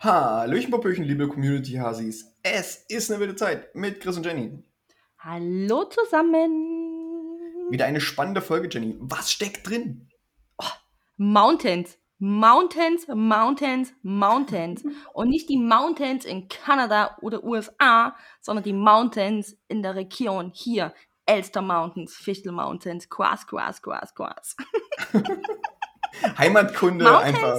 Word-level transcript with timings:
Hallöchen, 0.00 0.70
Popöchen, 0.70 1.02
liebe 1.02 1.26
Community-Hasis. 1.26 2.36
Es 2.44 2.84
ist 2.88 3.10
eine 3.10 3.18
wilde 3.18 3.34
Zeit 3.34 3.74
mit 3.74 4.00
Chris 4.00 4.16
und 4.16 4.24
Jenny. 4.24 4.62
Hallo 5.18 5.86
zusammen. 5.86 7.36
Wieder 7.68 7.86
eine 7.86 8.00
spannende 8.00 8.40
Folge, 8.40 8.68
Jenny. 8.70 8.96
Was 9.00 9.32
steckt 9.32 9.68
drin? 9.68 10.08
Mountains. 11.16 11.98
Mountains, 12.20 13.08
Mountains, 13.08 13.92
Mountains. 14.02 14.84
Und 15.14 15.30
nicht 15.30 15.48
die 15.48 15.58
Mountains 15.58 16.24
in 16.24 16.46
Kanada 16.46 17.16
oder 17.20 17.42
USA, 17.42 18.16
sondern 18.40 18.62
die 18.62 18.72
Mountains 18.72 19.56
in 19.66 19.82
der 19.82 19.96
Region 19.96 20.52
hier. 20.54 20.94
Elster 21.26 21.60
Mountains, 21.60 22.14
Fichtel 22.14 22.52
Mountains, 22.52 23.08
Quas, 23.08 23.48
Quas, 23.48 23.82
Quas, 23.82 24.14
Quas. 24.14 24.56
Heimatkunde 26.38 27.04
Mountains? 27.04 27.36
einfach. 27.36 27.58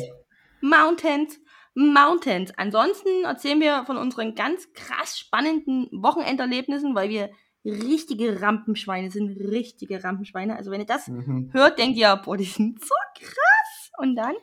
Mountains, 0.62 1.40
Mountains. 1.80 2.52
Ansonsten 2.58 3.24
erzählen 3.24 3.60
wir 3.62 3.86
von 3.86 3.98
unseren 3.98 4.36
ganz 4.36 4.72
krass 4.74 5.18
spannenden 5.18 5.88
Wochenenderlebnissen, 5.92 6.94
weil 6.96 7.10
wir 7.10 7.30
richtige 7.66 8.42
Rampenschweine 8.42 9.12
sind. 9.12 9.30
Richtige 9.38 10.04
Rampenschweine. 10.04 10.56
Also 10.58 10.72
wenn 10.72 10.82
ihr 10.82 10.86
das 10.86 11.08
Mhm. 11.08 11.50
hört, 11.54 11.80
denkt 11.80 11.98
ihr, 11.98 12.16
boah, 12.24 12.38
die 12.38 12.44
sind 12.46 12.84
so 12.84 12.96
krass. 13.16 13.92
Und 13.98 14.16
dann 14.16 14.34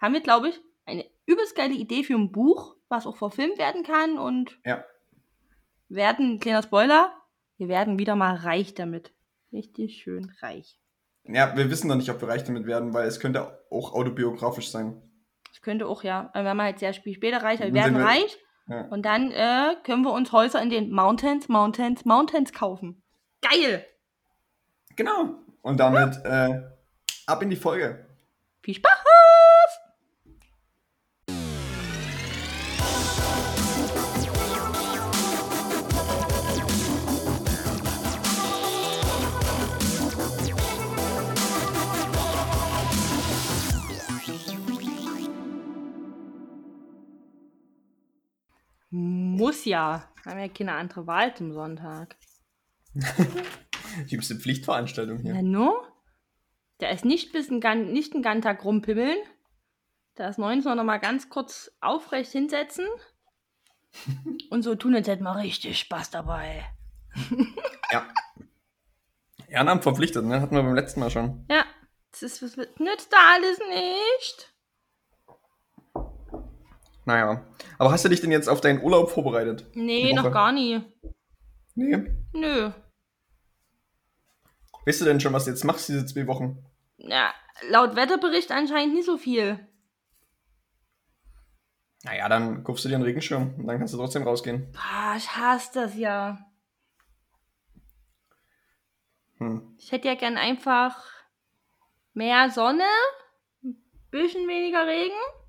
haben 0.00 0.14
wir, 0.14 0.20
glaube 0.20 0.48
ich, 0.50 0.60
eine 0.86 1.04
übelst 1.26 1.54
geile 1.56 1.74
Idee 1.74 2.02
für 2.04 2.14
ein 2.14 2.32
Buch, 2.32 2.76
was 2.88 3.06
auch 3.06 3.16
verfilmt 3.16 3.58
werden 3.58 3.82
kann. 3.82 4.18
Und 4.18 4.58
Ja. 4.64 4.84
werden, 5.88 6.38
kleiner 6.40 6.62
Spoiler, 6.62 7.12
wir 7.58 7.68
werden 7.68 7.98
wieder 7.98 8.16
mal 8.16 8.36
reich 8.36 8.74
damit. 8.74 9.12
Richtig 9.52 10.02
schön 10.02 10.32
reich. 10.40 10.78
Ja, 11.24 11.56
wir 11.56 11.68
wissen 11.70 11.88
noch 11.88 11.96
nicht, 11.96 12.10
ob 12.10 12.20
wir 12.20 12.28
reich 12.28 12.44
damit 12.44 12.66
werden, 12.66 12.94
weil 12.94 13.06
es 13.06 13.20
könnte 13.20 13.60
auch 13.70 13.92
autobiografisch 13.92 14.70
sein. 14.70 15.02
Das 15.60 15.64
könnte 15.66 15.86
auch, 15.86 16.02
ja, 16.04 16.30
wir 16.32 16.42
werden 16.42 16.62
halt 16.62 16.78
sehr 16.78 16.94
spät 16.94 17.16
später 17.16 17.42
reich, 17.42 17.60
aber 17.60 17.68
wir 17.68 17.74
werden 17.74 17.98
wir- 17.98 18.04
reich. 18.04 18.38
Ja. 18.66 18.82
Und 18.86 19.02
dann 19.04 19.30
äh, 19.30 19.74
können 19.84 20.02
wir 20.04 20.12
uns 20.12 20.32
Häuser 20.32 20.62
in 20.62 20.70
den 20.70 20.90
Mountains, 20.90 21.48
Mountains, 21.48 22.06
Mountains 22.06 22.52
kaufen. 22.54 23.02
Geil! 23.42 23.84
Genau. 24.96 25.34
Und 25.60 25.78
damit 25.80 26.16
äh, 26.24 26.62
ab 27.26 27.42
in 27.42 27.50
die 27.50 27.56
Folge. 27.56 28.06
Viel 28.62 28.74
Spaß! 28.74 28.90
Muss 49.40 49.64
ja. 49.64 50.06
Wir 50.22 50.32
haben 50.32 50.40
ja 50.40 50.48
keine 50.48 50.74
andere 50.74 51.06
Wahl 51.06 51.34
zum 51.34 51.52
Sonntag. 51.52 52.16
Die 54.10 54.14
übste 54.14 54.36
Pflichtveranstaltung 54.36 55.18
hier. 55.18 55.34
Ja, 55.34 55.42
no? 55.42 55.82
Der 56.80 56.90
ist 56.90 57.04
nicht 57.06 57.32
bis 57.32 57.50
ein, 57.50 57.60
Gan 57.60 57.92
nicht 57.92 58.12
einen 58.12 58.22
ganzen 58.22 58.42
Tag 58.42 58.64
rumpimmeln. 58.64 59.16
Da 60.14 60.28
ist 60.28 60.38
19 60.38 60.62
sondern 60.62 60.86
mal 60.86 60.98
ganz 60.98 61.30
kurz 61.30 61.72
aufrecht 61.80 62.32
hinsetzen. 62.32 62.86
Und 64.50 64.62
so 64.62 64.74
tun, 64.74 64.94
als 64.94 65.08
hätten 65.08 65.24
wir 65.24 65.36
richtig 65.36 65.78
Spaß 65.78 66.10
dabei. 66.10 66.66
Ja. 67.90 68.06
Ehrenamt 69.48 69.82
verpflichtet, 69.82 70.24
ne? 70.24 70.40
Hatten 70.40 70.54
wir 70.54 70.62
beim 70.62 70.74
letzten 70.74 71.00
Mal 71.00 71.10
schon. 71.10 71.44
Ja, 71.50 71.64
das 72.12 72.22
ist, 72.22 72.42
was 72.42 72.56
nützt 72.78 73.12
da 73.12 73.16
alles 73.34 73.58
nicht. 73.58 74.54
Naja. 77.10 77.44
Aber 77.76 77.90
hast 77.90 78.04
du 78.04 78.08
dich 78.08 78.20
denn 78.20 78.30
jetzt 78.30 78.48
auf 78.48 78.60
deinen 78.60 78.82
Urlaub 78.82 79.10
vorbereitet? 79.10 79.66
Nee, 79.74 80.12
noch 80.12 80.30
gar 80.30 80.52
nie. 80.52 80.80
Nee. 81.74 82.08
Nö. 82.32 82.70
Weißt 84.86 85.00
du 85.00 85.04
denn 85.06 85.18
schon, 85.18 85.32
was 85.32 85.44
du 85.44 85.50
jetzt 85.50 85.64
machst 85.64 85.88
diese 85.88 86.06
zwei 86.06 86.28
Wochen? 86.28 86.64
Ja, 86.98 87.34
laut 87.68 87.96
Wetterbericht 87.96 88.52
anscheinend 88.52 88.94
nicht 88.94 89.06
so 89.06 89.16
viel. 89.18 89.58
Naja, 92.04 92.28
dann 92.28 92.62
kaufst 92.62 92.84
du 92.84 92.88
dir 92.88 92.94
einen 92.94 93.02
Regenschirm 93.02 93.54
und 93.58 93.66
dann 93.66 93.78
kannst 93.78 93.92
du 93.92 93.98
trotzdem 93.98 94.22
rausgehen. 94.22 94.70
Boah, 94.70 95.16
ich 95.16 95.36
hasse 95.36 95.70
das 95.74 95.96
ja. 95.96 96.38
Hm. 99.38 99.74
Ich 99.78 99.90
hätte 99.90 100.06
ja 100.06 100.14
gern 100.14 100.36
einfach 100.36 101.04
mehr 102.14 102.50
Sonne, 102.50 102.86
ein 103.64 103.82
bisschen 104.12 104.46
weniger 104.46 104.86
Regen. 104.86 105.39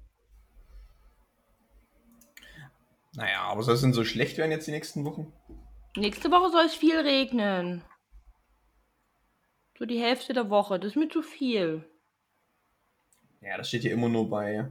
Naja, 3.15 3.41
aber 3.41 3.63
soll 3.63 3.75
es 3.75 3.81
denn 3.81 3.93
so 3.93 4.05
schlecht 4.05 4.37
werden 4.37 4.51
jetzt 4.51 4.67
die 4.67 4.71
nächsten 4.71 5.03
Wochen? 5.05 5.33
Nächste 5.97 6.31
Woche 6.31 6.51
soll 6.51 6.65
es 6.65 6.75
viel 6.75 6.97
regnen. 6.97 7.83
So 9.77 9.85
die 9.85 9.99
Hälfte 9.99 10.33
der 10.33 10.49
Woche. 10.49 10.79
Das 10.79 10.91
ist 10.91 10.95
mir 10.95 11.09
zu 11.09 11.21
viel. 11.21 11.83
Ja, 13.41 13.57
das 13.57 13.67
steht 13.67 13.81
hier 13.81 13.91
immer 13.91 14.07
nur 14.07 14.29
bei 14.29 14.69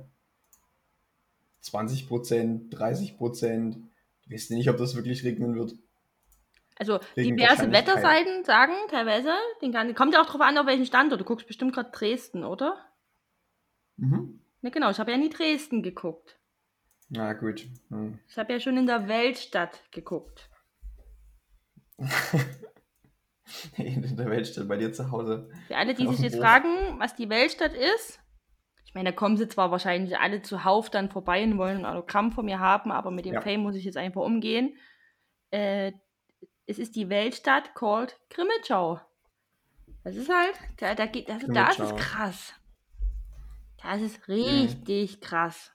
20%, 1.62 2.71
30%. 2.71 3.75
Du 3.75 4.33
weißt 4.33 4.51
nicht, 4.53 4.71
ob 4.71 4.78
das 4.78 4.95
wirklich 4.95 5.25
regnen 5.25 5.57
wird. 5.57 5.75
Also 6.77 6.99
Wegen 7.15 7.37
diverse. 7.37 7.71
Wetterseiten 7.71 8.45
sagen 8.45 8.72
teilweise, 8.89 9.34
den 9.61 9.72
kann, 9.72 9.95
kommt 9.95 10.15
ja 10.15 10.22
auch 10.22 10.27
drauf 10.27 10.41
an, 10.41 10.57
auf 10.57 10.67
welchen 10.67 10.87
Standort. 10.87 11.21
Du 11.21 11.27
guckst 11.27 11.47
bestimmt 11.47 11.75
gerade 11.75 11.91
Dresden, 11.91 12.45
oder? 12.45 12.78
Mhm. 13.99 14.41
Ne, 14.62 14.71
genau. 14.71 14.91
Ich 14.91 14.99
habe 14.99 15.11
ja 15.11 15.19
nie 15.19 15.28
Dresden 15.28 15.83
geguckt. 15.83 16.40
Na 17.10 17.32
gut. 17.32 17.66
Hm. 17.91 18.19
Ich 18.28 18.38
habe 18.38 18.53
ja 18.53 18.60
schon 18.60 18.76
in 18.76 18.87
der 18.87 19.09
Weltstadt 19.09 19.82
geguckt. 19.91 20.48
In 23.76 24.16
der 24.16 24.31
Weltstadt 24.31 24.69
bei 24.69 24.76
dir 24.76 24.93
zu 24.93 25.10
Hause. 25.10 25.50
Für 25.66 25.76
alle, 25.76 25.94
die 25.94 26.06
sich 26.06 26.21
jetzt 26.21 26.38
fragen, 26.38 27.00
was 27.00 27.16
die 27.16 27.28
Weltstadt 27.28 27.75
ist, 27.75 28.21
ich 28.84 28.94
meine, 28.94 29.10
da 29.10 29.16
kommen 29.16 29.37
sie 29.37 29.48
zwar 29.48 29.71
wahrscheinlich 29.71 30.19
alle 30.19 30.43
zuhauf 30.43 30.91
dann 30.91 31.10
vorbei 31.10 31.44
und 31.44 31.59
wollen 31.59 31.78
ein 31.78 31.87
Autogramm 31.87 32.32
von 32.32 32.44
mir 32.44 32.59
haben, 32.59 32.91
aber 32.91 33.10
mit 33.10 33.25
dem 33.25 33.34
Ja. 33.34 33.41
Fame 33.41 33.60
muss 33.60 33.77
ich 33.77 33.84
jetzt 33.84 33.97
einfach 33.97 34.22
umgehen. 34.22 34.77
Äh, 35.50 35.92
es 36.66 36.78
ist 36.78 36.97
die 36.97 37.09
Weltstadt 37.09 37.75
called 37.75 38.19
Grimmitschau. 38.31 39.00
Das 40.04 40.16
ist 40.16 40.28
halt, 40.28 40.54
da, 40.78 40.94
da 40.94 41.06
geht, 41.06 41.28
das, 41.28 41.44
da 41.47 41.71
ist 41.71 41.81
es 41.81 41.94
krass. 41.97 42.54
Das 43.82 44.00
ist 44.00 44.28
richtig 44.28 45.21
krass. 45.21 45.72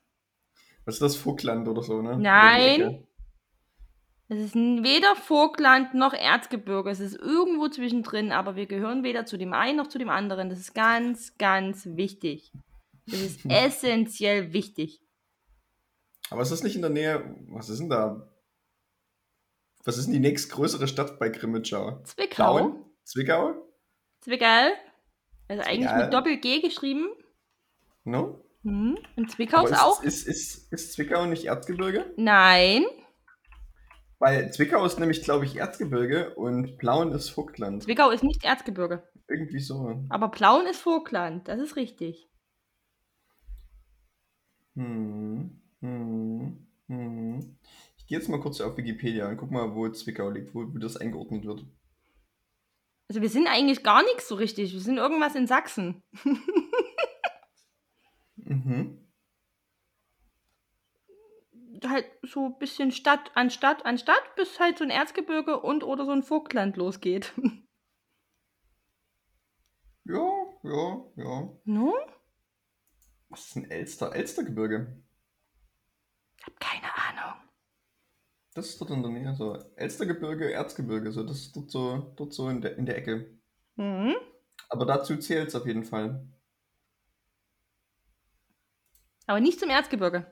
Was 0.85 0.95
ist 0.95 1.01
das 1.01 1.15
Vogtland 1.15 1.67
oder 1.67 1.81
so, 1.81 2.01
ne? 2.01 2.17
Nein. 2.17 3.07
Es 4.27 4.39
ist 4.39 4.55
weder 4.55 5.15
Vogtland 5.15 5.93
noch 5.93 6.13
Erzgebirge. 6.13 6.89
Es 6.89 6.99
ist 6.99 7.15
irgendwo 7.15 7.67
zwischendrin, 7.67 8.31
aber 8.31 8.55
wir 8.55 8.65
gehören 8.65 9.03
weder 9.03 9.25
zu 9.25 9.37
dem 9.37 9.53
einen 9.53 9.77
noch 9.77 9.87
zu 9.87 9.99
dem 9.99 10.09
anderen. 10.09 10.49
Das 10.49 10.59
ist 10.59 10.73
ganz, 10.73 11.37
ganz 11.37 11.85
wichtig. 11.85 12.51
Das 13.05 13.21
ist 13.21 13.45
essentiell 13.49 14.51
wichtig. 14.53 15.01
Aber 16.31 16.41
ist 16.41 16.51
das 16.51 16.63
nicht 16.63 16.75
in 16.75 16.81
der 16.81 16.89
Nähe? 16.89 17.35
Was 17.49 17.69
ist 17.69 17.79
denn 17.79 17.89
da? 17.89 18.31
Was 19.83 19.99
ist 19.99 20.05
denn 20.05 20.13
die 20.13 20.19
nächstgrößere 20.19 20.87
Stadt 20.87 21.19
bei 21.19 21.29
Grimmitschau? 21.29 22.01
Zwickau. 22.03 22.35
Plauen? 22.35 22.85
Zwickau? 23.03 23.53
Zwickau. 24.21 24.71
Also 25.47 25.61
eigentlich 25.61 25.87
Zwickau. 25.87 26.03
mit 26.03 26.13
Doppel-G 26.13 26.61
geschrieben. 26.61 27.09
No? 28.03 28.43
Hm. 28.65 28.97
Und 29.15 29.31
Zwickau 29.31 29.63
ist 29.65 29.71
ist, 29.71 29.79
auch. 29.81 30.03
Ist, 30.03 30.27
ist, 30.27 30.73
ist 30.73 30.93
Zwickau 30.93 31.27
nicht 31.27 31.45
Erzgebirge? 31.45 32.11
Nein. 32.17 32.83
Weil 34.17 34.51
Zwickau 34.51 34.83
ist 34.85 34.99
nämlich, 34.99 35.21
glaube 35.21 35.45
ich, 35.45 35.57
Erzgebirge 35.57 36.33
und 36.33 36.79
Plauen 36.79 37.11
ist 37.11 37.29
Vogtland. 37.29 37.83
Zwickau 37.83 38.09
ist 38.09 38.23
nicht 38.23 38.43
Erzgebirge. 38.43 39.03
Irgendwie 39.27 39.59
so. 39.59 40.03
Aber 40.09 40.29
Plauen 40.29 40.65
ist 40.65 40.81
Vogtland. 40.81 41.47
Das 41.47 41.59
ist 41.59 41.75
richtig. 41.75 42.27
Hm, 44.73 45.61
hm, 45.81 46.67
hm. 46.87 47.57
Ich 47.97 48.07
gehe 48.07 48.17
jetzt 48.17 48.29
mal 48.29 48.39
kurz 48.39 48.61
auf 48.61 48.77
Wikipedia 48.77 49.29
und 49.29 49.37
guck 49.37 49.51
mal, 49.51 49.75
wo 49.75 49.87
Zwickau 49.89 50.29
liegt, 50.31 50.55
wo, 50.55 50.61
wo 50.61 50.77
das 50.79 50.97
eingeordnet 50.97 51.45
wird. 51.45 51.65
Also 53.09 53.21
wir 53.21 53.29
sind 53.29 53.47
eigentlich 53.47 53.83
gar 53.83 54.01
nichts 54.01 54.27
so 54.27 54.35
richtig. 54.35 54.73
Wir 54.73 54.81
sind 54.81 54.97
irgendwas 54.97 55.35
in 55.35 55.45
Sachsen. 55.45 56.01
Mhm. 58.45 59.01
halt 61.85 62.05
so 62.23 62.45
ein 62.45 62.57
bisschen 62.57 62.91
Stadt 62.91 63.31
an 63.35 63.49
Stadt 63.49 63.85
an 63.85 63.97
Stadt, 63.97 64.35
bis 64.35 64.59
halt 64.59 64.77
so 64.77 64.83
ein 64.83 64.89
Erzgebirge 64.89 65.59
und 65.59 65.83
oder 65.83 66.05
so 66.05 66.11
ein 66.11 66.23
Vogtland 66.23 66.77
losgeht. 66.77 67.33
Ja, 70.07 70.21
ja, 70.61 71.03
ja. 71.15 71.49
no? 71.63 71.95
Was 73.29 73.47
ist 73.47 73.55
ein 73.55 73.71
Elster? 73.71 74.13
Elstergebirge. 74.13 75.01
Hab 76.43 76.59
keine 76.59 76.85
Ahnung. 76.95 77.41
Das 78.53 78.69
ist 78.69 78.79
dort 78.79 78.91
in 78.91 79.01
der 79.01 79.09
Nähe 79.09 79.35
so. 79.35 79.57
Elstergebirge, 79.75 80.51
Erzgebirge, 80.51 81.11
so. 81.11 81.23
Das 81.23 81.37
ist 81.37 81.55
dort 81.55 81.71
so, 81.71 82.13
dort 82.15 82.33
so 82.33 82.49
in 82.49 82.61
der, 82.61 82.77
in 82.77 82.85
der 82.85 82.99
Ecke. 82.99 83.35
Mhm. 83.77 84.13
Aber 84.69 84.85
dazu 84.85 85.17
zählt 85.17 85.47
es 85.47 85.55
auf 85.55 85.65
jeden 85.65 85.83
Fall. 85.85 86.27
Aber 89.27 89.39
nicht 89.39 89.59
zum 89.59 89.69
Erzgebirge. 89.69 90.31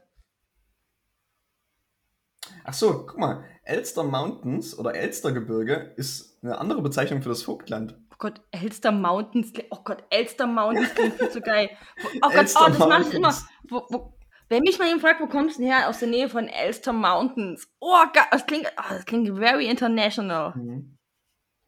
Ach 2.66 2.74
so, 2.74 3.06
guck 3.06 3.18
mal. 3.18 3.44
Elster 3.64 4.04
Mountains 4.04 4.78
oder 4.78 4.94
Elstergebirge 4.96 5.94
ist 5.96 6.38
eine 6.44 6.58
andere 6.58 6.82
Bezeichnung 6.82 7.22
für 7.22 7.30
das 7.30 7.44
Vogtland. 7.44 7.98
Oh 8.12 8.16
Gott, 8.20 8.42
Elster 8.52 8.92
Mountains. 8.92 9.54
Oh 9.72 9.80
Gott, 9.84 10.04
Elster 10.10 10.48
Mountains 10.48 10.90
klingt 10.96 11.16
viel 11.16 11.30
zu 11.30 11.42
geil. 11.42 11.70
Oh 12.18 12.20
Gott, 12.30 12.34
Elster 12.36 12.62
oh, 12.64 12.68
das 12.68 12.80
mache 12.80 13.02
ich 13.04 13.14
immer. 13.14 13.30
Mountains. 13.30 13.46
Wo, 13.70 13.86
wo, 13.90 14.14
wenn 14.50 14.64
mich 14.64 14.78
mal 14.78 14.86
jemand 14.86 15.02
fragt, 15.02 15.22
wo 15.22 15.28
kommst 15.28 15.58
du 15.58 15.62
denn 15.62 15.72
her? 15.72 15.90
Aus 15.90 16.00
der 16.00 16.10
Nähe 16.10 16.30
von 16.30 16.48
Elster 16.48 16.94
Mountains. 16.94 17.68
Oh, 17.80 18.04
geil. 18.14 18.26
Das 18.32 18.46
klingt, 18.46 18.72
oh, 18.78 18.84
das 18.90 19.06
klingt 19.06 19.38
very 19.38 19.68
international. 19.68 20.54
Mhm. 20.56 20.98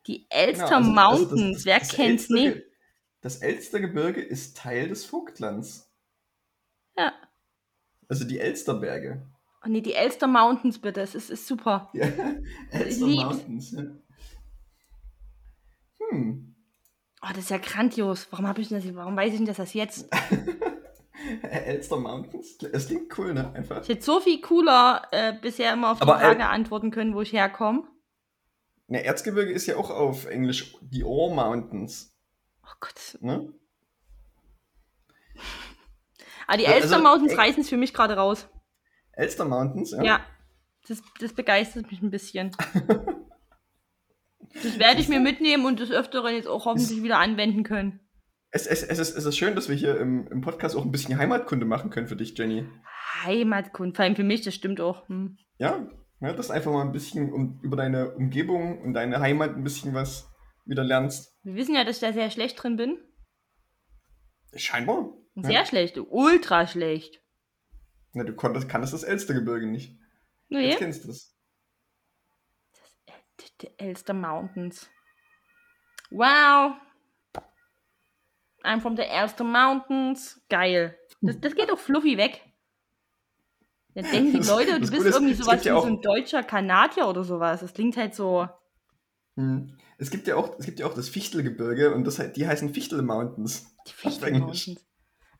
Die 0.07 0.27
Elster 0.30 0.80
Genau, 0.80 1.00
also- 1.00 1.00
also 1.00 1.24
das- 1.25 1.30
Mountains, 1.31 1.57
das- 1.57 1.66
wer 1.66 1.80
kennt's 1.80 2.30
nicht? 2.30 2.62
Das 3.22 3.38
Elstergebirge 3.38 4.22
ist 4.22 4.57
Teil 4.57 4.89
des 4.89 5.04
Vogtlands. 5.06 5.85
Ja. 6.98 7.14
Also 8.08 8.26
die 8.26 8.40
Elsterberge. 8.40 9.26
Oh 9.66 9.70
nee, 9.70 9.82
die 9.82 9.96
Elster 9.96 10.28
Mountains 10.28 10.80
bitte, 10.80 11.02
es 11.02 11.16
ist, 11.16 11.30
ist 11.30 11.48
super. 11.48 11.90
Ja, 11.94 12.08
Elster 12.72 13.08
lieb's. 13.08 13.24
Mountains. 13.24 13.72
Ja. 13.72 13.84
Hm. 16.10 16.56
Oh, 17.22 17.28
das 17.30 17.40
ist 17.40 17.50
ja 17.50 17.58
grandios. 17.58 18.28
Warum 18.32 18.48
habe 18.48 18.62
ich 18.62 18.70
denn 18.70 18.80
das, 18.80 18.96
warum 18.96 19.16
weiß 19.16 19.32
ich 19.32 19.38
denn 19.38 19.48
das 19.48 19.58
erst 19.58 19.74
jetzt? 19.74 20.08
Elster 21.42 21.98
Mountains. 21.98 22.58
Es 22.72 22.88
klingt 22.88 23.18
cool, 23.18 23.34
ne? 23.34 23.52
Einfach. 23.54 23.82
Ich 23.82 23.90
hätte 23.90 24.04
so 24.04 24.20
viel 24.20 24.40
cooler 24.42 25.08
äh, 25.12 25.34
bisher 25.34 25.74
immer 25.74 25.92
auf 25.92 25.98
die 26.00 26.04
Aber, 26.04 26.20
Frage 26.20 26.46
antworten 26.46 26.92
können, 26.92 27.16
wo 27.16 27.22
ich 27.22 27.34
herkomme. 27.34 27.88
Ne, 28.88 29.04
Erzgebirge 29.04 29.52
ist 29.52 29.66
ja 29.66 29.78
auch 29.78 29.90
auf 29.90 30.26
Englisch 30.26 30.78
die 30.82 31.04
Ore 31.04 31.34
Mountains. 31.34 32.16
Oh 32.64 32.76
Gott. 32.80 33.18
Ne? 33.22 33.52
Ah, 36.48 36.58
die 36.58 36.64
Ja, 36.64 36.72
Elster 36.72 36.98
also, 36.98 37.04
Mountains 37.04 37.32
ey- 37.32 37.38
reißen 37.38 37.62
es 37.62 37.70
für 37.70 37.78
mich 37.78 37.94
gerade 37.94 38.16
raus. 38.16 38.48
Elster 39.14 39.46
Mountains, 39.46 39.92
ja. 39.92 40.04
Ja. 40.04 40.26
Das, 40.88 41.02
das 41.20 41.34
begeistert 41.34 41.90
mich 41.90 42.02
ein 42.02 42.12
bisschen. 42.12 42.52
Das 44.64 44.80
werde 44.80 45.02
ich 45.02 45.10
mir 45.10 45.20
mitnehmen 45.20 45.66
und 45.66 45.80
des 45.80 45.92
Öfteren 45.92 46.34
jetzt 46.34 46.48
auch 46.48 46.66
hoffentlich 46.66 47.04
wieder 47.04 47.20
anwenden 47.20 47.64
können. 47.64 48.00
Es, 48.52 48.66
es, 48.68 48.84
es, 48.84 49.00
ist, 49.00 49.18
es 49.18 49.26
ist 49.26 49.38
schön, 49.38 49.54
dass 49.54 49.68
wir 49.68 49.76
hier 49.76 50.00
im, 50.00 50.28
im 50.28 50.42
Podcast 50.42 50.78
auch 50.78 50.86
ein 50.86 50.92
bisschen 50.92 51.18
Heimatkunde 51.18 51.66
machen 51.66 51.90
können 51.90 52.08
für 52.08 52.16
dich, 52.16 52.38
Jenny. 52.38 52.66
Heimatkunde, 53.24 53.94
vor 53.94 54.06
allem 54.06 54.16
für 54.16 54.24
mich, 54.24 54.42
das 54.44 54.56
stimmt 54.56 54.80
auch. 54.80 55.10
Hm. 55.10 55.38
Ja, 55.58 55.86
ja 56.22 56.34
dass 56.34 56.48
du 56.48 56.54
einfach 56.54 56.72
mal 56.72 56.84
ein 56.86 56.94
bisschen 56.94 57.34
um, 57.34 57.60
über 57.64 57.76
deine 57.76 58.16
Umgebung 58.16 58.82
und 58.82 58.94
deine 58.94 59.20
Heimat 59.20 59.56
ein 59.56 59.64
bisschen 59.64 59.94
was 59.94 60.32
wieder 60.66 60.86
lernst. 60.86 61.38
Wir 61.44 61.56
wissen 61.56 61.76
ja, 61.76 61.84
dass 61.84 61.98
ich 61.98 62.02
da 62.02 62.14
sehr 62.14 62.32
schlecht 62.32 62.62
drin 62.62 62.78
bin. 62.78 62.98
Scheinbar. 64.56 65.18
Sehr 65.36 65.52
Ja. 65.52 65.66
schlecht, 65.66 65.98
ultra 65.98 66.66
schlecht. 66.68 67.22
Na, 68.14 68.24
du 68.24 68.34
konntest, 68.36 68.70
kanntest 68.70 68.94
das 68.94 69.04
Elstergebirge 69.04 69.68
nicht. 69.68 69.98
Nee, 70.50 70.70
Jetzt 70.70 70.78
kennst 70.80 71.04
du 71.06 71.10
es. 71.12 71.36
die, 73.40 73.58
die 73.68 73.80
Elster 73.80 74.14
Mountains. 74.14 74.90
Wow. 76.12 76.76
I'm 78.64 78.80
from 78.82 78.96
the 78.96 79.04
Elster 79.04 79.44
Mountains. 79.44 80.42
Geil. 80.50 80.98
Das, 81.22 81.40
das 81.42 81.56
geht 81.56 81.70
doch 81.70 81.78
fluffy 81.80 82.18
weg. 82.18 82.42
Dann 83.94 84.06
denken 84.12 84.32
die 84.32 84.38
Das- 84.38 84.50
Leute, 84.50 84.74
du 84.76 84.80
das 84.82 84.92
bist 84.92 85.06
irgendwie 85.06 85.34
sowas 85.34 85.64
wie 85.64 85.68
ja 85.68 85.80
so 85.82 85.88
ein 85.88 86.02
deutscher 86.02 86.44
Kanadier 86.44 87.08
oder 87.08 87.24
sowas. 87.24 87.60
Das 87.60 87.74
klingt 87.74 87.98
halt 87.98 88.16
so. 88.16 88.48
Hm. 89.36 89.78
Es 89.98 90.10
gibt 90.12 90.28
ja 90.28 90.36
auch, 90.38 90.58
es 90.60 90.66
gibt 90.66 90.80
ja 90.80 90.86
auch 90.86 90.94
das 90.94 91.10
Fichtelgebirge 91.10 91.94
und 91.94 92.06
das, 92.06 92.22
die 92.34 92.48
heißen 92.48 92.74
Fichtel 92.74 93.02
Mountains. 93.02 93.76
Die 93.88 93.94
Fichtel. 93.94 94.32
Mountains. 94.40 94.86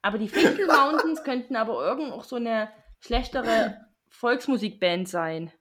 Aber 0.06 0.19
die 0.19 0.30
Fichtel 0.30 0.68
Mountains 0.68 1.24
könnten 1.24 1.56
aber 1.56 1.84
irgend 1.84 2.12
auch 2.13 2.24
so 2.24 2.36
eine 2.36 2.69
schlechtere 3.00 3.75
Volksmusikband 4.10 5.10
sein. 5.10 5.52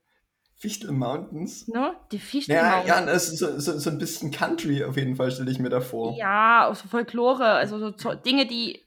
Fichtel 0.55 0.91
Mountains? 0.91 1.67
Ne? 1.67 1.95
Die 2.11 2.19
Fichtel 2.19 2.55
Ja, 2.55 2.77
Mountains. 2.77 2.87
ja, 2.87 3.05
das 3.07 3.29
ist 3.29 3.39
so, 3.39 3.59
so, 3.59 3.79
so 3.79 3.89
ein 3.89 3.97
bisschen 3.97 4.29
Country 4.29 4.83
auf 4.83 4.97
jeden 4.97 5.15
Fall, 5.15 5.31
stelle 5.31 5.49
ich 5.49 5.57
mir 5.57 5.69
da 5.69 5.81
vor. 5.81 6.15
Ja, 6.15 6.67
aus 6.67 6.83
Folklore, 6.83 7.43
also 7.53 7.91
so 7.97 8.13
Dinge, 8.13 8.45
die 8.45 8.85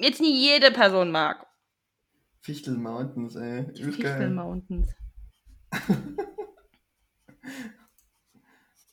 jetzt 0.00 0.22
nie 0.22 0.34
jede 0.34 0.70
Person 0.70 1.10
mag. 1.10 1.46
Fichtel 2.40 2.78
Mountains, 2.78 3.36
ey. 3.36 3.70
Die 3.74 3.82
Fichtel 3.84 4.02
geil. 4.02 4.30
Mountains. 4.30 4.94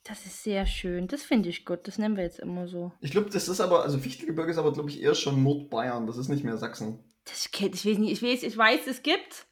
Das 0.03 0.25
ist 0.25 0.43
sehr 0.43 0.65
schön. 0.65 1.07
Das 1.07 1.23
finde 1.23 1.49
ich 1.49 1.65
gut. 1.65 1.87
Das 1.87 1.97
nennen 1.97 2.17
wir 2.17 2.23
jetzt 2.23 2.39
immer 2.39 2.67
so. 2.67 2.91
Ich 2.99 3.11
glaube, 3.11 3.29
das 3.29 3.47
ist 3.47 3.61
aber, 3.61 3.83
also 3.83 3.97
Fichtelgebirge 3.97 4.51
ist 4.51 4.57
aber, 4.57 4.73
glaube 4.73 4.89
ich, 4.89 5.01
eher 5.01 5.15
schon 5.15 5.43
Nordbayern. 5.43 6.07
Das 6.07 6.17
ist 6.17 6.27
nicht 6.27 6.43
mehr 6.43 6.57
Sachsen. 6.57 6.99
Das 7.23 7.51
kennt 7.51 7.75
ich 7.75 7.85
weiß 7.85 7.97
nicht. 7.99 8.11
Ich 8.11 8.21
weiß, 8.21 8.43
ich 8.43 8.57
weiß, 8.57 8.87
es 8.87 9.01
gibt. 9.01 9.47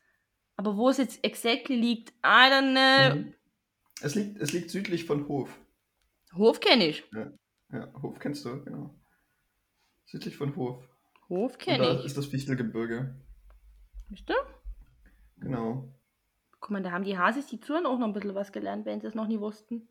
Aber 0.58 0.76
wo 0.76 0.90
es 0.90 0.98
jetzt 0.98 1.24
exactly 1.24 1.78
liegt, 1.78 2.10
I 2.24 2.50
don't 2.52 2.72
know. 2.74 3.16
Mhm. 3.16 3.34
Es, 4.02 4.16
liegt, 4.16 4.42
es 4.42 4.52
liegt 4.52 4.70
südlich 4.70 5.06
von 5.06 5.28
Hof. 5.28 5.58
Hof 6.36 6.60
kenne 6.60 6.88
ich. 6.88 7.04
Ja, 7.72 7.94
Hof 8.02 8.20
kennst 8.20 8.44
du, 8.46 8.62
genau. 8.64 8.94
Südlich 10.06 10.36
von 10.36 10.56
Hof. 10.58 10.84
Hof 11.30 11.58
kenne 11.58 11.86
da 11.86 12.00
ich. 12.00 12.06
ist 12.06 12.18
das 12.18 12.26
Fichtelgebirge. 12.26 13.16
Wisst 14.10 14.30
ihr? 14.30 14.36
Genau. 15.38 15.94
Guck 16.60 16.72
mal, 16.72 16.84
da 16.84 16.92
haben 16.92 17.06
die 17.06 17.18
Hasis, 17.18 17.48
die 17.48 17.60
Zuhören 17.62 17.86
auch 17.86 17.98
noch 17.98 18.08
ein 18.08 18.14
bisschen 18.14 18.36
was 18.36 18.52
gelernt, 18.52 18.86
wenn 18.86 19.00
sie 19.00 19.08
es 19.08 19.16
noch 19.16 19.28
nie 19.28 19.40
wussten. 19.40 19.88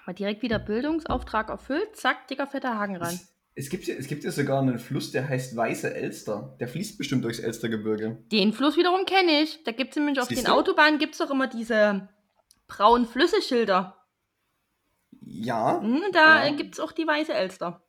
Haben 0.00 0.06
wir 0.06 0.14
direkt 0.14 0.42
wieder 0.42 0.58
Bildungsauftrag 0.58 1.48
erfüllt. 1.50 1.94
Zack, 1.96 2.26
dicker, 2.28 2.46
fetter 2.46 2.78
Haken 2.78 2.96
ran. 2.96 3.18
Es, 3.54 3.68
gibt 3.68 3.86
ja, 3.86 3.94
es 3.94 4.06
gibt 4.06 4.24
ja 4.24 4.30
sogar 4.30 4.60
einen 4.60 4.78
Fluss, 4.78 5.12
der 5.12 5.28
heißt 5.28 5.56
Weiße 5.56 5.92
Elster. 5.94 6.56
Der 6.60 6.68
fließt 6.68 6.96
bestimmt 6.98 7.24
durchs 7.24 7.38
Elstergebirge. 7.40 8.22
Den 8.32 8.52
Fluss 8.52 8.76
wiederum 8.76 9.04
kenne 9.04 9.42
ich. 9.42 9.62
Da 9.64 9.72
gibt 9.72 9.90
es 9.90 9.96
nämlich 9.96 10.18
auf 10.20 10.28
Siehst 10.28 10.42
den 10.42 10.46
du? 10.46 10.52
Autobahnen 10.56 10.98
gibt 10.98 11.12
es 11.14 11.18
doch 11.18 11.30
immer 11.30 11.46
diese 11.48 12.08
braunen 12.68 13.06
Flüsseschilder. 13.06 13.96
Ja. 15.22 15.80
Hm, 15.82 16.00
da 16.12 16.46
Ja. 16.46 16.52
gibt 16.54 16.74
es 16.74 16.80
auch 16.80 16.92
die 16.92 17.06
weiße 17.06 17.34
Elster. 17.34 17.82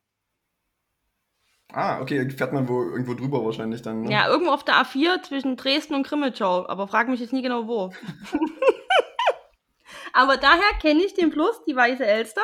Ah, 1.74 2.02
okay, 2.02 2.30
fährt 2.30 2.52
man 2.52 2.68
wo, 2.68 2.81
irgendwo 2.84 3.13
drüber 3.13 3.46
wahrscheinlich 3.46 3.81
dann. 3.81 4.02
Ne? 4.02 4.12
Ja, 4.12 4.28
irgendwo 4.28 4.52
auf 4.52 4.66
der 4.66 4.75
A4 4.75 5.22
zwischen 5.24 5.56
Dresden 5.56 5.96
und 5.96 6.06
Grimmitschau. 6.06 6.68
Aber 6.68 6.88
frag 6.90 7.08
mich 7.08 7.22
jetzt 7.22 7.31
nie 7.31 7.42
genau 7.42 7.66
wo. 7.68 7.94
Aber 10.13 10.38
daher 10.38 10.74
kenne 10.81 11.02
ich 11.04 11.13
den 11.13 11.31
Fluss, 11.31 11.63
die 11.66 11.75
weiße 11.75 12.06
Elster. 12.06 12.42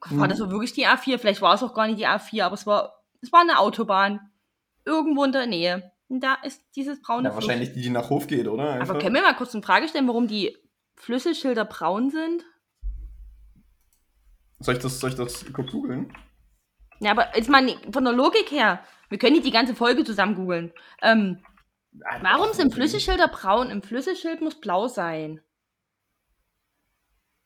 Gott, 0.00 0.16
War 0.18 0.26
Mhm. 0.26 0.30
das 0.30 0.38
so 0.38 0.50
wirklich 0.50 0.72
die 0.72 0.86
A4? 0.86 1.18
Vielleicht 1.18 1.40
war 1.42 1.54
es 1.54 1.62
auch 1.62 1.74
gar 1.74 1.86
nicht 1.86 1.98
die 1.98 2.06
A4, 2.06 2.44
aber 2.44 2.54
es 2.54 2.66
war, 2.66 3.02
es 3.20 3.32
war 3.32 3.40
eine 3.40 3.58
Autobahn. 3.58 4.20
Irgendwo 4.84 5.24
in 5.24 5.32
der 5.32 5.46
Nähe. 5.46 5.92
Und 6.08 6.20
da 6.20 6.34
ist 6.42 6.62
dieses 6.76 7.02
braune 7.02 7.24
Ja, 7.28 7.32
Fluss. 7.32 7.44
wahrscheinlich 7.46 7.72
die, 7.74 7.82
die 7.82 7.90
nach 7.90 8.08
Hof 8.08 8.26
geht, 8.26 8.48
oder? 8.48 8.70
Einfach. 8.72 8.90
Aber 8.94 8.98
können 9.02 9.14
wir 9.14 9.22
mal 9.22 9.34
kurz 9.36 9.54
eine 9.54 9.62
Frage 9.62 9.86
stellen, 9.88 10.06
warum 10.08 10.26
die 10.28 10.56
Flüsselschilder 10.96 11.64
braun 11.66 12.10
sind? 12.10 12.44
soll, 14.60 14.74
ich 14.76 14.80
das, 14.82 14.98
soll 15.00 15.10
ich 15.10 15.16
das 15.16 15.44
kurz 15.52 15.70
googeln? 15.70 16.12
Ja, 17.00 17.12
aber 17.12 17.36
jetzt 17.36 17.48
mal 17.48 17.62
ne- 17.62 17.78
von 17.92 18.02
der 18.04 18.12
Logik 18.12 18.50
her, 18.50 18.82
wir 19.08 19.18
können 19.18 19.34
nicht 19.34 19.46
die 19.46 19.52
ganze 19.52 19.74
Folge 19.74 20.04
zusammen 20.04 20.34
googeln. 20.34 20.72
Ähm, 21.02 21.44
warum 22.22 22.52
sind 22.52 22.74
Flüsselschilder 22.74 23.28
braun? 23.28 23.68
Ein 23.68 23.82
Flüsselschild 23.82 24.40
muss 24.40 24.60
blau 24.60 24.88
sein. 24.88 25.40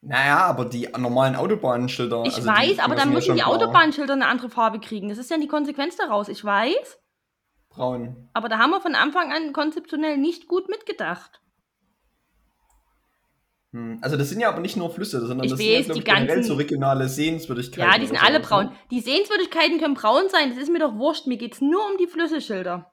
Naja, 0.05 0.39
aber 0.39 0.65
die 0.65 0.89
normalen 0.99 1.37
Autobahnschilder. 1.37 2.25
Ich 2.27 2.35
also 2.35 2.49
weiß, 2.49 2.75
die, 2.75 2.81
aber 2.81 2.97
dann 2.97 3.11
müssen 3.13 3.37
die. 3.37 3.45
Autobahnschilder 3.45 4.15
eine 4.15 4.27
andere 4.27 4.51
Farbe 4.51 4.81
kriegen. 4.81 5.09
Das 5.09 5.17
ist 5.17 5.31
ja 5.31 5.39
die 5.39 5.47
Konsequenz 5.47 5.97
daraus. 5.97 6.29
Ich 6.29 6.45
weiß, 6.45 6.99
Braun. 7.71 8.29
aber 8.33 8.49
da 8.49 8.59
haben 8.59 8.71
wir 8.71 8.81
von 8.81 8.97
Anfang 8.97 9.33
an 9.33 9.53
konzeptionell 9.53 10.19
nicht 10.19 10.49
gut 10.49 10.69
mitgedacht. 10.69 11.41
Hm. 13.71 13.99
Also 14.03 14.17
das 14.17 14.29
sind 14.29 14.41
ja 14.41 14.49
aber 14.49 14.61
nicht 14.61 14.77
nur 14.77 14.91
Flüsse, 14.91 15.21
sondern 15.21 15.45
Ich 15.45 15.53
das 15.53 15.61
weiß, 15.61 15.67
sind 15.67 15.87
ja, 15.87 15.93
die 15.95 15.99
ich, 16.01 16.05
generell 16.05 16.27
ganzen- 16.27 16.49
so 16.49 16.55
regionale 16.55 17.09
Sehenswürdigkeiten. 17.09 17.93
Ja, 17.93 17.99
die 17.99 18.07
sind 18.07 18.23
alle 18.23 18.41
braun. 18.41 18.73
Die 18.91 19.01
Sehenswürdigkeiten 19.01 19.79
können 19.79 19.95
braun 19.95 20.29
sein. 20.29 20.51
Das 20.51 20.59
ist 20.59 20.71
mir 20.71 20.81
doch 20.81 20.97
wurscht. 20.97 21.27
Mir 21.29 21.39
geht's 21.39 21.61
nur 21.61 21.81
um 21.91 21.97
die 21.97 22.09
Flüsselschilder. 22.09 22.92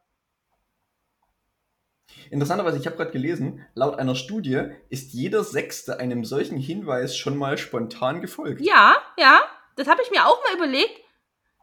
Interessanterweise, 2.32 2.78
ich 2.78 2.86
habe 2.86 2.96
gerade 2.98 3.12
gelesen, 3.12 3.66
laut 3.76 3.98
einer 3.98 4.16
Studie 4.16 4.64
ist 4.90 5.14
jeder 5.14 5.44
Sechste 5.44 6.00
einem 6.00 6.24
solchen 6.26 6.58
Hinweis 6.58 7.16
schon 7.18 7.38
mal 7.38 7.58
spontan 7.58 8.22
gefolgt. 8.22 8.62
Ja, 8.62 8.96
ja, 9.18 9.42
das 9.76 9.88
habe 9.88 10.02
ich 10.04 10.12
mir 10.12 10.26
auch 10.26 10.38
mal 10.44 10.56
überlegt. 10.58 11.02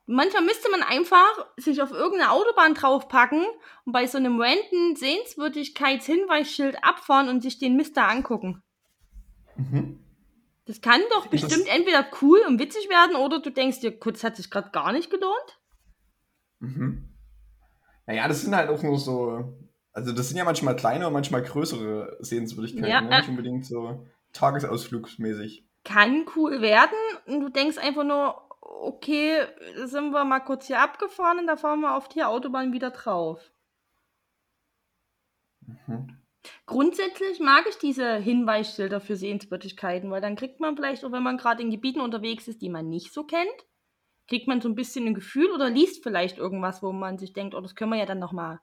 Manchmal 0.08 0.42
müsste 0.44 0.70
man 0.70 0.82
einfach 0.82 1.46
sich 1.56 1.82
auf 1.82 1.90
irgendeine 1.90 2.30
Autobahn 2.30 2.74
draufpacken 2.74 3.44
und 3.84 3.92
bei 3.92 4.06
so 4.06 4.18
einem 4.18 4.40
random 4.40 4.94
Sehenswürdigkeitshinweisschild 4.96 6.82
abfahren 6.82 7.28
und 7.28 7.42
sich 7.42 7.58
den 7.58 7.76
Mist 7.76 7.96
da 7.96 8.08
angucken. 8.08 8.62
Mhm. 9.56 9.98
Das 10.66 10.80
kann 10.80 11.00
doch 11.10 11.26
Das- 11.26 11.42
bestimmt 11.42 11.68
entweder 11.68 12.06
cool 12.22 12.40
und 12.46 12.58
witzig 12.60 12.88
werden 12.88 13.16
oder 13.16 13.40
du 13.40 13.50
denkst 13.50 13.80
dir, 13.80 13.96
kurz 13.98 14.22
hat 14.24 14.36
sich 14.36 14.50
gerade 14.50 14.70
gar 14.70 14.92
nicht 14.92 15.10
gelohnt. 15.10 15.58
Mhm. 16.60 17.08
Naja, 18.06 18.28
das 18.28 18.42
sind 18.42 18.54
halt 18.54 18.70
auch 18.70 18.82
nur 18.82 18.98
so. 18.98 19.54
Also, 19.96 20.12
das 20.12 20.28
sind 20.28 20.36
ja 20.36 20.44
manchmal 20.44 20.76
kleine 20.76 21.06
und 21.06 21.14
manchmal 21.14 21.40
größere 21.42 22.18
Sehenswürdigkeiten. 22.20 22.90
Ja, 22.90 23.00
ne? 23.00 23.16
Nicht 23.16 23.30
unbedingt 23.30 23.64
so 23.64 24.06
tagesausflugsmäßig. 24.34 25.64
Kann 25.84 26.26
cool 26.36 26.60
werden 26.60 26.98
und 27.24 27.40
du 27.40 27.48
denkst 27.48 27.78
einfach 27.78 28.04
nur, 28.04 28.42
okay, 28.60 29.46
sind 29.86 30.10
wir 30.10 30.26
mal 30.26 30.40
kurz 30.40 30.66
hier 30.66 30.82
abgefahren 30.82 31.38
und 31.38 31.46
da 31.46 31.56
fahren 31.56 31.80
wir 31.80 31.96
auf 31.96 32.08
die 32.08 32.22
Autobahn 32.22 32.74
wieder 32.74 32.90
drauf. 32.90 33.40
Mhm. 35.62 36.18
Grundsätzlich 36.66 37.40
mag 37.40 37.64
ich 37.66 37.78
diese 37.78 38.16
Hinweisschilder 38.16 39.00
für 39.00 39.16
Sehenswürdigkeiten, 39.16 40.10
weil 40.10 40.20
dann 40.20 40.36
kriegt 40.36 40.60
man 40.60 40.76
vielleicht 40.76 41.06
auch, 41.06 41.12
wenn 41.12 41.22
man 41.22 41.38
gerade 41.38 41.62
in 41.62 41.70
Gebieten 41.70 42.02
unterwegs 42.02 42.48
ist, 42.48 42.60
die 42.60 42.68
man 42.68 42.90
nicht 42.90 43.14
so 43.14 43.24
kennt, 43.24 43.66
kriegt 44.28 44.46
man 44.46 44.60
so 44.60 44.68
ein 44.68 44.74
bisschen 44.74 45.06
ein 45.06 45.14
Gefühl 45.14 45.50
oder 45.52 45.70
liest 45.70 46.02
vielleicht 46.02 46.36
irgendwas, 46.36 46.82
wo 46.82 46.92
man 46.92 47.16
sich 47.16 47.32
denkt, 47.32 47.54
oh, 47.54 47.62
das 47.62 47.74
können 47.74 47.92
wir 47.92 47.98
ja 47.98 48.04
dann 48.04 48.18
nochmal 48.18 48.60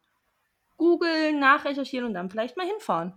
googeln, 0.83 1.39
nachrecherchieren 1.39 2.05
und 2.05 2.13
dann 2.13 2.29
vielleicht 2.29 2.57
mal 2.57 2.67
hinfahren. 2.67 3.13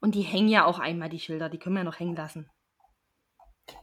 Und 0.00 0.14
die 0.14 0.22
hängen 0.22 0.48
ja 0.48 0.66
auch 0.66 0.78
einmal, 0.78 1.08
die 1.08 1.18
Schilder, 1.18 1.48
die 1.48 1.58
können 1.58 1.76
wir 1.76 1.80
ja 1.80 1.84
noch 1.84 1.98
hängen 1.98 2.14
lassen. 2.14 2.50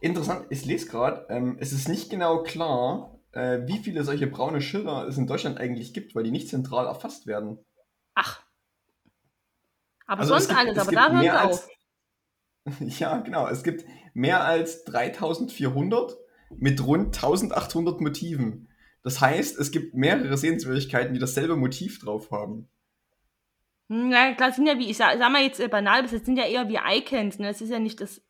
Interessant, 0.00 0.46
ich 0.50 0.64
lese 0.64 0.86
gerade, 0.88 1.26
ähm, 1.30 1.56
es 1.60 1.72
ist 1.72 1.88
nicht 1.88 2.08
genau 2.08 2.44
klar, 2.44 3.18
äh, 3.32 3.66
wie 3.66 3.78
viele 3.78 4.04
solche 4.04 4.28
braune 4.28 4.60
Schilder 4.60 5.06
es 5.08 5.18
in 5.18 5.26
Deutschland 5.26 5.58
eigentlich 5.58 5.94
gibt, 5.94 6.14
weil 6.14 6.22
die 6.22 6.30
nicht 6.30 6.48
zentral 6.48 6.86
erfasst 6.86 7.26
werden. 7.26 7.58
Ach. 8.14 8.40
Aber 10.06 10.20
Also 10.20 10.34
sonst 10.34 10.48
gibt, 10.48 10.60
alles, 10.60 10.76
es 10.76 10.82
aber 10.82 10.92
da 10.92 11.10
hören 11.10 11.28
als, 11.28 11.64
auf. 11.64 11.68
ja 13.00 13.18
genau, 13.18 13.48
es 13.48 13.64
gibt 13.64 13.84
mehr 14.14 14.44
als 14.44 14.84
3400 14.84 16.16
mit 16.56 16.84
rund 16.86 17.16
1800 17.16 18.00
Motiven. 18.00 18.70
Das 19.06 19.20
heißt, 19.20 19.60
es 19.60 19.70
gibt 19.70 19.94
mehrere 19.94 20.36
Sehenswürdigkeiten, 20.36 21.14
die 21.14 21.20
dasselbe 21.20 21.54
Motiv 21.54 22.00
drauf 22.00 22.32
haben. 22.32 22.68
Hm, 23.88 24.10
Ja, 24.10 24.34
klar, 24.34 24.50
sind 24.50 24.66
ja 24.66 24.80
wie, 24.80 24.90
ich 24.90 24.96
sag, 24.96 25.16
sag 25.16 25.30
mal 25.30 25.44
jetzt 25.44 25.60
äh, 25.60 25.68
banal, 25.68 26.02
das 26.02 26.10
sind 26.10 26.36
ja 26.36 26.44
eher 26.44 26.68
wie 26.68 26.80
Icons, 26.98 27.38
ne? 27.38 27.46
Das 27.46 27.60
ist 27.60 27.70
ja 27.70 27.78
nicht 27.78 28.00
das 28.00 28.20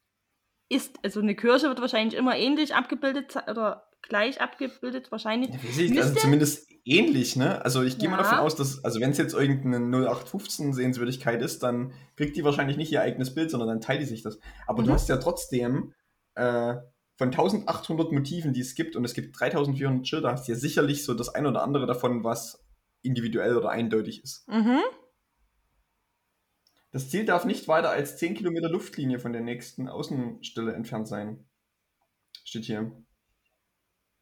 ist, 0.68 0.98
also 1.02 1.20
eine 1.20 1.34
Kirche 1.34 1.68
wird 1.68 1.80
wahrscheinlich 1.80 2.14
immer 2.14 2.36
ähnlich 2.36 2.74
abgebildet 2.74 3.36
oder 3.48 3.88
gleich 4.02 4.42
abgebildet, 4.42 5.10
wahrscheinlich. 5.10 5.48
Ja, 5.48 5.64
weiß 5.64 5.78
ich, 5.78 5.98
also 5.98 6.14
zumindest 6.16 6.68
ähnlich, 6.84 7.36
ne? 7.36 7.64
Also 7.64 7.82
ich 7.82 7.96
gehe 7.96 8.10
mal 8.10 8.18
davon 8.18 8.36
ja, 8.36 8.42
aus, 8.42 8.54
dass, 8.54 8.84
also 8.84 9.00
wenn 9.00 9.12
es 9.12 9.16
jetzt 9.16 9.32
irgendeine 9.32 9.78
0815 9.78 10.74
Sehenswürdigkeit 10.74 11.40
ist, 11.40 11.62
dann 11.62 11.94
kriegt 12.16 12.36
die 12.36 12.44
wahrscheinlich 12.44 12.76
nicht 12.76 12.92
ihr 12.92 13.00
eigenes 13.00 13.34
Bild, 13.34 13.50
sondern 13.50 13.70
dann 13.70 13.80
teilt 13.80 14.02
die 14.02 14.04
sich 14.04 14.20
das. 14.20 14.38
Aber 14.66 14.82
du 14.82 14.90
mhm, 14.90 14.92
hast 14.92 15.08
ja 15.08 15.16
trotzdem 15.16 15.94
äh, 16.34 16.74
von 17.16 17.28
1800 17.28 18.12
Motiven, 18.12 18.52
die 18.52 18.60
es 18.60 18.74
gibt, 18.74 18.94
und 18.94 19.04
es 19.04 19.14
gibt 19.14 19.38
3400 19.38 20.06
Schilder, 20.06 20.32
hast 20.32 20.46
du 20.46 20.52
ja 20.52 20.58
sicherlich 20.58 21.04
so 21.04 21.14
das 21.14 21.34
ein 21.34 21.46
oder 21.46 21.62
andere 21.62 21.86
davon, 21.86 22.24
was 22.24 22.64
individuell 23.02 23.56
oder 23.56 23.70
eindeutig 23.70 24.22
ist. 24.22 24.48
mhm. 24.48 24.80
Das 26.92 27.10
Ziel 27.10 27.26
darf 27.26 27.44
nicht 27.44 27.68
weiter 27.68 27.90
als 27.90 28.16
10 28.16 28.36
Kilometer 28.36 28.70
Luftlinie 28.70 29.18
von 29.18 29.34
der 29.34 29.42
nächsten 29.42 29.86
Außenstelle 29.86 30.72
entfernt 30.72 31.06
sein. 31.06 31.44
Steht 32.42 32.64
hier. 32.64 32.92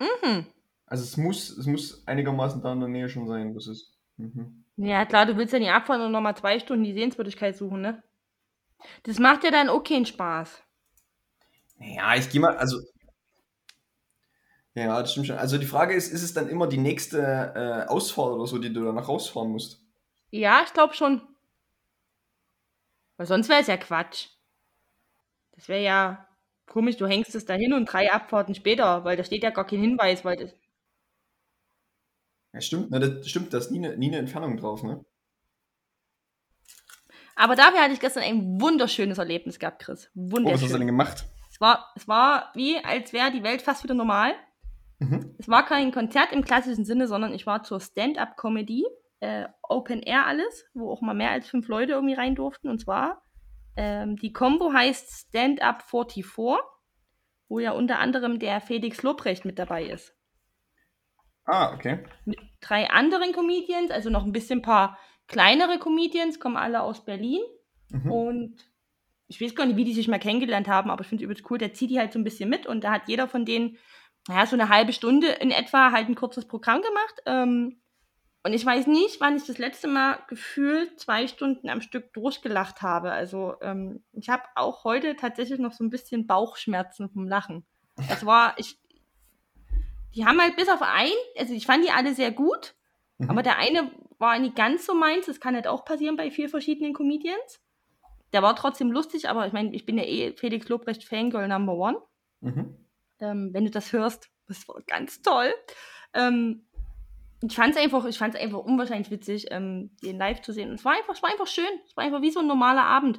Mhm. 0.01 0.47
Also 0.87 1.05
es 1.05 1.17
muss, 1.17 1.51
es 1.51 1.67
muss 1.67 2.05
einigermaßen 2.09 2.63
da 2.63 2.73
in 2.73 2.81
der 2.81 2.89
Nähe 2.89 3.09
schon 3.09 3.29
sein. 3.29 3.55
Das 3.55 3.69
ist. 3.69 3.97
Mhm. 4.17 4.65
Ja, 4.77 5.05
klar, 5.07 5.27
du 5.27 5.37
willst 5.37 5.53
ja 5.53 5.61
nicht 5.61 5.71
abfahren 5.71 6.03
und 6.03 6.11
nochmal 6.11 6.37
zwei 6.37 6.59
Stunden 6.59 6.83
die 6.83 6.95
Sehenswürdigkeit 6.95 7.57
suchen, 7.57 7.81
ne? 7.81 8.03
Das 9.05 9.21
macht 9.21 9.45
ja 9.45 9.53
dann 9.53 9.69
auch 9.69 9.85
keinen 9.85 10.07
Spaß. 10.07 10.64
Ja, 11.87 12.15
ich 12.17 12.29
gehe 12.31 12.41
mal, 12.41 12.57
also, 12.57 12.81
ja, 14.75 15.01
das 15.01 15.13
stimmt 15.13 15.27
schon. 15.29 15.39
Also 15.39 15.57
die 15.59 15.67
Frage 15.67 15.95
ist, 15.95 16.13
ist 16.13 16.23
es 16.23 16.35
dann 16.35 16.49
immer 16.49 16.67
die 16.67 16.79
nächste 16.79 17.19
äh, 17.55 17.89
Ausfahrt 17.89 18.33
oder 18.33 18.47
so, 18.47 18.59
die 18.59 18.73
du 18.73 18.85
danach 18.85 19.09
rausfahren 19.09 19.51
musst? 19.51 19.81
Ja, 20.31 20.63
ich 20.67 20.73
glaube 20.73 20.95
schon. 20.95 21.23
Weil 23.17 23.27
sonst 23.27 23.49
wäre 23.49 23.61
es 23.61 23.69
ja 23.69 23.77
Quatsch. 23.77 24.29
Das 25.53 25.69
wäre 25.69 25.83
ja 25.83 26.29
komisch, 26.67 26.97
du 26.97 27.07
hängst 27.07 27.35
es 27.35 27.45
dahin 27.45 27.73
und 27.73 27.87
drei 27.87 28.13
Abfahrten 28.13 28.55
später, 28.57 29.05
weil 29.05 29.17
da 29.17 29.23
steht 29.25 29.45
ja 29.45 29.51
gar 29.51 29.67
kein 29.67 29.81
Hinweis, 29.81 30.25
weil 30.25 30.37
das. 30.37 30.55
Ja, 32.53 32.61
stimmt, 32.61 32.91
ne, 32.91 33.01
das 33.01 33.29
stimmt, 33.29 33.53
da 33.53 33.59
ist 33.59 33.71
nie 33.71 33.79
eine, 33.79 33.97
nie 33.97 34.09
eine 34.09 34.19
Entfernung 34.19 34.57
drauf, 34.57 34.83
ne? 34.83 35.05
Aber 37.37 37.57
dafür 37.57 37.81
hatte 37.81 37.93
ich 37.93 38.01
gestern 38.01 38.23
ein 38.23 38.61
wunderschönes 38.61 39.19
Erlebnis 39.19 39.59
gehabt, 39.59 39.83
Chris. 39.83 40.11
Oh, 40.43 40.53
was 40.53 40.63
hast 40.63 40.73
du 40.73 40.79
denn 40.79 40.87
Wunderschön. 40.87 40.87
gemacht? 40.87 41.27
Es 41.65 41.71
war, 41.71 41.93
es 41.95 42.09
war 42.09 42.51
wie, 42.55 42.79
als 42.85 43.15
wäre 43.15 43.31
die 43.31 43.43
Welt 43.43 43.63
fast 43.63 43.85
wieder 43.85 43.95
normal. 43.95 44.35
Mhm. 44.99 45.35
Es 45.39 45.49
war 45.49 45.65
kein 45.65 45.93
Konzert 45.93 46.31
im 46.33 46.45
klassischen 46.45 46.85
Sinne, 46.85 47.09
sondern 47.09 47.33
ich 47.33 47.47
war 47.47 47.63
zur 47.63 47.81
Stand-up-Comedy, 47.81 48.85
äh, 49.21 49.47
Open 49.63 50.03
Air 50.03 50.27
alles, 50.27 50.67
wo 50.75 50.93
auch 50.93 51.01
mal 51.01 51.15
mehr 51.15 51.31
als 51.31 51.49
fünf 51.49 51.69
Leute 51.69 51.93
irgendwie 51.93 52.13
rein 52.13 52.35
durften. 52.35 52.69
Und 52.69 52.81
zwar, 52.81 53.23
ähm, 53.77 54.17
die 54.17 54.35
Combo 54.35 54.75
heißt 54.75 55.29
Stand-up 55.29 55.83
44, 55.89 56.59
wo 57.49 57.59
ja 57.61 57.73
unter 57.73 57.99
anderem 57.99 58.39
der 58.39 58.61
Felix 58.61 59.03
Lobrecht 59.03 59.47
mit 59.47 59.59
dabei 59.59 59.85
ist. 59.85 60.15
Ah, 61.47 61.73
okay. 61.73 62.05
Mit 62.27 62.41
drei 62.61 62.91
anderen 62.91 63.33
Comedians, 63.33 63.91
also 63.91 64.11
noch 64.11 64.25
ein 64.27 64.33
bisschen 64.33 64.61
paar 64.61 64.99
kleinere 65.29 65.79
Comedians, 65.79 66.39
kommen 66.39 66.59
alle 66.59 66.83
aus 66.83 67.07
Berlin. 67.07 67.41
Mhm. 67.89 68.13
Und 68.13 68.74
ich 69.29 69.41
weiß 69.41 69.55
gar 69.55 69.67
nicht, 69.67 69.77
wie 69.77 69.85
die 69.85 69.95
sich 69.95 70.09
mal 70.09 70.19
kennengelernt 70.19 70.69
haben, 70.69 70.91
aber 70.91 71.03
ich 71.03 71.09
finde 71.09 71.23
es 71.23 71.27
übelst 71.27 71.51
cool. 71.51 71.59
Der 71.59 71.73
zieht 71.73 71.91
die 71.91 71.99
halt 71.99 72.13
so 72.13 72.19
ein 72.19 72.25
bisschen 72.25 72.49
mit 72.49 72.67
und 72.67 72.85
da 72.85 72.93
hat 72.93 73.09
jeder 73.09 73.29
von 73.29 73.45
denen, 73.45 73.79
naja, 74.29 74.47
so 74.47 74.57
eine 74.57 74.69
halbe 74.69 74.93
Stunde 74.93 75.29
in 75.29 75.51
etwa 75.51 75.93
halt 75.93 76.09
ein 76.09 76.15
kurzes 76.15 76.47
Programm 76.47 76.83
gemacht. 76.83 77.15
Ähm, 77.27 77.81
und 78.43 78.53
ich 78.53 78.65
weiß 78.65 78.87
nicht, 78.89 79.21
wann 79.21 79.37
ich 79.37 79.45
das 79.45 79.57
letzte 79.57 79.89
Mal 79.89 80.19
gefühlt 80.29 81.01
zwei 81.01 81.27
Stunden 81.27 81.71
am 81.71 81.81
Stück 81.81 82.13
durchgelacht 82.13 82.83
habe. 82.83 83.11
Also 83.13 83.55
ähm, 83.63 84.05
ich 84.13 84.29
habe 84.29 84.43
auch 84.55 84.85
heute 84.85 85.17
tatsächlich 85.17 85.59
noch 85.59 85.73
so 85.73 85.83
ein 85.83 85.91
bisschen 85.91 86.27
Bauchschmerzen 86.27 87.09
vom 87.09 87.27
Lachen. 87.27 87.65
Es 88.11 88.27
war, 88.27 88.55
ich, 88.59 88.79
die 90.15 90.27
haben 90.27 90.41
halt 90.41 90.57
bis 90.57 90.69
auf 90.69 90.83
einen, 90.83 91.13
also 91.39 91.55
ich 91.55 91.65
fand 91.65 91.85
die 91.85 91.91
alle 91.91 92.15
sehr 92.15 92.33
gut, 92.33 92.75
aber 93.19 93.41
Mhm. 93.41 93.45
der 93.45 93.59
eine 93.59 93.91
war 94.19 94.39
nicht 94.39 94.57
ganz 94.57 94.85
so 94.85 94.95
meins. 94.95 95.27
Das 95.27 95.41
kann 95.41 95.55
halt 95.55 95.67
auch 95.67 95.85
passieren 95.85 96.17
bei 96.17 96.31
vier 96.31 96.51
verschiedenen 96.51 96.93
Comedians. 96.93 97.63
Der 98.35 98.43
war 98.43 98.57
trotzdem 98.57 98.91
lustig, 98.91 99.29
aber 99.29 99.47
ich 99.47 99.53
meine, 99.53 99.73
ich 99.75 99.87
bin 99.87 99.97
ja 99.97 100.05
eh 100.05 100.33
Felix 100.33 100.69
Lobrecht 100.69 101.05
Fangirl 101.05 101.47
Number 101.47 101.75
One. 101.75 102.03
Mhm. 102.41 102.77
Ähm, 103.21 103.51
wenn 103.55 103.65
du 103.65 103.71
das 103.71 103.93
hörst, 103.93 104.29
das 104.49 104.67
war 104.69 104.83
ganz 104.89 105.23
toll. 105.23 105.55
Ähm, 106.13 106.67
ich 107.43 107.55
fand 107.55 107.77
es 107.77 107.81
einfach, 107.81 108.05
ich 108.07 108.19
fand's 108.19 108.37
einfach 108.37 108.59
unwahrscheinlich 108.59 109.11
witzig, 109.13 109.47
ähm, 109.51 109.97
den 110.03 110.19
live 110.19 110.43
zu 110.43 110.53
sehen. 110.53 110.71
Und 110.71 110.75
es 110.75 110.85
war 110.85 110.95
einfach, 110.95 111.15
es 111.15 111.23
war 111.23 111.31
einfach 111.31 111.47
schön. 111.47 111.65
Es 111.87 111.97
war 111.97 112.03
einfach 112.03 112.23
wie 112.23 112.31
so 112.33 112.41
ein 112.41 112.49
normaler 112.49 112.85
Abend. 112.85 113.19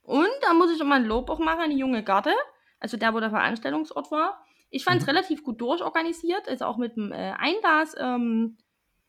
Und 0.00 0.30
da 0.40 0.54
muss 0.54 0.72
ich 0.72 0.80
immer 0.80 0.94
ein 0.94 1.04
Lob 1.04 1.28
auch 1.28 1.38
machen 1.38 1.60
an 1.60 1.70
die 1.70 1.78
junge 1.78 2.02
Garde, 2.02 2.32
also 2.80 2.96
der, 2.96 3.12
wo 3.12 3.20
der 3.20 3.30
Veranstaltungsort 3.30 4.10
war. 4.10 4.42
Ich 4.70 4.84
fand 4.84 5.02
es 5.02 5.06
Mhm. 5.06 5.10
relativ 5.10 5.42
gut 5.42 5.60
durchorganisiert, 5.60 6.48
also 6.48 6.64
auch 6.64 6.78
mit 6.78 6.96
dem 6.96 7.12
äh, 7.12 7.34
Einlass. 7.38 7.94
Ähm, 7.98 8.56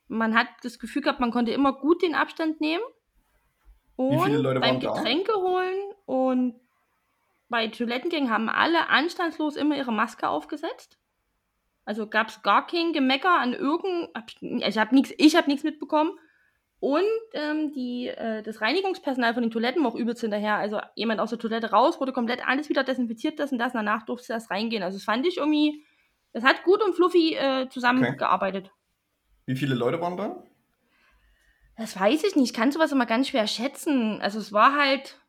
man 0.08 0.36
hat 0.36 0.48
das 0.62 0.78
Gefühl 0.78 1.02
gehabt, 1.04 1.22
man 1.22 1.32
konnte 1.32 1.52
immer 1.52 1.72
gut 1.72 2.02
den 2.02 2.16
Abstand 2.16 2.60
nehmen. 2.60 2.84
Wie 3.98 4.18
viele 4.20 4.38
Und 4.38 4.44
Leute 4.44 4.60
beim 4.60 4.76
waren 4.76 4.80
da? 4.82 4.94
Getränke 4.94 5.34
holen 5.34 5.94
und 6.06 6.56
bei 7.50 7.68
Toilettengängen 7.68 8.30
haben 8.30 8.50
alle 8.50 8.90
anstandslos 8.90 9.56
immer 9.56 9.78
ihre 9.78 9.94
Maske 9.94 10.28
aufgesetzt. 10.28 10.98
Also 11.86 12.08
gab 12.08 12.30
es 12.30 12.42
gar 12.42 12.66
kein 12.66 12.94
Gemecker 12.94 13.40
an 13.40 13.54
irgendein. 13.54 14.10
hab 14.16 14.30
ich- 14.30 14.64
also 14.66 14.80
habe 14.80 14.96
nichts 14.96 15.14
ich 15.18 15.36
hab 15.36 15.48
nichts 15.48 15.64
mitbekommen. 15.64 16.12
Und 16.80 17.04
ähm, 17.34 17.72
die, 17.72 18.08
äh, 18.08 18.44
das 18.44 18.60
Reinigungspersonal 18.62 19.34
von 19.34 19.44
den 19.44 19.52
Toiletten 19.52 19.82
war 19.84 19.92
auch 19.92 19.96
übelst 19.96 20.22
hinterher. 20.22 20.56
Also 20.58 20.82
jemand 20.96 21.20
aus 21.20 21.30
der 21.30 21.40
Toilette 21.40 21.72
raus, 21.72 22.00
wurde 22.02 22.12
komplett 22.14 22.46
alles 22.46 22.70
wieder 22.70 22.84
desinfiziert, 22.84 23.40
das 23.40 23.52
und 23.52 23.60
das. 23.60 23.74
Danach 23.74 24.04
durfte 24.06 24.34
erst 24.34 24.52
reingehen. 24.52 24.84
Also 24.84 24.98
das 24.98 25.06
fand 25.06 25.26
ich 25.26 25.38
irgendwie. 25.38 25.84
Es 26.34 26.44
hat 26.44 26.64
gut 26.64 26.84
und 26.84 26.94
fluffy 26.96 27.36
äh, 27.36 27.62
Okay. 27.62 27.70
zusammengearbeitet. 27.70 28.72
Wie 29.46 29.56
viele 29.56 29.74
Leute 29.76 30.02
waren 30.02 30.18
da? 30.18 30.44
Das 31.78 32.00
weiß 32.00 32.24
ich 32.24 32.36
nicht. 32.36 32.52
Ich 32.52 32.54
kann 32.54 32.72
sowas 32.72 32.92
immer 32.92 33.06
ganz 33.06 33.28
schwer 33.30 33.48
schätzen. 33.48 34.22
Also 34.22 34.40
es 34.40 34.54
war 34.54 34.76
halt. 34.78 35.20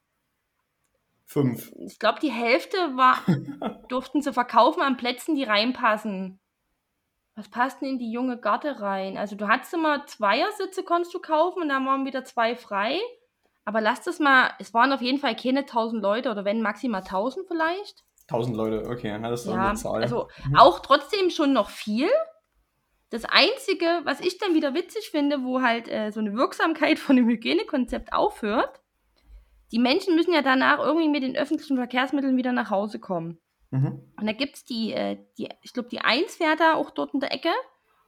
Fünf. 1.24 1.72
Ich 1.78 1.98
glaube, 1.98 2.20
die 2.20 2.30
Hälfte 2.30 2.76
war, 2.96 3.16
durften 3.88 4.22
sie 4.22 4.32
verkaufen 4.32 4.80
an 4.80 4.96
Plätzen, 4.96 5.34
die 5.34 5.42
reinpassen. 5.42 6.38
Was 7.34 7.48
passt 7.48 7.82
denn 7.82 7.88
in 7.90 7.98
die 7.98 8.10
junge 8.12 8.38
Garde 8.38 8.80
rein? 8.80 9.18
Also 9.18 9.36
du 9.36 9.48
hattest 9.48 9.74
immer 9.74 10.06
Zweiersitze, 10.06 10.84
konntest 10.84 11.12
du 11.14 11.18
kaufen 11.18 11.62
und 11.62 11.68
dann 11.68 11.84
waren 11.84 12.06
wieder 12.06 12.24
zwei 12.24 12.54
frei. 12.56 12.98
Aber 13.64 13.80
lass 13.80 14.02
das 14.02 14.20
mal, 14.20 14.52
es 14.60 14.72
waren 14.72 14.92
auf 14.92 15.02
jeden 15.02 15.18
Fall 15.18 15.34
keine 15.36 15.60
1000 15.66 16.00
Leute 16.00 16.30
oder 16.30 16.44
wenn 16.44 16.62
maximal 16.62 17.02
1000 17.02 17.46
vielleicht. 17.48 18.04
Tausend 18.28 18.56
Leute, 18.56 18.88
okay, 18.88 19.08
ja, 19.08 19.18
das 19.18 19.44
ist 19.44 19.50
Ja, 19.52 19.68
eine 19.70 19.76
Zahl. 19.76 20.02
also 20.02 20.28
Mhm. 20.48 20.56
auch 20.56 20.78
trotzdem 20.80 21.30
schon 21.30 21.52
noch 21.52 21.68
viel. 21.70 22.08
Das 23.10 23.24
Einzige, 23.24 24.00
was 24.04 24.20
ich 24.20 24.38
dann 24.38 24.54
wieder 24.54 24.74
witzig 24.74 25.10
finde, 25.10 25.44
wo 25.44 25.62
halt 25.62 25.88
äh, 25.88 26.10
so 26.10 26.20
eine 26.20 26.34
Wirksamkeit 26.34 26.98
von 26.98 27.16
dem 27.16 27.26
Hygienekonzept 27.28 28.12
aufhört, 28.12 28.80
die 29.72 29.78
Menschen 29.78 30.14
müssen 30.14 30.32
ja 30.32 30.42
danach 30.42 30.78
irgendwie 30.78 31.08
mit 31.08 31.22
den 31.22 31.36
öffentlichen 31.36 31.76
Verkehrsmitteln 31.76 32.36
wieder 32.36 32.52
nach 32.52 32.70
Hause 32.70 33.00
kommen. 33.00 33.38
Mhm. 33.70 34.00
Und 34.16 34.26
da 34.26 34.32
gibt 34.32 34.56
es 34.56 34.64
die, 34.64 34.92
äh, 34.92 35.18
die, 35.38 35.48
ich 35.62 35.72
glaube, 35.72 35.88
die 35.88 36.00
1 36.00 36.36
fährt 36.36 36.60
da 36.60 36.74
auch 36.74 36.90
dort 36.90 37.14
in 37.14 37.20
der 37.20 37.32
Ecke, 37.32 37.50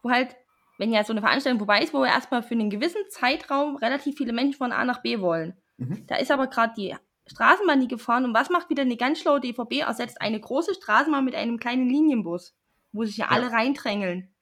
wo 0.03 0.11
halt, 0.11 0.37
wenn 0.79 0.93
ja 0.93 1.03
so 1.03 1.13
eine 1.13 1.21
Veranstaltung 1.21 1.59
vorbei 1.59 1.81
ist, 1.83 1.93
wo 1.93 1.99
wir 2.01 2.07
erstmal 2.07 2.43
für 2.43 2.55
einen 2.55 2.71
gewissen 2.71 3.03
Zeitraum 3.09 3.77
relativ 3.77 4.17
viele 4.17 4.33
Menschen 4.33 4.59
von 4.59 4.71
A 4.71 4.85
nach 4.85 5.03
B 5.03 5.21
wollen. 5.21 5.57
Mhm. 5.79 6.07
Da 6.07 6.17
ist 6.17 6.31
aber 6.31 6.47
gerade 6.47 6.75
die 6.77 6.95
Straßenbahn 7.27 7.81
nie 7.81 7.89
gefahren 7.89 8.25
und 8.25 8.35
was 8.35 8.51
macht 8.51 8.71
wieder 8.71 8.83
eine 8.83 8.97
ganz 8.97 9.19
schlaue 9.21 9.41
DVB? 9.41 9.81
Ersetzt 9.81 10.21
eine 10.21 10.41
große 10.41 10.75
Straßenbahn 10.75 11.25
mit 11.25 11.35
einem 11.35 11.59
kleinen 11.59 11.89
Linienbus, 11.89 12.57
wo 12.93 13.05
sich 13.05 13.17
ja 13.17 13.27
Ja. 13.27 13.33
alle 13.33 13.51
reindrängeln. 13.51 14.33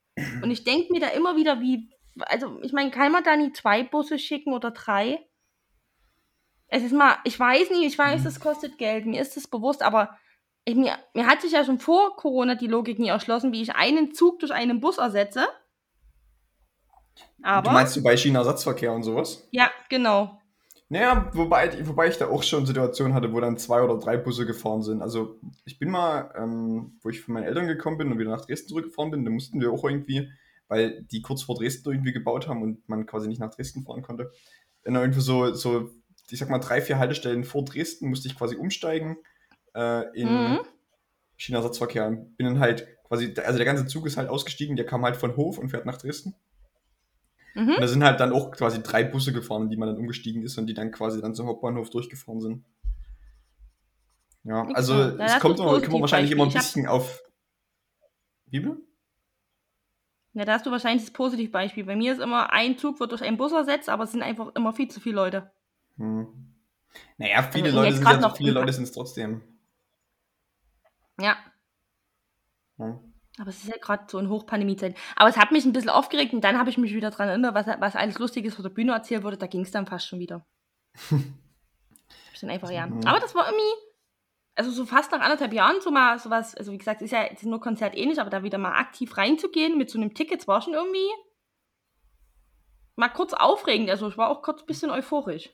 Und 0.43 0.51
ich 0.51 0.65
denke 0.65 0.93
mir 0.93 1.01
da 1.01 1.09
immer 1.09 1.37
wieder, 1.37 1.61
wie, 1.61 1.91
also 2.21 2.61
ich 2.63 2.73
meine, 2.73 2.91
kann 2.91 3.13
man 3.13 3.23
da 3.25 3.37
nie 3.37 3.53
zwei 3.53 3.83
Busse 3.83 4.19
schicken 4.19 4.53
oder 4.55 4.71
drei? 4.71 5.19
Es 6.69 6.83
ist 6.83 6.93
mal, 6.93 7.17
ich 7.25 7.39
weiß 7.39 7.71
nicht, 7.71 7.83
ich 7.85 7.99
weiß, 7.99 8.21
Mhm. 8.21 8.25
das 8.25 8.41
kostet 8.41 8.79
Geld, 8.79 9.07
mir 9.07 9.21
ist 9.21 9.37
das 9.37 9.47
bewusst, 9.47 9.83
aber 9.83 10.19
ich, 10.65 10.75
mir, 10.75 10.99
mir 11.15 11.27
hat 11.27 11.43
sich 11.43 11.53
ja 11.53 11.65
schon 11.65 11.79
vor 11.79 12.17
Corona 12.17 12.55
die 12.57 12.67
Logik 12.67 12.99
nie 12.99 13.09
erschlossen, 13.09 13.53
wie 13.53 13.63
ich 13.63 13.77
einen 13.77 14.15
Zug 14.15 14.41
durch 14.41 14.53
einen 14.53 14.81
Bus 14.81 14.99
ersetze. 14.99 15.47
Aber, 17.43 17.69
Du 17.71 17.75
meinst 17.75 17.95
du 17.97 18.03
bei 18.03 18.17
China-Ersatzverkehr 18.17 18.93
und 18.93 19.03
sowas? 19.05 19.47
ja, 19.53 19.71
genau. 19.89 20.41
Naja, 20.89 21.31
wobei, 21.33 21.85
wobei 21.89 22.09
ich 22.09 22.17
da 22.17 22.29
auch 22.29 22.45
schon 22.45 22.65
Situationen 22.65 23.13
hatte, 23.13 23.33
wo 23.33 23.41
dann 23.41 23.59
zwei 23.59 23.83
oder 23.83 23.99
drei 23.99 24.17
Busse 24.17 24.47
gefahren 24.47 24.83
sind. 24.83 25.03
Also 25.03 25.41
ich 25.65 25.79
bin 25.81 25.91
mal, 25.91 26.33
ähm, 26.37 26.99
wo 27.03 27.09
ich 27.09 27.21
von 27.23 27.35
meinen 27.35 27.43
Eltern 27.45 27.67
gekommen 27.67 27.99
bin 27.99 28.13
und 28.13 28.19
wieder 28.21 28.31
nach 28.31 28.47
Dresden 28.47 28.69
zurückgefahren 28.69 29.11
bin, 29.11 29.25
da 29.25 29.31
mussten 29.33 29.61
wir 29.61 29.73
auch 29.73 29.85
irgendwie, 29.85 30.31
weil 30.69 31.03
die 31.03 31.23
kurz 31.23 31.43
vor 31.43 31.57
Dresden 31.57 31.91
irgendwie 31.91 32.13
gebaut 32.13 32.47
haben 32.47 32.63
und 32.63 32.89
man 32.89 33.05
quasi 33.05 33.27
nicht 33.27 33.41
nach 33.41 33.53
Dresden 33.53 33.83
fahren 33.83 34.03
konnte, 34.03 34.31
dann 34.85 34.95
irgendwie 34.95 35.21
so, 35.21 35.53
so, 35.55 35.91
ich 36.31 36.39
sag 36.39 36.51
mal, 36.51 36.59
drei, 36.59 36.81
vier 36.81 36.99
Haltestellen 37.01 37.43
vor 37.43 37.65
Dresden 37.65 38.09
musste 38.09 38.29
ich 38.29 38.37
quasi 38.37 38.55
umsteigen 38.55 39.17
äh, 39.75 40.05
in 40.17 40.29
Mhm. 40.29 40.61
China-Ersatzverkehr. 41.37 42.07
Und 42.07 42.37
bin 42.37 42.47
dann 42.47 42.61
halt 42.61 42.87
quasi, 43.09 43.35
also 43.45 43.57
der 43.57 43.67
ganze 43.67 43.87
Zug 43.87 44.07
ist 44.07 44.17
halt 44.17 44.29
ausgestiegen, 44.29 44.77
der 44.77 44.87
kam 44.87 45.05
halt 45.05 45.17
von 45.17 45.37
Hof 45.37 45.59
und 45.59 45.69
fährt 45.69 45.85
nach 45.85 45.99
Dresden. 45.99 46.35
Mhm. 47.57 47.71
Und 47.71 47.81
da 47.81 47.89
sind 47.89 48.05
halt 48.05 48.21
dann 48.21 48.33
auch 48.33 48.51
quasi 48.51 48.83
drei 48.83 49.03
Busse 49.03 49.33
gefahren, 49.33 49.71
die 49.71 49.79
man 49.79 49.89
dann 49.89 49.97
umgestiegen 49.97 50.43
ist 50.43 50.59
und 50.59 50.67
die 50.67 50.75
dann 50.75 50.93
quasi 50.93 51.23
dann 51.23 51.35
zum 51.35 51.47
Hauptbahnhof 51.47 51.89
durchgefahren 51.89 52.41
sind. 52.43 52.65
Ja, 54.45 54.63
Nix 54.65 54.77
also 54.77 54.95
da. 54.95 55.27
Ja, 55.27 55.37
es 55.37 55.41
kommt 55.41 55.59
immer, 55.59 55.81
kommt 55.81 56.01
wahrscheinlich 56.03 56.31
immer 56.31 56.45
ein 56.45 56.53
bisschen 56.53 56.87
auf. 56.87 57.23
Wie 58.47 58.61
bitte? 58.61 58.77
Ja, 60.35 60.45
da 60.45 60.53
hast 60.53 60.67
du 60.67 60.71
wahrscheinlich 60.71 61.05
das 61.05 61.13
Positivbeispiel. 61.15 61.85
Bei 61.85 61.97
mir 61.97 62.13
ist 62.13 62.21
immer, 62.21 62.53
ein 62.53 62.77
Zug 62.77 63.01
wird 63.01 63.11
durch 63.11 63.23
einen 63.23 63.39
Bus 63.39 63.53
ersetzt, 63.53 63.89
aber 63.89 64.05
es 64.05 64.13
sind 64.13 64.23
einfach 64.23 64.55
immer 64.55 64.75
viel 64.75 64.89
zu 64.89 65.01
viele 65.01 65.17
Leute. 65.17 65.51
Hm. 65.97 66.27
Naja, 67.17 67.43
viele 67.43 67.71
und 67.71 67.75
Leute 67.75 67.97
sind 67.97 68.07
ja, 68.07 68.31
viele 68.35 68.53
Leute 68.53 68.73
sind 68.75 68.85
es 68.85 68.93
trotzdem. 68.93 69.41
Ja, 71.19 71.39
Ja. 72.79 73.01
Aber 73.39 73.51
es 73.51 73.63
ist 73.63 73.69
ja 73.69 73.77
gerade 73.77 74.05
so 74.09 74.19
in 74.19 74.29
Hochpandemiezeit. 74.29 74.97
Aber 75.15 75.29
es 75.29 75.37
hat 75.37 75.53
mich 75.53 75.65
ein 75.65 75.73
bisschen 75.73 75.91
aufgeregt 75.91 76.33
und 76.33 76.43
dann 76.43 76.59
habe 76.59 76.71
ich 76.71 76.79
mich 76.79 76.95
wieder 76.95 77.11
dran 77.11 77.29
erinnert, 77.29 77.55
was, 77.55 77.67
was 77.81 77.97
alles 77.97 78.19
Lustiges 78.19 78.55
vor 78.55 78.63
der 78.63 78.71
Bühne 78.71 78.93
erzählt 78.93 79.25
wurde. 79.25 79.37
Da 79.37 79.47
ging 79.47 79.63
es 79.63 79.71
dann 79.71 79.87
fast 79.87 80.07
schon 80.07 80.19
wieder. 80.19 80.47
ich 81.11 82.41
dann 82.41 82.51
einfach, 82.51 82.71
ja. 82.71 82.87
Mhm. 82.87 83.07
Aber 83.07 83.21
das 83.21 83.35
war 83.35 83.47
irgendwie, 83.47 83.73
also 84.55 84.71
so 84.71 84.87
fast 84.87 85.13
nach 85.13 85.21
anderthalb 85.21 85.53
Jahren 85.53 85.81
so 85.83 85.91
mal 85.91 86.19
sowas, 86.19 86.55
also 86.55 86.73
wie 86.73 86.79
gesagt, 86.79 87.03
ist 87.03 87.11
ja 87.11 87.25
jetzt 87.25 87.45
nur 87.45 87.61
Konzert 87.61 87.95
ähnlich, 87.95 88.21
aber 88.21 88.31
da 88.31 88.43
wieder 88.43 88.59
mal 88.59 88.73
aktiv 88.73 89.17
reinzugehen 89.17 89.77
mit 89.77 89.91
so 89.91 89.99
einem 89.99 90.15
Ticket, 90.15 90.49
war 90.49 90.63
schon 90.63 90.75
irgendwie 90.75 91.11
mal 92.95 93.09
kurz 93.11 93.35
aufregend. 93.35 93.91
Also 93.91 94.09
ich 94.09 94.17
war 94.17 94.31
auch 94.31 94.43
kurz 94.43 94.63
ein 94.63 94.67
bisschen 94.67 94.91
euphorisch. 94.91 95.51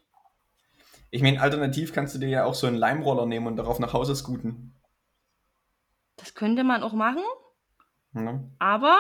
Ich 1.11 1.21
meine, 1.21 1.41
alternativ 1.43 1.93
kannst 1.93 2.15
du 2.15 2.19
dir 2.19 2.29
ja 2.29 2.45
auch 2.45 2.55
so 2.55 2.67
einen 2.67 2.77
Leimroller 2.77 3.27
nehmen 3.27 3.49
und 3.49 3.57
darauf 3.57 3.79
nach 3.81 3.93
Hause 3.93 4.15
scooten. 4.15 4.75
Das 6.17 6.35
könnte 6.35 6.63
man 6.65 6.83
auch 6.83 6.93
machen, 6.93 7.23
Ja. 8.15 8.41
aber 8.59 8.99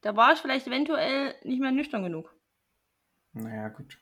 da 0.00 0.16
war 0.16 0.32
ich 0.32 0.38
vielleicht 0.38 0.66
eventuell 0.66 1.34
nicht 1.44 1.60
mehr 1.60 1.72
nüchtern 1.72 2.02
genug. 2.02 2.34
Naja, 3.32 3.68
gut. 3.68 3.98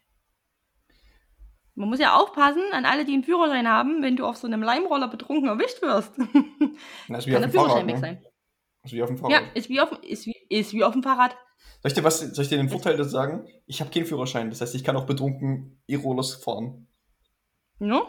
Man 1.74 1.88
muss 1.88 1.98
ja 1.98 2.14
aufpassen 2.14 2.62
an 2.72 2.84
alle, 2.84 3.04
die 3.04 3.14
einen 3.14 3.24
Führerschein 3.24 3.66
haben, 3.68 4.02
wenn 4.02 4.14
du 4.16 4.24
auf 4.26 4.36
so 4.36 4.46
einem 4.46 4.62
Leimroller 4.62 5.08
betrunken 5.08 5.48
erwischt 5.48 5.82
wirst. 5.82 6.12
Das 7.08 7.20
ist 7.20 7.26
wie 7.26 7.32
Kann 7.32 7.44
auf 7.44 7.50
dem 7.50 7.52
Fahrrad. 7.52 7.70
Führerschein 7.72 7.86
weg 7.88 7.94
Ne? 7.96 8.00
sein. 8.00 8.24
Ist 8.84 8.92
wie 8.92 9.02
auf 9.02 9.08
dem 9.08 9.18
Fahrrad. 9.18 9.32
Ja, 9.32 9.40
ist 9.54 9.68
wie, 9.68 9.80
auf, 9.80 9.90
ist, 10.02 10.26
wie, 10.26 10.36
ist 10.48 10.72
wie 10.72 10.84
auf 10.84 10.92
dem 10.92 11.02
Fahrrad. 11.02 11.32
Soll, 11.82 11.90
ich 11.90 11.94
dir 11.94 12.04
was, 12.04 12.20
soll 12.20 12.42
ich 12.44 12.48
dir 12.50 12.58
den 12.58 12.68
Vorteil 12.68 12.96
das 12.96 13.10
sagen? 13.10 13.48
Ich 13.66 13.80
habe 13.80 13.90
keinen 13.90 14.06
Führerschein. 14.06 14.50
Das 14.50 14.60
heißt, 14.60 14.74
ich 14.74 14.84
kann 14.84 14.96
auch 14.96 15.06
betrunken 15.06 15.82
E-Rollers 15.88 16.34
fahren. 16.34 16.86
Ne? 17.80 18.02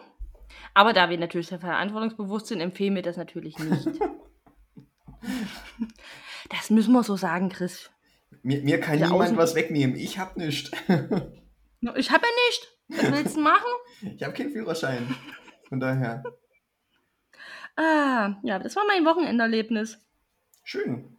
Aber 0.73 0.93
da 0.93 1.09
wir 1.09 1.17
natürlich 1.17 1.47
sehr 1.47 1.59
verantwortungsbewusst 1.59 2.47
sind, 2.47 2.61
empfehlen 2.61 2.93
wir 2.95 3.01
das 3.01 3.17
natürlich 3.17 3.57
nicht. 3.57 3.87
das 6.49 6.69
müssen 6.69 6.93
wir 6.93 7.03
so 7.03 7.15
sagen, 7.15 7.49
Chris. 7.49 7.89
Mir, 8.43 8.61
mir 8.61 8.79
kann 8.79 8.97
Der 8.99 9.09
niemand 9.09 9.31
Außen- 9.33 9.37
was 9.37 9.55
wegnehmen. 9.55 9.95
Ich 9.95 10.19
hab 10.19 10.37
nichts. 10.37 10.71
Ich 11.95 12.11
habe 12.11 12.25
ja 12.25 12.31
nicht. 12.47 12.71
Was 12.89 13.11
willst 13.11 13.35
du 13.37 13.41
machen? 13.41 13.65
Ich 14.17 14.23
habe 14.23 14.33
keinen 14.33 14.51
Führerschein. 14.51 15.15
Von 15.69 15.79
daher. 15.79 16.23
Ah, 17.75 18.35
ja, 18.43 18.59
das 18.59 18.75
war 18.75 18.83
mein 18.87 19.05
Wochenenderlebnis. 19.05 19.97
Schön. 20.63 21.17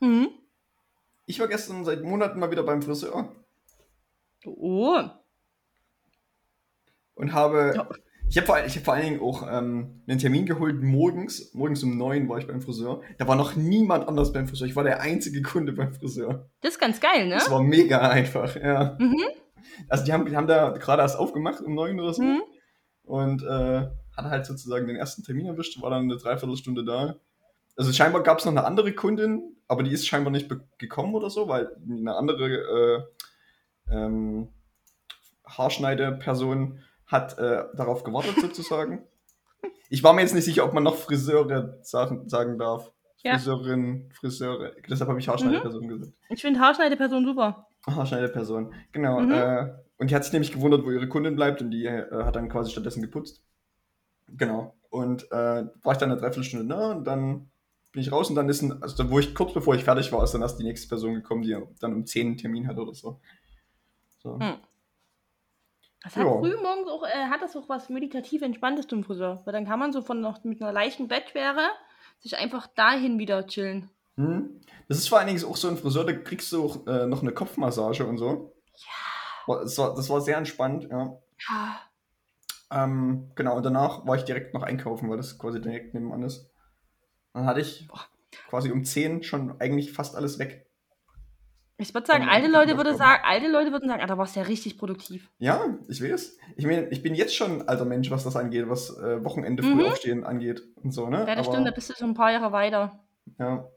Mhm. 0.00 0.28
Ich 1.26 1.38
war 1.40 1.46
gestern 1.48 1.84
seit 1.84 2.02
Monaten 2.02 2.38
mal 2.40 2.50
wieder 2.50 2.62
beim 2.64 2.82
Friseur 2.82 3.34
Oh. 4.44 5.00
und 7.14 7.32
habe. 7.32 7.72
Ja. 7.76 7.88
Ich 8.28 8.36
habe 8.36 8.46
vor, 8.46 8.58
ich 8.64 8.76
hab 8.76 8.84
vor 8.84 8.94
allen 8.94 9.04
Dingen 9.04 9.20
auch 9.20 9.46
ähm, 9.48 10.02
einen 10.08 10.18
Termin 10.18 10.46
geholt 10.46 10.82
morgens. 10.82 11.54
Morgens 11.54 11.82
um 11.82 11.96
neun 11.96 12.28
war 12.28 12.38
ich 12.38 12.46
beim 12.46 12.60
Friseur. 12.60 13.02
Da 13.18 13.28
war 13.28 13.36
noch 13.36 13.54
niemand 13.54 14.08
anders 14.08 14.32
beim 14.32 14.48
Friseur. 14.48 14.66
Ich 14.66 14.76
war 14.76 14.84
der 14.84 15.00
einzige 15.00 15.42
Kunde 15.42 15.72
beim 15.72 15.92
Friseur. 15.92 16.50
Das 16.60 16.72
ist 16.72 16.80
ganz 16.80 17.00
geil, 17.00 17.28
ne? 17.28 17.34
Das 17.34 17.50
war 17.50 17.62
mega 17.62 18.00
einfach, 18.08 18.56
ja. 18.56 18.96
Mhm. 18.98 19.22
Also 19.88 20.04
die 20.04 20.12
haben, 20.12 20.26
die 20.26 20.36
haben 20.36 20.46
da 20.46 20.70
gerade 20.70 21.02
erst 21.02 21.18
aufgemacht 21.18 21.60
um 21.60 21.74
neun 21.74 22.00
oder 22.00 22.12
so. 22.14 22.22
Mhm. 22.22 22.42
und 23.04 23.42
äh, 23.42 23.88
hat 24.16 24.24
halt 24.24 24.46
sozusagen 24.46 24.86
den 24.86 24.96
ersten 24.96 25.22
Termin 25.22 25.46
erwischt, 25.46 25.80
war 25.80 25.90
dann 25.90 26.04
eine 26.04 26.16
Dreiviertelstunde 26.16 26.84
da. 26.84 27.16
Also 27.76 27.92
scheinbar 27.92 28.22
gab 28.22 28.38
es 28.38 28.44
noch 28.44 28.52
eine 28.52 28.64
andere 28.64 28.92
Kundin, 28.92 29.56
aber 29.68 29.82
die 29.82 29.92
ist 29.92 30.06
scheinbar 30.06 30.32
nicht 30.32 30.50
gekommen 30.78 31.14
oder 31.14 31.28
so, 31.30 31.48
weil 31.48 31.76
eine 31.86 32.14
andere 32.14 33.06
äh, 33.88 33.94
ähm, 33.94 34.48
Haarschneideperson 35.46 36.80
hat 37.06 37.38
äh, 37.38 37.64
darauf 37.74 38.04
gewartet 38.04 38.40
sozusagen. 38.40 39.04
Ich 39.88 40.02
war 40.02 40.12
mir 40.12 40.22
jetzt 40.22 40.34
nicht 40.34 40.44
sicher, 40.44 40.64
ob 40.64 40.72
man 40.74 40.82
noch 40.82 40.96
Friseure 40.96 41.78
sagen, 41.82 42.28
sagen 42.28 42.58
darf. 42.58 42.90
Ja. 43.22 43.34
Mhm. 43.34 43.36
Friseurin, 43.38 44.10
Friseure. 44.12 44.72
Deshalb 44.88 45.08
habe 45.08 45.18
ich 45.18 45.28
Haarschneideperson 45.28 45.88
gesagt. 45.88 46.12
Ich 46.28 46.40
finde 46.40 46.60
Haarschneideperson 46.60 47.24
super. 47.24 47.66
Haarschneideperson, 47.86 48.74
genau. 48.92 49.20
Mhm. 49.20 49.32
Äh, 49.32 49.72
und 49.98 50.10
die 50.10 50.14
hat 50.14 50.24
sich 50.24 50.32
nämlich 50.32 50.52
gewundert, 50.52 50.84
wo 50.84 50.90
ihre 50.90 51.08
Kundin 51.08 51.36
bleibt 51.36 51.62
und 51.62 51.70
die 51.70 51.86
äh, 51.86 52.24
hat 52.24 52.36
dann 52.36 52.48
quasi 52.48 52.70
stattdessen 52.70 53.02
geputzt. 53.02 53.42
Genau. 54.28 54.74
Und 54.90 55.30
äh, 55.30 55.64
war 55.82 55.92
ich 55.92 55.98
dann 55.98 56.10
eine 56.10 56.20
Dreiviertelstunde 56.20 56.66
da 56.66 56.92
und 56.92 57.04
dann 57.04 57.50
bin 57.92 58.02
ich 58.02 58.12
raus 58.12 58.28
und 58.28 58.36
dann 58.36 58.48
ist 58.48 58.62
ein, 58.62 58.82
also 58.82 59.10
wo 59.10 59.18
ich 59.18 59.34
kurz 59.34 59.54
bevor 59.54 59.74
ich 59.74 59.84
fertig 59.84 60.12
war, 60.12 60.22
ist 60.22 60.32
dann 60.32 60.42
erst 60.42 60.58
die 60.58 60.64
nächste 60.64 60.88
Person 60.88 61.14
gekommen, 61.14 61.42
die 61.42 61.56
dann 61.80 61.94
um 61.94 62.04
10 62.04 62.26
einen 62.26 62.36
Termin 62.36 62.66
hat 62.68 62.76
oder 62.76 62.92
so. 62.92 63.20
so. 64.18 64.38
Hm. 64.38 64.56
Das 66.06 66.14
hat 66.14 66.24
Ja. 66.24 66.38
früh 66.38 66.56
morgens 66.62 66.88
auch, 66.88 67.02
äh, 67.02 67.26
hat 67.28 67.42
das 67.42 67.56
auch 67.56 67.68
was 67.68 67.88
meditativ 67.88 68.40
Entspanntes 68.42 68.86
zum 68.86 69.02
Friseur. 69.02 69.42
Weil 69.44 69.52
dann 69.52 69.66
kann 69.66 69.80
man 69.80 69.92
so 69.92 70.02
von 70.02 70.20
noch 70.20 70.44
mit 70.44 70.62
einer 70.62 70.72
leichten 70.72 71.08
Bettschwere 71.08 71.68
sich 72.20 72.38
einfach 72.38 72.68
dahin 72.68 73.18
wieder 73.18 73.44
chillen. 73.48 73.90
Hm. 74.16 74.60
Das 74.88 74.98
ist 74.98 75.08
vor 75.08 75.18
allen 75.18 75.26
Dingen 75.26 75.44
auch 75.44 75.56
so 75.56 75.66
ein 75.68 75.76
Friseur, 75.76 76.04
da 76.04 76.12
kriegst 76.12 76.52
du 76.52 76.64
auch 76.64 76.86
äh, 76.86 77.06
noch 77.06 77.22
eine 77.22 77.32
Kopfmassage 77.32 78.06
und 78.06 78.18
so. 78.18 78.54
Ja. 79.48 79.58
Das 79.62 79.76
war, 79.78 79.94
das 79.96 80.08
war 80.08 80.20
sehr 80.20 80.38
entspannt, 80.38 80.84
ja. 80.88 81.18
Ja. 81.48 81.80
Ähm, 82.70 83.32
genau, 83.34 83.56
und 83.56 83.64
danach 83.64 84.06
war 84.06 84.14
ich 84.14 84.22
direkt 84.24 84.54
noch 84.54 84.62
einkaufen, 84.62 85.10
weil 85.10 85.16
das 85.16 85.38
quasi 85.38 85.60
direkt 85.60 85.92
nebenan 85.92 86.22
ist. 86.22 86.48
Dann 87.32 87.46
hatte 87.46 87.60
ich 87.60 87.88
quasi 88.48 88.70
um 88.70 88.84
10 88.84 89.24
schon 89.24 89.60
eigentlich 89.60 89.92
fast 89.92 90.14
alles 90.14 90.38
weg. 90.38 90.65
Ich 91.78 91.92
würde 91.92 92.06
sagen, 92.06 92.24
alte 92.24 92.48
Leute 92.48 92.76
würde 92.78 92.94
sagen, 92.94 93.22
alte 93.24 93.48
Leute 93.48 93.70
würden 93.70 93.88
sagen, 93.88 94.02
ah, 94.02 94.06
da 94.06 94.16
warst 94.16 94.34
du 94.34 94.40
ja 94.40 94.46
richtig 94.46 94.78
produktiv. 94.78 95.30
Ja, 95.38 95.78
ich 95.88 96.02
weiß. 96.02 96.38
Ich 96.56 96.64
meine, 96.64 96.88
ich 96.88 97.02
bin 97.02 97.14
jetzt 97.14 97.34
schon 97.34 97.60
ein 97.60 97.68
alter 97.68 97.84
Mensch, 97.84 98.10
was 98.10 98.24
das 98.24 98.36
angeht, 98.36 98.68
was 98.68 98.96
äh, 98.98 99.22
Wochenende 99.24 99.62
früh 99.62 99.82
Mhm. 99.82 99.82
aufstehen 99.82 100.24
angeht 100.24 100.62
und 100.76 100.92
so, 100.92 101.08
ne? 101.10 101.18
Ja, 101.26 101.34
das 101.34 101.46
Aber, 101.46 101.52
stimmt, 101.52 101.66
da 101.66 101.70
bist 101.72 101.90
du 101.90 101.94
schon 101.94 102.10
ein 102.10 102.14
paar 102.14 102.32
Jahre 102.32 102.52
weiter 102.52 103.04
Ja, 103.38 103.68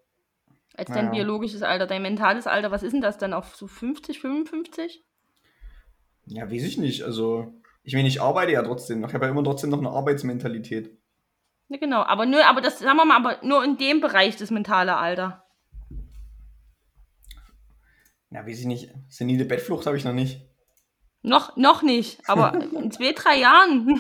als 0.75 0.91
dein 0.91 1.05
ja. 1.05 1.11
biologisches 1.11 1.61
Alter. 1.61 1.85
Dein 1.87 2.01
mentales 2.01 2.47
Alter, 2.47 2.71
was 2.71 2.83
ist 2.83 2.93
denn 2.93 3.01
das 3.01 3.17
dann 3.17 3.33
auf 3.33 3.55
so 3.55 3.67
50, 3.67 4.19
55? 4.19 5.05
ja, 6.27 6.49
weiß 6.49 6.63
ich 6.63 6.77
nicht. 6.77 7.03
Also, 7.03 7.53
ich 7.83 7.93
meine, 7.95 8.07
ich 8.07 8.21
arbeite 8.21 8.51
ja 8.53 8.61
trotzdem 8.63 8.99
noch. 9.01 9.09
Ich 9.09 9.13
habe 9.15 9.25
ja 9.25 9.31
immer 9.31 9.43
trotzdem 9.43 9.69
noch 9.69 9.79
eine 9.79 9.89
Arbeitsmentalität. 9.89 10.97
Ja, 11.69 11.77
genau. 11.77 12.01
Aber 12.03 12.25
nur, 12.25 12.45
aber 12.45 12.61
das, 12.61 12.79
sagen 12.79 12.97
wir 12.97 13.05
mal, 13.05 13.15
aber 13.17 13.45
nur 13.45 13.63
in 13.63 13.77
dem 13.77 14.01
Bereich 14.01 14.35
das 14.37 14.51
mentale 14.51 14.97
Alter. 14.97 15.45
Ja, 18.31 18.45
weiß 18.45 18.59
ich 18.59 18.65
nicht. 18.65 18.93
Senile 19.07 19.45
Bettflucht 19.45 19.85
habe 19.87 19.97
ich 19.97 20.05
noch 20.05 20.13
nicht. 20.13 20.45
Noch, 21.21 21.57
noch 21.57 21.81
nicht, 21.81 22.21
aber 22.29 22.53
in 22.73 22.91
zwei, 22.91 23.11
drei 23.11 23.37
Jahren. 23.39 23.99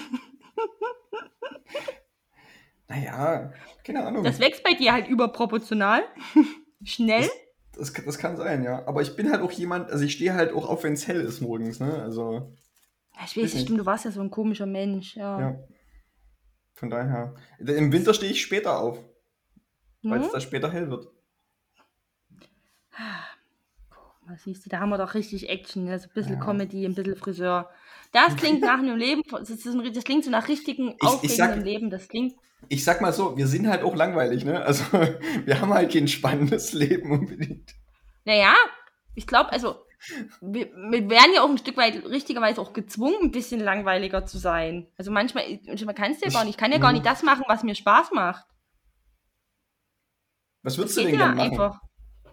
Naja, 2.87 3.53
keine 3.83 4.05
Ahnung. 4.05 4.23
Das 4.23 4.39
wächst 4.39 4.63
bei 4.63 4.73
dir 4.73 4.93
halt 4.93 5.07
überproportional. 5.07 6.03
Schnell. 6.83 7.29
Das, 7.73 7.93
das 7.93 8.17
kann 8.17 8.35
sein, 8.37 8.63
ja. 8.63 8.85
Aber 8.87 9.01
ich 9.01 9.15
bin 9.15 9.31
halt 9.31 9.41
auch 9.41 9.51
jemand, 9.51 9.91
also 9.91 10.03
ich 10.03 10.13
stehe 10.13 10.33
halt 10.33 10.53
auch 10.53 10.67
auf, 10.67 10.83
wenn 10.83 10.93
es 10.93 11.07
hell 11.07 11.21
ist 11.21 11.41
morgens, 11.41 11.79
ne? 11.79 12.01
Also, 12.01 12.55
Ja, 13.15 13.21
ich 13.25 13.37
weiß 13.37 13.53
nicht, 13.53 13.61
stimmt, 13.63 13.79
du 13.79 13.85
warst 13.85 14.05
ja 14.05 14.11
so 14.11 14.21
ein 14.21 14.31
komischer 14.31 14.65
Mensch. 14.65 15.15
Ja. 15.15 15.39
ja. 15.39 15.59
Von 16.73 16.89
daher. 16.89 17.35
Im 17.59 17.91
Winter 17.91 18.13
stehe 18.13 18.31
ich 18.31 18.41
später 18.41 18.79
auf, 18.79 18.97
weil 20.01 20.19
es 20.21 20.27
Hm? 20.27 20.33
da 20.33 20.41
später 20.41 20.71
hell 20.71 20.89
wird. 20.89 21.07
Ah, 24.31 24.35
Siehst 24.37 24.63
du, 24.65 24.69
da 24.69 24.79
haben 24.79 24.89
wir 24.89 24.97
doch 24.99 25.15
richtig 25.15 25.49
Action. 25.49 25.87
Also 25.89 26.07
ein 26.07 26.13
bisschen 26.13 26.35
Ja. 26.37 26.39
Comedy, 26.45 26.85
ein 26.85 26.93
bisschen 26.93 27.15
Friseur. 27.15 27.69
Das 28.11 28.35
klingt 28.37 28.61
nach 28.61 28.77
einem 28.79 28.95
Leben, 28.97 29.23
das, 29.31 29.49
ist 29.49 29.65
ein, 29.65 29.91
das 29.93 30.03
klingt 30.03 30.23
so 30.23 30.29
nach 30.29 30.47
richtigen, 30.47 30.89
ich 30.89 31.01
aufregenden 31.07 31.35
sag- 31.59 31.63
Leben. 31.65 31.89
Das 31.89 32.07
klingt, 32.07 32.35
Ich 32.67 32.83
sag 32.83 33.01
mal 33.01 33.11
so, 33.13 33.35
wir 33.37 33.47
sind 33.47 33.67
halt 33.67 33.81
auch 33.83 33.95
langweilig, 33.95 34.45
ne? 34.45 34.61
Also, 34.61 34.83
wir 35.45 35.59
haben 35.61 35.73
halt 35.73 35.91
kein 35.91 36.07
spannendes 36.07 36.73
Leben 36.73 37.11
unbedingt. 37.11 37.73
naja, 38.25 38.53
ich 39.15 39.25
glaube, 39.25 39.51
also, 39.51 39.77
wir, 40.41 40.67
wir 40.75 41.09
werden 41.09 41.33
ja 41.35 41.41
auch 41.43 41.49
ein 41.49 41.57
Stück 41.57 41.75
weit 41.77 42.05
richtigerweise 42.05 42.61
auch 42.61 42.71
gezwungen, 42.73 43.17
ein 43.23 43.31
bisschen 43.31 43.59
langweiliger 43.59 44.25
zu 44.25 44.37
sein. 44.37 44.87
Also 44.97 45.11
manchmal, 45.11 45.59
manchmal 45.65 45.95
kannst 45.95 46.21
du 46.21 46.27
ja 46.27 46.31
gar 46.31 46.43
nicht, 46.45 46.51
ich 46.51 46.57
kann 46.57 46.71
ja 46.71 46.77
gar 46.77 46.91
Mhm. 46.91 46.99
nicht 46.99 47.05
das 47.05 47.23
machen, 47.23 47.43
was 47.47 47.63
mir 47.63 47.75
Spaß 47.75 48.11
macht. 48.13 48.45
Was 50.61 50.77
würdest 50.77 50.97
du 50.97 51.01
Geht 51.01 51.11
denn 51.11 51.17
gerne 51.19 51.35
machen? 51.35 51.51
einfach. 51.51 51.79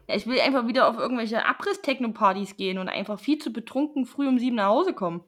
Ich 0.08 0.26
will 0.26 0.40
einfach 0.40 0.66
wieder 0.68 0.88
auf 0.88 0.96
irgendwelche 0.98 1.44
Abriss-Techno-Partys 1.44 2.56
gehen 2.56 2.78
und 2.78 2.88
einfach 2.88 3.18
viel 3.18 3.38
zu 3.38 3.52
betrunken 3.52 4.06
früh 4.06 4.28
um 4.28 4.38
sieben 4.38 4.56
nach 4.56 4.68
Hause 4.68 4.92
kommen. 4.94 5.24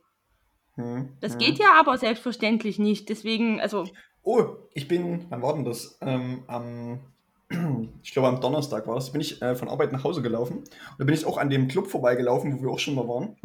Hm, 0.77 1.17
Das 1.21 1.33
hm. 1.33 1.39
geht 1.39 1.59
ja 1.59 1.67
aber 1.79 1.99
selbstverständlich 1.99 2.79
nicht. 2.79 3.09
Deswegen, 3.09 3.61
also, 3.61 3.91
Oh, 4.23 4.45
ich 4.75 4.89
bin, 4.89 5.27
wann 5.31 5.43
war 5.43 5.55
denn 5.55 5.65
das? 5.65 5.99
Ähm, 6.03 6.45
am, 6.47 7.01
ich 8.03 8.13
glaube 8.13 8.29
am 8.29 8.41
Donnerstag 8.41 8.87
war 8.87 8.95
das, 8.95 9.11
bin 9.13 9.21
ich 9.21 9.41
äh, 9.43 9.55
von 9.57 9.69
Arbeit 9.69 9.93
nach 9.93 10.05
Hause 10.05 10.23
gelaufen. 10.23 10.59
Und 10.59 10.67
da 10.99 11.05
bin 11.05 11.15
ich 11.15 11.25
auch 11.27 11.39
an 11.39 11.51
dem 11.51 11.69
Club 11.69 11.87
vorbeigelaufen, 11.89 12.59
wo 12.59 12.63
wir 12.63 12.71
auch 12.71 12.79
schon 12.79 12.95
mal 12.95 13.09
waren. 13.09 13.37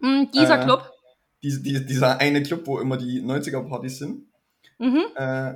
mh, 0.00 0.26
dieser 0.34 0.60
Äh, 0.60 0.64
Club. 0.64 0.90
Diese, 1.42 1.62
die, 1.62 1.84
dieser 1.84 2.18
eine 2.18 2.42
Club, 2.42 2.66
wo 2.66 2.78
immer 2.78 2.96
die 2.96 3.20
90er-Partys 3.22 3.98
sind. 3.98 4.26
Mhm. 4.78 5.02
Äh, 5.14 5.54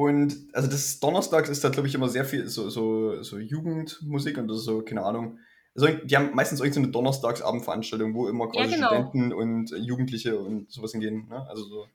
und 0.00 0.48
also 0.54 0.66
das 0.66 0.98
Donnerstags 0.98 1.50
ist 1.50 1.62
da, 1.62 1.68
glaube 1.68 1.86
ich, 1.86 1.94
immer 1.94 2.08
sehr 2.08 2.24
viel 2.24 2.48
so, 2.48 2.70
so, 2.70 3.22
so 3.22 3.38
Jugendmusik 3.38 4.38
und 4.38 4.48
so, 4.48 4.82
keine 4.82 5.02
Ahnung. 5.02 5.38
Also 5.74 5.88
die 5.88 6.16
haben 6.16 6.34
meistens 6.34 6.60
irgendeine 6.60 6.86
so 6.86 6.92
Donnerstagsabendveranstaltung, 6.92 8.14
wo 8.14 8.26
immer 8.26 8.48
quasi 8.48 8.76
genau. 8.76 8.88
Studenten 8.88 9.32
und 9.34 9.70
Jugendliche 9.76 10.38
und 10.38 10.70
sowas 10.70 10.92
hingehen. 10.92 11.28
Ne? 11.28 11.46
Also 11.48 11.64
so 11.64 11.86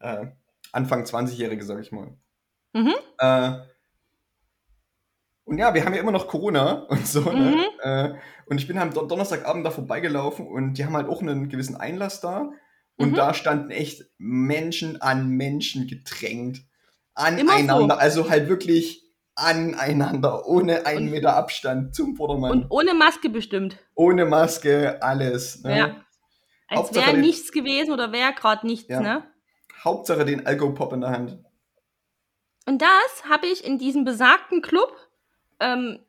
äh, 0.00 0.26
Anfang 0.72 1.04
20-Jährige, 1.04 1.64
sag 1.64 1.80
ich 1.80 1.92
mal. 1.92 2.16
Mhm. 2.72 2.94
Äh, 3.18 3.52
und 5.44 5.58
ja, 5.58 5.72
wir 5.72 5.84
haben 5.84 5.94
ja 5.94 6.00
immer 6.00 6.12
noch 6.12 6.26
Corona 6.26 6.86
und 6.88 7.06
so. 7.06 7.20
Mhm. 7.22 7.38
Ne? 7.38 7.66
Äh, 7.82 8.14
und 8.46 8.58
ich 8.58 8.66
bin 8.66 8.78
am 8.78 8.92
Don 8.92 9.08
Donnerstagabend 9.08 9.64
da 9.64 9.70
vorbeigelaufen 9.70 10.46
und 10.46 10.74
die 10.74 10.84
haben 10.84 10.96
halt 10.96 11.08
auch 11.08 11.22
einen 11.22 11.48
gewissen 11.48 11.76
Einlass 11.76 12.20
da. 12.20 12.50
Und 12.96 13.12
Mhm. 13.12 13.14
da 13.14 13.32
standen 13.32 13.70
echt 13.70 14.10
Menschen 14.18 15.00
an 15.00 15.28
Menschen 15.28 15.86
gedrängt. 15.86 16.67
Aneinander. 17.18 17.94
so. 17.94 18.00
Also 18.00 18.30
halt 18.30 18.48
wirklich 18.48 19.04
aneinander. 19.34 20.46
Ohne 20.46 20.86
einen 20.86 21.06
Und- 21.06 21.10
Meter 21.12 21.36
Abstand 21.36 21.94
zum 21.94 22.16
Vordermann. 22.16 22.50
Und 22.50 22.66
ohne 22.70 22.94
Maske 22.94 23.28
bestimmt. 23.30 23.76
ohne 23.94 24.24
Maske, 24.24 25.02
alles. 25.02 25.62
Ne? 25.62 25.78
Ja. 25.78 26.04
Als 26.68 26.94
wäre 26.94 27.16
nichts 27.16 27.50
gewesen 27.52 27.92
oder 27.92 28.12
wäre 28.12 28.32
gerade 28.34 28.66
nichts, 28.66 28.88
Ja. 28.88 29.00
ne? 29.00 29.24
Hauptsache 29.84 30.24
den 30.24 30.46
Alkopop 30.46 30.92
in 30.92 31.00
der 31.02 31.10
Hand. 31.10 31.38
Und 32.66 32.82
das 32.82 33.24
habe 33.30 33.46
ich 33.46 33.64
in 33.64 33.78
diesem 33.78 34.04
besagten 34.04 34.60
Club 34.60 34.92
ähm, 35.60 36.00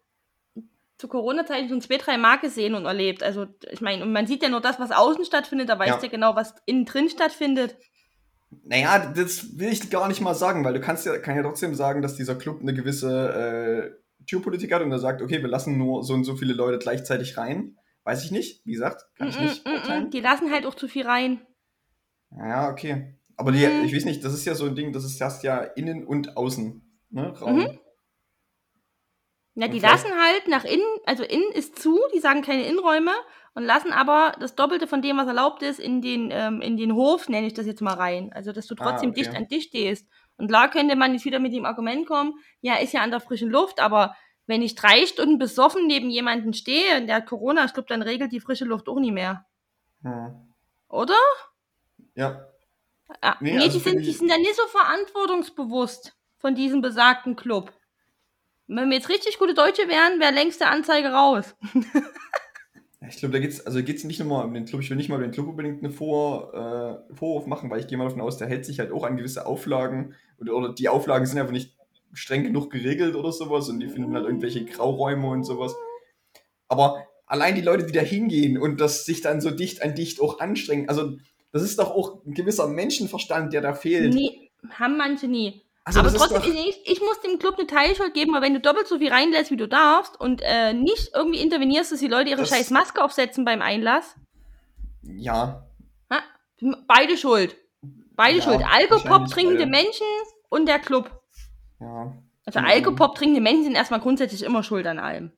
zu 0.98 1.08
Corona-Zeiten 1.08 1.70
schon 1.70 1.80
zwei, 1.82 1.96
drei 1.98 2.18
Mal 2.18 2.36
gesehen 2.40 2.76
und 2.76 2.86
erlebt. 2.86 3.24
Also, 3.24 3.46
ich 3.72 3.80
meine, 3.80 4.04
und 4.04 4.12
man 4.12 4.28
sieht 4.28 4.44
ja 4.44 4.50
nur 4.50 4.60
das, 4.60 4.80
was 4.80 4.92
außen 4.92 5.24
stattfindet, 5.24 5.70
da 5.70 5.80
weiß 5.80 5.88
Ja. 5.88 6.00
ja 6.02 6.08
genau, 6.10 6.36
was 6.36 6.54
innen 6.66 6.84
drin 6.86 7.10
stattfindet. 7.10 7.78
Naja, 8.64 9.12
das 9.16 9.58
will 9.60 9.70
ich 9.70 9.90
gar 9.90 10.08
nicht 10.08 10.22
mal 10.22 10.34
sagen, 10.36 10.64
weil 10.64 10.74
du 10.74 10.80
kannst 10.80 11.06
ja, 11.06 11.18
kann 11.20 11.36
ja 11.36 11.44
trotzdem 11.44 11.76
sagen, 11.76 12.02
dass 12.02 12.16
dieser 12.16 12.36
Club 12.36 12.62
eine 12.62 12.74
gewisse 12.74 13.94
äh, 14.22 14.24
Türpolitik 14.26 14.74
hat 14.74 14.82
und 14.82 14.92
er 14.92 15.00
sagt, 15.00 15.22
okay, 15.22 15.42
wir 15.42 15.50
lassen 15.50 15.78
nur 15.78 16.04
so 16.04 16.14
und 16.14 16.24
so 16.24 16.36
viele 16.36 16.54
Leute 16.54 16.80
gleichzeitig 16.80 17.38
rein. 17.38 17.78
Weiß 18.04 18.24
ich 18.24 18.32
nicht, 18.32 18.66
wie 18.66 18.72
gesagt, 18.74 19.06
kann 19.16 19.28
ich 19.30 19.40
Mm, 19.40 19.44
nicht 19.44 19.66
mm, 19.68 19.70
mm. 20.08 20.10
Die 20.12 20.20
lassen 20.20 20.52
halt 20.52 20.66
auch 20.66 20.74
zu 20.76 20.88
viel 20.88 21.06
rein. 21.06 21.42
Ja, 22.32 22.70
okay. 22.72 23.16
Aber 23.38 23.52
die, 23.52 23.66
Mhm. 23.66 23.86
ich 23.86 23.96
weiß 23.96 24.06
nicht, 24.06 24.24
das 24.24 24.34
ist 24.34 24.46
ja 24.46 24.56
so 24.56 24.66
ein 24.66 24.76
Ding, 24.76 24.94
das 24.94 25.06
ist 25.06 25.20
erst 25.22 25.44
ja 25.44 25.60
innen 25.60 26.06
und 26.06 26.36
außen. 26.38 26.82
Ne, 27.12 27.30
Raum. 27.40 27.60
Mhm. 27.60 27.80
Ja, 29.60 29.68
die 29.68 29.80
lassen 29.80 30.12
halt 30.12 30.48
nach 30.48 30.64
innen, 30.64 30.86
also 31.06 31.24
innen 31.24 31.52
ist 31.52 31.80
zu, 31.80 32.00
die 32.14 32.20
sagen 32.20 32.42
keine 32.42 32.66
Innenräume 32.66 33.12
und 33.56 33.64
lassen 33.64 33.92
aber 33.92 34.34
das 34.40 34.56
Doppelte 34.56 34.88
von 34.88 35.02
dem, 35.02 35.18
was 35.18 35.28
erlaubt 35.28 35.64
ist, 35.64 35.80
in 35.80 36.02
den, 36.02 36.30
ähm, 36.32 36.62
in 36.62 36.78
den 36.78 36.94
Hof, 36.96 37.28
nenne 37.28 37.48
ich 37.48 37.54
das 37.54 37.66
jetzt 37.66 37.82
mal 37.82 37.96
rein. 37.96 38.32
Also, 38.34 38.52
dass 38.54 38.68
du 38.68 38.76
Ah, 38.80 38.84
trotzdem 38.84 39.10
okay. 39.10 39.22
dicht 39.22 39.36
an 39.36 39.48
dich 39.48 39.66
stehst. 39.66 40.08
Und 40.38 40.48
klar 40.48 40.70
könnte 40.70 40.96
man 40.96 41.14
jetzt 41.14 41.26
wieder 41.26 41.40
mit 41.40 41.54
dem 41.54 41.66
Argument 41.66 42.08
kommen, 42.08 42.36
ja, 42.62 42.76
ist 42.76 42.94
ja 42.94 43.02
an 43.02 43.12
der 43.12 43.20
frischen 43.20 43.50
Luft, 43.50 43.82
aber 43.82 44.16
wenn 44.48 44.62
ich 44.62 44.76
drei 44.76 45.06
Stunden 45.06 45.38
besoffen 45.38 45.86
neben 45.88 46.10
jemanden 46.10 46.54
stehe 46.54 46.98
und 46.98 47.08
der 47.08 47.18
hat 47.18 47.26
Corona, 47.26 47.66
ich 47.66 47.74
glaube, 47.74 47.90
dann 47.90 48.02
regelt 48.02 48.32
die 48.32 48.40
frische 48.40 48.66
Luft 48.66 48.88
auch 48.88 49.00
nie 49.00 49.12
mehr. 49.12 49.46
Hm. 50.04 50.54
Oder? 50.88 51.18
Ja. 52.16 52.48
Ja. 53.22 53.38
Nee, 53.42 53.58
Nee, 53.58 53.64
also 53.64 53.78
die, 53.78 53.84
sind, 53.84 54.00
die 54.06 54.12
sind 54.12 54.32
dann 54.32 54.42
nicht 54.42 54.56
so 54.56 54.64
verantwortungsbewusst 54.68 56.16
von 56.38 56.56
diesem 56.56 56.82
besagten 56.82 57.36
Club. 57.36 57.74
Wenn 58.70 58.90
wir 58.90 58.98
jetzt 58.98 59.10
richtig 59.10 59.40
gute 59.40 59.56
Deutsche 59.56 59.88
wären, 59.88 60.20
wäre 60.20 60.32
längst 60.32 60.62
der 60.62 60.72
Anzeige 60.72 61.10
raus. 61.10 61.56
Ich 63.08 63.18
glaube, 63.18 63.32
da 63.32 63.40
geht's, 63.40 63.66
also 63.66 63.82
geht's 63.82 64.04
nicht 64.04 64.20
nur 64.20 64.28
mal 64.28 64.44
um 64.44 64.54
den 64.54 64.66
Club. 64.66 64.82
Ich 64.82 64.90
will 64.90 64.98
nicht 64.98 65.10
mal 65.10 65.20
den 65.20 65.32
Club 65.32 65.48
unbedingt 65.48 65.84
einen 65.84 65.92
Vor, 65.92 66.54
äh, 66.54 67.16
Vorwurf 67.16 67.48
machen, 67.48 67.70
weil 67.72 67.80
ich 67.80 67.88
gehe 67.88 67.98
mal 67.98 68.04
davon 68.04 68.22
aus, 68.22 68.38
der 68.38 68.48
hält 68.48 68.66
sich 68.66 68.78
halt 68.78 68.92
auch 68.92 69.04
an 69.04 69.18
gewisse 69.18 69.48
Auflagen. 69.48 70.14
Oder, 70.40 70.54
oder 70.54 70.74
die 70.74 70.90
Auflagen 70.90 71.26
sind 71.26 71.40
einfach 71.40 71.54
nicht 71.54 71.76
streng 72.14 72.44
genug 72.44 72.70
geregelt 72.70 73.16
oder 73.16 73.32
sowas 73.32 73.70
und 73.70 73.80
die 73.80 73.88
finden 73.88 74.14
halt 74.14 74.26
irgendwelche 74.26 74.64
Grauräume 74.66 75.28
und 75.28 75.44
sowas. 75.44 75.74
Aber 76.68 77.08
allein 77.26 77.56
die 77.56 77.62
Leute, 77.62 77.86
die 77.86 77.94
da 77.94 78.02
hingehen 78.02 78.60
und 78.60 78.80
das 78.80 79.06
sich 79.06 79.22
dann 79.22 79.42
so 79.42 79.50
dicht 79.50 79.82
an 79.82 79.96
dicht 79.96 80.22
auch 80.22 80.40
anstrengen, 80.40 80.90
also 80.90 81.18
das 81.52 81.64
ist 81.64 81.80
doch 81.80 81.90
auch 81.90 82.24
ein 82.26 82.34
gewisser 82.34 82.68
Menschenverstand, 82.68 83.54
der 83.54 83.62
da 83.62 83.74
fehlt. 83.74 84.14
Nee, 84.14 84.52
haben 84.70 84.98
manche 84.98 85.28
nie. 85.28 85.64
Also 85.86 86.02
Aber 86.02 86.14
trotzdem, 86.14 86.38
doch, 86.42 86.46
ich, 86.48 86.82
ich 86.86 87.00
muss 87.02 87.20
dem 87.22 87.40
Club 87.40 87.56
eine 87.58 87.66
Teilschuld 87.66 88.14
geben, 88.14 88.34
weil 88.34 88.42
wenn 88.44 88.54
du 88.54 88.60
doppelt 88.60 88.88
so 88.88 89.00
viel 89.00 89.12
reinlässt, 89.12 89.50
wie 89.50 89.58
du 89.58 89.68
darfst 89.68 90.20
und 90.20 90.42
äh, 90.44 90.74
nicht 90.74 91.12
irgendwie 91.16 91.42
intervenierst, 91.42 91.92
dass 91.92 92.00
die 92.00 92.08
Leute 92.08 92.30
ihre 92.30 92.42
Das- 92.42 92.50
scheiß 92.50 92.70
Maske 92.70 93.04
aufsetzen 93.04 93.44
beim 93.46 93.62
Einlass, 93.62 94.16
ja, 95.02 95.66
ha, 96.12 96.20
beide 96.88 97.18
schuld. 97.18 97.56
Beide 98.12 98.38
Ja, 98.40 98.44
schuld. 98.44 98.62
Alkopop 98.70 99.28
trinkende 99.30 99.60
beide. 99.66 99.72
Menschen 99.72 100.06
und 100.50 100.68
der 100.68 100.80
Club. 100.80 101.10
ja. 101.80 102.14
Also 102.46 102.60
Genau. 102.60 102.72
Alkopop 102.72 103.16
trinkende 103.16 103.42
Menschen 103.42 103.64
sind 103.66 103.76
erstmal 103.76 104.00
grundsätzlich 104.02 104.44
immer 104.44 104.62
schuld 104.64 104.86
an 104.88 105.00
allem. 105.00 105.32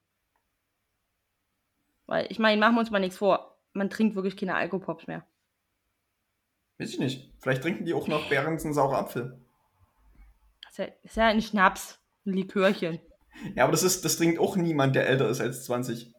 Weil, 2.08 2.27
ich 2.30 2.39
meine, 2.39 2.60
machen 2.60 2.75
wir 2.75 2.80
uns 2.80 2.89
mal 2.91 2.99
nichts 2.99 3.17
vor. 3.17 3.58
Man 3.73 3.89
trinkt 3.89 4.15
wirklich 4.15 4.36
keine 4.38 4.56
Alkopops 4.56 5.08
mehr. 5.08 5.25
Weiß 6.80 6.89
ich 6.89 6.99
nicht. 6.99 7.32
Vielleicht 7.39 7.62
trinken 7.62 7.86
die 7.86 7.93
auch 7.93 8.08
noch 8.08 8.27
Behrensen 8.30 8.73
saurer 8.73 8.97
Apfel. 8.99 9.39
Ist 11.03 11.15
ja, 11.17 11.29
ist 11.29 11.35
ein 11.35 11.41
Schnaps, 11.41 11.99
ein 12.25 12.33
Likörchen. 12.33 12.99
Ja, 13.55 13.63
aber 13.63 13.71
das 13.71 13.83
ist, 13.83 14.03
das 14.05 14.17
trinkt 14.17 14.39
auch 14.39 14.55
niemand, 14.55 14.95
der 14.95 15.07
älter 15.07 15.29
ist 15.29 15.41
als 15.41 15.65
20. 15.65 16.13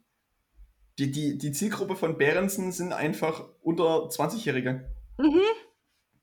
Die, 0.98 1.10
die, 1.10 1.38
die 1.38 1.52
Zielgruppe 1.52 1.96
von 1.96 2.18
Behrensen 2.18 2.72
sind 2.72 2.92
einfach 2.92 3.48
unter 3.62 4.08
20-Jährige. 4.08 4.90
Mhm, 5.18 5.40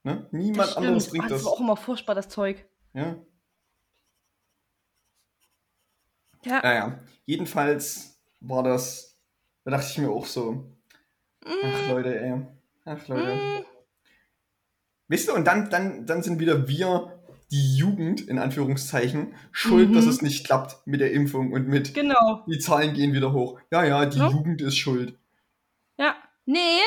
Ne? 0.03 0.27
Niemand 0.31 0.77
anderes 0.77 1.09
trinkt 1.09 1.29
das 1.29 1.39
das. 1.39 1.45
war 1.45 1.51
auch 1.51 1.59
immer 1.59 1.75
furchtbar, 1.75 2.15
das 2.15 2.29
Zeug. 2.29 2.65
Ja. 2.93 3.17
Ja. 6.45 6.61
Naja, 6.61 6.99
jedenfalls 7.25 8.17
war 8.39 8.63
das, 8.63 9.19
da 9.65 9.71
dachte 9.71 9.87
ich 9.89 9.97
mir 9.97 10.09
auch 10.09 10.25
so, 10.25 10.71
ach 11.45 11.89
Leute, 11.89 12.17
ey, 12.19 12.41
ach 12.85 13.07
Leute. 13.09 13.35
Mm, 13.35 13.65
Wisst 15.09 15.27
ihr, 15.27 15.33
und 15.35 15.45
dann, 15.45 15.69
dann, 15.69 16.05
dann 16.05 16.23
sind 16.23 16.39
wieder 16.39 16.67
wir, 16.67 17.18
die 17.51 17.77
Jugend, 17.77 18.21
in 18.21 18.37
Anführungszeichen, 18.37 19.33
schuld, 19.51 19.89
Mhm. 19.89 19.93
dass 19.93 20.05
es 20.05 20.21
nicht 20.21 20.45
klappt 20.45 20.85
mit 20.85 21.01
der 21.01 21.11
Impfung 21.13 21.51
und 21.51 21.67
mit, 21.67 21.93
genau. 21.93 22.43
die 22.47 22.59
Zahlen 22.59 22.93
gehen 22.93 23.13
wieder 23.13 23.33
hoch. 23.33 23.59
Ja, 23.71 23.83
ja, 23.83 24.05
die 24.05 24.19
Ja. 24.19 24.29
Jugend 24.29 24.61
ist 24.61 24.77
schuld. 24.77 25.17
Ja. 25.97 26.15
Nee, 26.45 26.79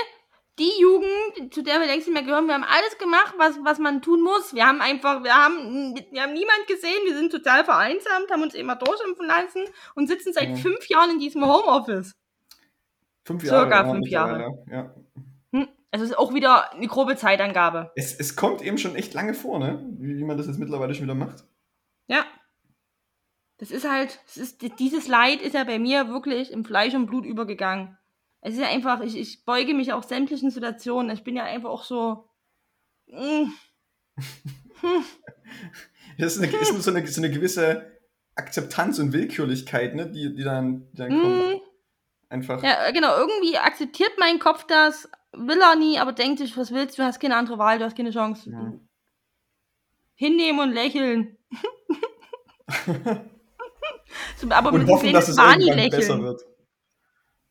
die 0.58 0.70
Jugend, 0.80 1.52
zu 1.54 1.62
der 1.62 1.80
wir 1.80 1.86
längst 1.86 2.06
nicht 2.06 2.14
mehr 2.14 2.22
gehören, 2.22 2.46
wir 2.46 2.54
haben 2.54 2.62
alles 2.64 2.96
gemacht, 2.98 3.34
was, 3.38 3.58
was 3.64 3.78
man 3.78 4.02
tun 4.02 4.22
muss. 4.22 4.54
Wir 4.54 4.66
haben 4.66 4.80
einfach, 4.80 5.24
wir 5.24 5.34
haben, 5.34 5.94
wir 6.10 6.22
haben 6.22 6.32
niemand 6.34 6.66
gesehen, 6.68 7.00
wir 7.06 7.16
sind 7.16 7.32
total 7.32 7.64
vereinsamt, 7.64 8.30
haben 8.30 8.42
uns 8.42 8.54
immer 8.54 8.76
durchimpfen 8.76 9.26
lassen 9.26 9.62
und 9.94 10.08
sitzen 10.08 10.32
seit 10.32 10.50
Ja. 10.50 10.56
fünf 10.56 10.86
Jahren 10.88 11.10
in 11.12 11.18
diesem 11.18 11.42
Homeoffice. 11.44 12.12
Fünf 13.24 13.42
Circa 13.44 13.68
Jahre. 13.70 13.86
ja, 13.86 13.92
fünf 13.92 14.08
Jahre. 14.08 14.64
Ja. 14.70 14.94
Hm? 15.92 16.00
Also 16.00 16.04
ist 16.04 16.18
auch 16.18 16.34
wieder 16.34 16.72
eine 16.72 16.86
grobe 16.86 17.16
Zeitangabe. 17.16 17.92
Es, 17.96 18.18
es 18.18 18.34
kommt 18.34 18.62
eben 18.62 18.78
schon 18.78 18.96
echt 18.96 19.14
lange 19.14 19.34
vor, 19.34 19.58
ne? 19.58 19.84
Wie, 19.98 20.16
wie 20.16 20.24
man 20.24 20.36
das 20.38 20.46
jetzt 20.46 20.58
mittlerweile 20.58 20.94
schon 20.94 21.04
wieder 21.04 21.14
macht. 21.14 21.44
Ja. 22.08 22.24
Das 23.58 23.70
ist 23.70 23.88
halt, 23.88 24.20
es 24.26 24.36
ist, 24.38 24.78
dieses 24.78 25.06
Leid 25.06 25.40
ist 25.40 25.54
ja 25.54 25.64
bei 25.64 25.78
mir 25.78 26.08
wirklich 26.08 26.50
im 26.50 26.64
Fleisch 26.64 26.94
und 26.94 27.06
Blut 27.06 27.24
übergegangen. 27.24 27.96
Es 28.40 28.54
ist 28.54 28.60
ja 28.60 28.68
einfach, 28.68 29.02
ich, 29.02 29.16
ich 29.16 29.44
beuge 29.44 29.72
mich 29.74 29.92
auch 29.92 30.02
sämtlichen 30.02 30.50
Situationen. 30.50 31.14
Ich 31.14 31.22
bin 31.22 31.36
ja 31.36 31.44
einfach 31.44 31.70
auch 31.70 31.84
so. 31.84 32.28
mm, 33.06 33.52
Das 36.18 36.36
ist, 36.36 36.42
eine, 36.42 36.52
ist 36.52 36.82
so, 36.82 36.90
eine, 36.90 37.06
so 37.06 37.20
eine 37.20 37.30
gewisse 37.30 38.00
Akzeptanz 38.34 38.98
und 38.98 39.12
Willkürlichkeit, 39.12 39.94
ne? 39.94 40.10
Die, 40.10 40.34
die 40.34 40.42
dann, 40.42 40.88
die 40.92 40.96
dann 40.96 41.08
kommt. 41.10 41.54
mm, 41.54 41.60
Einfach. 42.28 42.62
Ja, 42.62 42.86
äh, 42.86 42.92
genau. 42.92 43.16
Irgendwie 43.16 43.58
akzeptiert 43.58 44.12
mein 44.18 44.38
Kopf 44.38 44.64
das, 44.66 45.08
will 45.32 45.60
er 45.60 45.76
nie, 45.76 45.98
aber 45.98 46.12
denkt 46.12 46.38
sich, 46.38 46.56
was 46.56 46.72
willst 46.72 46.98
du? 46.98 47.02
Du 47.02 47.06
hast 47.06 47.20
keine 47.20 47.36
andere 47.36 47.58
Wahl, 47.58 47.78
du 47.78 47.84
hast 47.84 47.96
keine 47.96 48.10
Chance. 48.10 48.50
Ja. 48.50 48.72
Hinnehmen 50.14 50.60
und 50.60 50.72
lächeln. 50.72 51.38
aber 54.50 54.72
Und 54.72 54.80
mit 54.80 54.88
hoffen, 54.88 55.12
dass 55.12 55.28
es 55.28 55.38
irgendwann 55.38 55.90
besser 55.90 55.98
lächeln. 55.98 56.22
wird. 56.22 56.42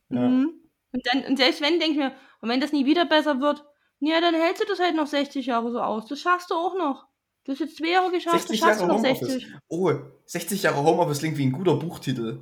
Ja. 0.09 0.27
Mhm. 0.27 0.53
Und, 0.93 1.07
dann, 1.07 1.23
und 1.25 1.37
selbst 1.37 1.61
wenn, 1.61 1.79
denke 1.79 1.91
ich 1.91 1.97
mir, 1.97 2.15
und 2.41 2.49
wenn 2.49 2.59
das 2.59 2.71
nie 2.71 2.85
wieder 2.85 3.05
besser 3.05 3.39
wird, 3.39 3.63
ja, 3.99 4.19
dann 4.19 4.35
hältst 4.35 4.61
du 4.61 4.67
das 4.67 4.79
halt 4.79 4.95
noch 4.95 5.07
60 5.07 5.45
Jahre 5.45 5.71
so 5.71 5.79
aus. 5.79 6.07
Das 6.07 6.19
schaffst 6.19 6.49
du 6.49 6.55
auch 6.55 6.75
noch. 6.75 7.07
Du 7.43 7.51
hast 7.51 7.59
jetzt 7.59 7.77
zwei 7.77 7.89
Jahre 7.89 8.11
geschafft, 8.11 8.35
das 8.35 8.47
60 8.47 8.59
schaffst 8.59 8.81
Jahre 8.81 8.91
du 8.91 8.97
noch 8.97 9.03
Homeoffice. 9.03 9.29
60. 9.29 9.55
Oh, 9.69 9.93
60 10.25 10.63
Jahre 10.63 10.83
Homeoffice 10.83 11.19
klingt 11.19 11.37
wie 11.37 11.45
ein 11.45 11.51
guter 11.51 11.75
Buchtitel. 11.75 12.39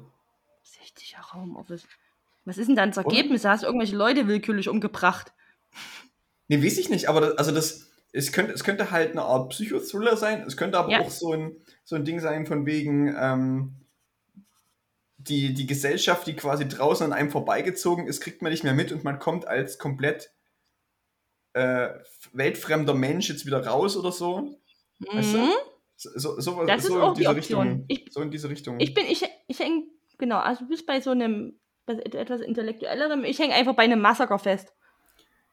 60 0.63 1.11
Jahre 1.11 1.33
Homeoffice. 1.33 1.87
Was 2.49 2.57
ist 2.57 2.67
denn 2.67 2.75
dann 2.75 2.89
das 2.89 2.97
Ergebnis? 2.97 3.43
Da 3.43 3.51
hast 3.51 3.61
du 3.61 3.67
irgendwelche 3.67 3.95
Leute 3.95 4.27
willkürlich 4.27 4.69
umgebracht. 4.69 5.31
Nee, 6.47 6.63
weiß 6.63 6.79
ich 6.79 6.89
nicht, 6.89 7.07
aber 7.07 7.21
das, 7.21 7.37
also 7.37 7.51
das, 7.51 7.91
es 8.11 8.31
könnte, 8.31 8.53
es 8.53 8.63
könnte 8.63 8.89
halt 8.89 9.11
eine 9.11 9.21
Art 9.21 9.49
Psychothriller 9.51 10.17
sein, 10.17 10.41
es 10.47 10.57
könnte 10.57 10.79
aber 10.79 10.89
Ja. 10.89 11.01
auch 11.01 11.11
so 11.11 11.31
ein, 11.33 11.55
so 11.83 11.95
ein 11.95 12.05
Ding 12.05 12.19
sein 12.19 12.47
von 12.47 12.65
wegen, 12.65 13.15
ähm, 13.19 13.75
die, 15.17 15.53
die 15.53 15.67
Gesellschaft, 15.67 16.25
die 16.25 16.35
quasi 16.35 16.67
draußen 16.67 17.05
an 17.05 17.13
einem 17.13 17.29
vorbeigezogen 17.29 18.07
ist, 18.07 18.19
kriegt 18.21 18.41
man 18.41 18.51
nicht 18.51 18.63
mehr 18.63 18.73
mit 18.73 18.91
und 18.91 19.03
man 19.03 19.19
kommt 19.19 19.47
als 19.47 19.77
komplett 19.77 20.31
äh, 21.53 21.89
weltfremder 22.33 22.93
Mensch 22.95 23.29
jetzt 23.29 23.45
wieder 23.45 23.63
raus 23.65 23.95
oder 23.97 24.11
so. 24.11 24.59
Weißt 24.99 25.33
du? 25.33 25.37
Mhm. 25.37 25.49
So, 25.97 26.09
so, 26.15 26.39
so, 26.39 26.65
Das 26.65 26.83
so 26.83 26.89
ist 26.89 26.95
in 26.95 27.01
auch 27.01 27.13
die 27.13 27.19
diese 27.19 27.29
Option. 27.29 27.67
Richtung. 27.67 27.85
Ich- 27.89 28.05
so 28.11 28.21
in 28.21 28.31
diese 28.31 28.49
Richtung. 28.49 28.79
Ich 28.79 28.93
bin, 28.95 29.05
ich, 29.05 29.23
ich 29.47 29.59
häng, 29.59 29.83
genau, 30.17 30.37
also 30.37 30.63
du 30.63 30.69
bist 30.69 30.85
bei 30.87 31.01
so 31.01 31.11
einem, 31.11 31.58
etwas 31.97 32.41
intellektuellerem, 32.41 33.23
ich 33.23 33.39
hänge 33.39 33.53
einfach 33.55 33.73
bei 33.75 33.83
einem 33.83 33.99
Massaker 34.01 34.37
fest. 34.39 34.71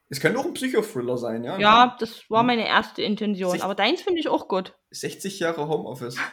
es 0.09 0.19
könnte 0.21 0.39
auch 0.39 0.45
ein 0.45 0.53
Psychothriller 0.53 1.17
sein, 1.17 1.43
ja? 1.43 1.57
Ja, 1.57 1.95
das 1.99 2.29
war 2.29 2.43
meine 2.43 2.67
erste 2.67 3.01
Intention. 3.01 3.51
Sich- 3.51 3.63
Aber 3.63 3.75
deins 3.75 4.01
finde 4.01 4.19
ich 4.19 4.29
auch 4.29 4.47
gut. 4.47 4.73
60 4.91 5.39
Jahre 5.39 5.67
Homeoffice. 5.67 6.17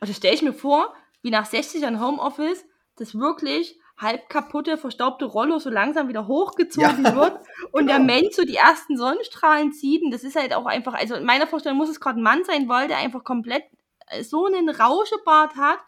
Also 0.00 0.14
stelle 0.14 0.34
ich 0.34 0.40
mir 0.40 0.54
vor, 0.54 0.94
wie 1.20 1.30
nach 1.30 1.44
60 1.44 1.82
Jahren 1.82 2.00
Homeoffice 2.00 2.64
das 2.96 3.14
wirklich 3.18 3.78
halb 3.98 4.30
kaputte, 4.30 4.78
verstaubte 4.78 5.26
Rollo 5.26 5.58
so 5.58 5.68
langsam 5.68 6.08
wieder 6.08 6.26
hochgezogen 6.26 7.04
Ja, 7.04 7.14
wird 7.16 7.38
und 7.70 7.86
der 7.88 7.98
genau. 7.98 8.12
Mensch 8.14 8.34
so 8.34 8.44
die 8.44 8.56
ersten 8.56 8.96
Sonnenstrahlen 8.96 9.72
zieht. 9.72 10.02
Und 10.02 10.10
das 10.10 10.24
ist 10.24 10.36
halt 10.36 10.54
auch 10.54 10.64
einfach, 10.64 10.94
also 10.94 11.16
in 11.16 11.24
meiner 11.24 11.46
Vorstellung 11.46 11.76
muss 11.76 11.90
es 11.90 12.00
gerade 12.00 12.18
ein 12.18 12.22
Mann 12.22 12.44
sein, 12.44 12.66
weil 12.68 12.88
der 12.88 12.96
einfach 12.96 13.24
komplett 13.24 13.64
äh, 14.08 14.22
so 14.22 14.46
einen 14.46 14.70
Rauschebart 14.70 15.54
hat 15.56 15.80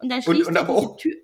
und 0.00 0.10
dann 0.10 0.22
schließt 0.22 0.48
und 0.48 0.56
er 0.56 0.62
aber 0.62 0.74
auch- 0.74 0.96
Tür. 0.96 1.14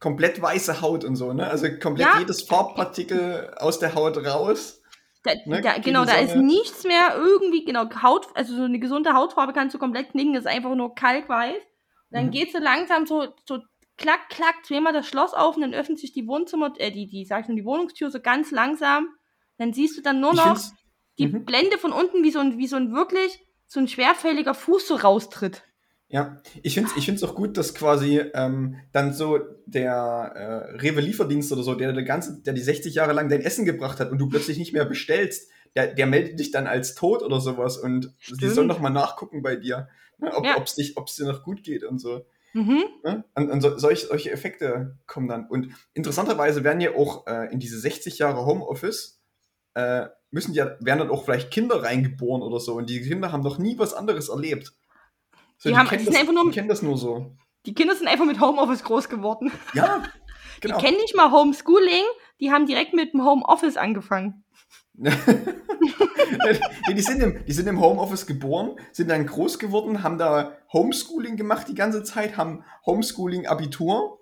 Komplett 0.00 0.40
weiße 0.40 0.80
Haut 0.80 1.04
und 1.04 1.16
so, 1.16 1.32
ne? 1.32 1.48
Also 1.48 1.66
komplett 1.80 2.08
Ja. 2.08 2.18
jedes 2.20 2.42
Farbpartikel 2.48 3.54
aus 3.58 3.78
der 3.78 3.94
Haut 3.94 4.16
raus. 4.18 4.80
Da, 5.22 5.32
ne, 5.46 5.62
da, 5.62 5.78
genau, 5.78 6.04
da 6.04 6.16
ist 6.16 6.36
nichts 6.36 6.84
mehr 6.84 7.16
irgendwie, 7.16 7.64
genau, 7.64 7.88
Haut, 8.02 8.26
also 8.34 8.54
so 8.54 8.64
eine 8.64 8.78
gesunde 8.78 9.14
Hautfarbe 9.14 9.54
kannst 9.54 9.74
du 9.74 9.78
komplett 9.78 10.10
knicken, 10.10 10.34
das 10.34 10.44
ist 10.44 10.50
einfach 10.50 10.74
nur 10.74 10.94
kalkweiß. 10.94 11.56
Und 11.56 11.64
dann 12.10 12.26
Mhm. 12.26 12.30
geht 12.30 12.52
so 12.52 12.58
langsam 12.58 13.06
so, 13.06 13.28
so 13.48 13.60
klack, 13.96 14.28
klack, 14.28 14.56
zweimal 14.66 14.92
das 14.92 15.06
Schloss 15.06 15.32
auf 15.32 15.56
und 15.56 15.62
dann 15.62 15.72
öffnet 15.72 15.98
sich 15.98 16.12
die 16.12 16.26
Wohnzimmer, 16.26 16.74
äh, 16.76 16.90
die, 16.90 17.06
die, 17.06 17.24
sag 17.24 17.40
ich 17.40 17.46
schon, 17.46 17.56
die 17.56 17.64
Wohnungstür 17.64 18.10
so 18.10 18.20
ganz 18.20 18.50
langsam. 18.50 19.08
Dann 19.56 19.72
siehst 19.72 19.96
du 19.96 20.02
dann 20.02 20.20
nur 20.20 20.34
noch 20.34 20.58
die 21.18 21.28
Mhm. 21.28 21.44
Blende 21.46 21.78
von 21.78 21.92
unten, 21.92 22.22
wie 22.22 22.30
so 22.30 22.40
ein, 22.40 22.58
wie 22.58 22.66
so 22.66 22.76
ein 22.76 22.92
wirklich, 22.92 23.38
so 23.66 23.80
ein 23.80 23.88
schwerfälliger 23.88 24.52
Fuß 24.52 24.88
so 24.88 24.96
raustritt. 24.96 25.62
Ja, 26.14 26.40
ich 26.62 26.74
finde 26.74 26.90
es 26.92 26.96
ich 26.96 27.06
find's 27.06 27.24
auch 27.24 27.34
gut, 27.34 27.56
dass 27.58 27.74
quasi 27.74 28.20
ähm, 28.34 28.76
dann 28.92 29.12
so 29.12 29.40
der 29.66 29.90
äh, 30.72 30.76
Rewe-Lieferdienst 30.76 31.50
oder 31.50 31.64
so, 31.64 31.74
der, 31.74 31.92
der, 31.92 32.04
ganze, 32.04 32.40
der 32.40 32.52
die 32.52 32.60
60 32.60 32.94
Jahre 32.94 33.12
lang 33.14 33.28
dein 33.28 33.40
Essen 33.40 33.64
gebracht 33.64 33.98
hat 33.98 34.12
und 34.12 34.18
du 34.18 34.28
plötzlich 34.28 34.56
nicht 34.56 34.72
mehr 34.72 34.84
bestellst, 34.84 35.50
der, 35.74 35.88
der 35.88 36.06
meldet 36.06 36.38
dich 36.38 36.52
dann 36.52 36.68
als 36.68 36.94
tot 36.94 37.24
oder 37.24 37.40
sowas 37.40 37.78
und 37.78 38.14
die 38.28 38.34
Stimmt. 38.36 38.54
sollen 38.54 38.68
noch 38.68 38.78
mal 38.78 38.90
nachgucken 38.90 39.42
bei 39.42 39.56
dir, 39.56 39.88
ne, 40.18 40.32
ob 40.32 40.44
Ja. 40.44 40.62
es 40.64 40.76
dir 40.76 41.24
noch 41.26 41.42
gut 41.42 41.64
geht 41.64 41.82
und 41.82 41.98
so. 41.98 42.24
Mhm. 42.52 42.84
Ne? 43.02 43.24
Und, 43.34 43.50
und 43.50 43.60
so, 43.60 43.76
solche, 43.76 44.06
solche 44.06 44.30
Effekte 44.30 44.96
kommen 45.08 45.26
dann. 45.26 45.48
Und 45.48 45.70
interessanterweise 45.94 46.62
werden 46.62 46.80
ja 46.80 46.94
auch 46.94 47.26
äh, 47.26 47.52
in 47.52 47.58
diese 47.58 47.76
60 47.80 48.18
Jahre 48.18 48.46
Homeoffice, 48.46 49.20
äh, 49.74 50.06
müssen 50.30 50.54
ja, 50.54 50.76
werden 50.78 51.00
dann 51.00 51.10
auch 51.10 51.24
vielleicht 51.24 51.50
Kinder 51.50 51.82
reingeboren 51.82 52.40
oder 52.42 52.60
so. 52.60 52.74
Und 52.74 52.88
die 52.88 53.02
Kinder 53.02 53.32
haben 53.32 53.42
noch 53.42 53.58
nie 53.58 53.76
was 53.78 53.94
anderes 53.94 54.28
erlebt. 54.28 54.74
So, 55.64 55.70
Die 55.70 55.76
haben- 55.78 55.88
die 55.88 55.96
sind 55.96 56.08
das, 56.08 56.16
einfach 56.20 56.34
nur- 56.34 56.44
die 56.44 56.50
kennen 56.50 56.68
das 56.68 56.82
nur 56.82 56.98
so. 56.98 57.32
Die 57.64 57.72
Kinder 57.74 57.96
sind 57.96 58.06
einfach 58.06 58.26
mit 58.26 58.38
Homeoffice 58.38 58.84
groß 58.84 59.08
geworden. 59.08 59.50
Ja, 59.72 60.02
genau. 60.60 60.76
Die 60.78 60.84
kennen 60.84 60.98
nicht 60.98 61.16
mal 61.16 61.30
Homeschooling, 61.32 62.04
die 62.38 62.52
haben 62.52 62.66
direkt 62.66 62.92
mit 62.92 63.14
dem 63.14 63.24
Homeoffice 63.24 63.78
angefangen. 63.78 64.44
die, 64.94 65.10
sind 67.00 67.22
im, 67.22 67.44
die 67.46 67.52
sind 67.52 67.66
im 67.66 67.80
Homeoffice 67.80 68.26
geboren, 68.26 68.76
sind 68.92 69.08
dann 69.08 69.26
groß 69.26 69.58
geworden, 69.58 70.02
haben 70.02 70.18
da 70.18 70.56
Homeschooling 70.72 71.36
gemacht 71.36 71.66
die 71.68 71.74
ganze 71.74 72.02
Zeit, 72.02 72.36
haben 72.36 72.64
Homeschooling-Abitur 72.86 74.20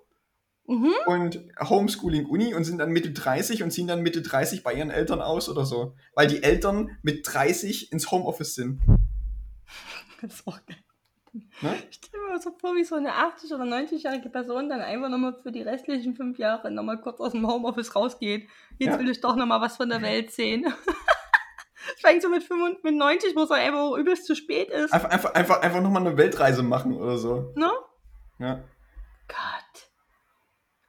Mhm. 0.65 0.93
und 1.07 1.41
Homeschooling-Uni 1.59 2.53
und 2.53 2.63
sind 2.63 2.77
dann 2.77 2.91
Mitte 2.91 3.11
30 3.11 3.63
und 3.63 3.71
ziehen 3.71 3.87
dann 3.87 4.01
Mitte 4.01 4.21
30 4.21 4.63
bei 4.63 4.73
ihren 4.73 4.91
Eltern 4.91 5.21
aus 5.21 5.49
oder 5.49 5.65
so. 5.65 5.93
Weil 6.15 6.27
die 6.27 6.41
Eltern 6.41 6.97
mit 7.01 7.27
30 7.27 7.91
ins 7.91 8.11
Homeoffice 8.11 8.55
sind. 8.55 8.79
Das 10.21 10.35
ist 10.35 10.47
auch 10.47 10.59
geil. 10.65 10.77
Ne? 11.33 11.41
Ich 11.89 11.95
stelle 11.95 12.23
mir 12.29 12.39
so 12.39 12.51
vor, 12.51 12.75
wie 12.75 12.83
so 12.83 12.95
eine 12.95 13.11
80- 13.11 13.53
oder 13.53 13.63
90-jährige 13.63 14.29
Person 14.29 14.69
dann 14.69 14.81
einfach 14.81 15.09
nochmal 15.09 15.33
für 15.41 15.51
die 15.51 15.61
restlichen 15.63 16.15
fünf 16.15 16.37
Jahre 16.37 16.69
nochmal 16.71 17.01
kurz 17.01 17.19
aus 17.19 17.31
dem 17.31 17.47
Homeoffice 17.47 17.95
rausgeht. 17.95 18.47
Jetzt 18.77 18.93
Ja. 18.93 18.99
will 18.99 19.09
ich 19.09 19.19
doch 19.21 19.35
nochmal 19.35 19.61
was 19.61 19.77
von 19.77 19.89
der 19.89 20.01
Welt 20.01 20.31
sehen. 20.31 20.65
Ich 21.97 22.01
fängt 22.01 22.21
so 22.21 22.29
mit 22.29 22.43
95, 22.43 22.81
mit 22.83 22.95
90, 22.95 23.35
wo 23.35 23.43
es 23.43 23.51
einfach 23.51 23.97
übelst 23.97 24.25
zu 24.25 24.35
spät 24.35 24.69
ist. 24.69 24.93
Einfach, 24.93 25.09
einfach, 25.09 25.33
einfach, 25.33 25.61
einfach 25.61 25.81
nochmal 25.81 26.07
eine 26.07 26.15
Weltreise 26.17 26.63
machen 26.63 26.93
oder 26.95 27.17
so. 27.17 27.51
Ne? 27.55 27.69
Ja. 28.39 28.63
Gott. 29.27 29.89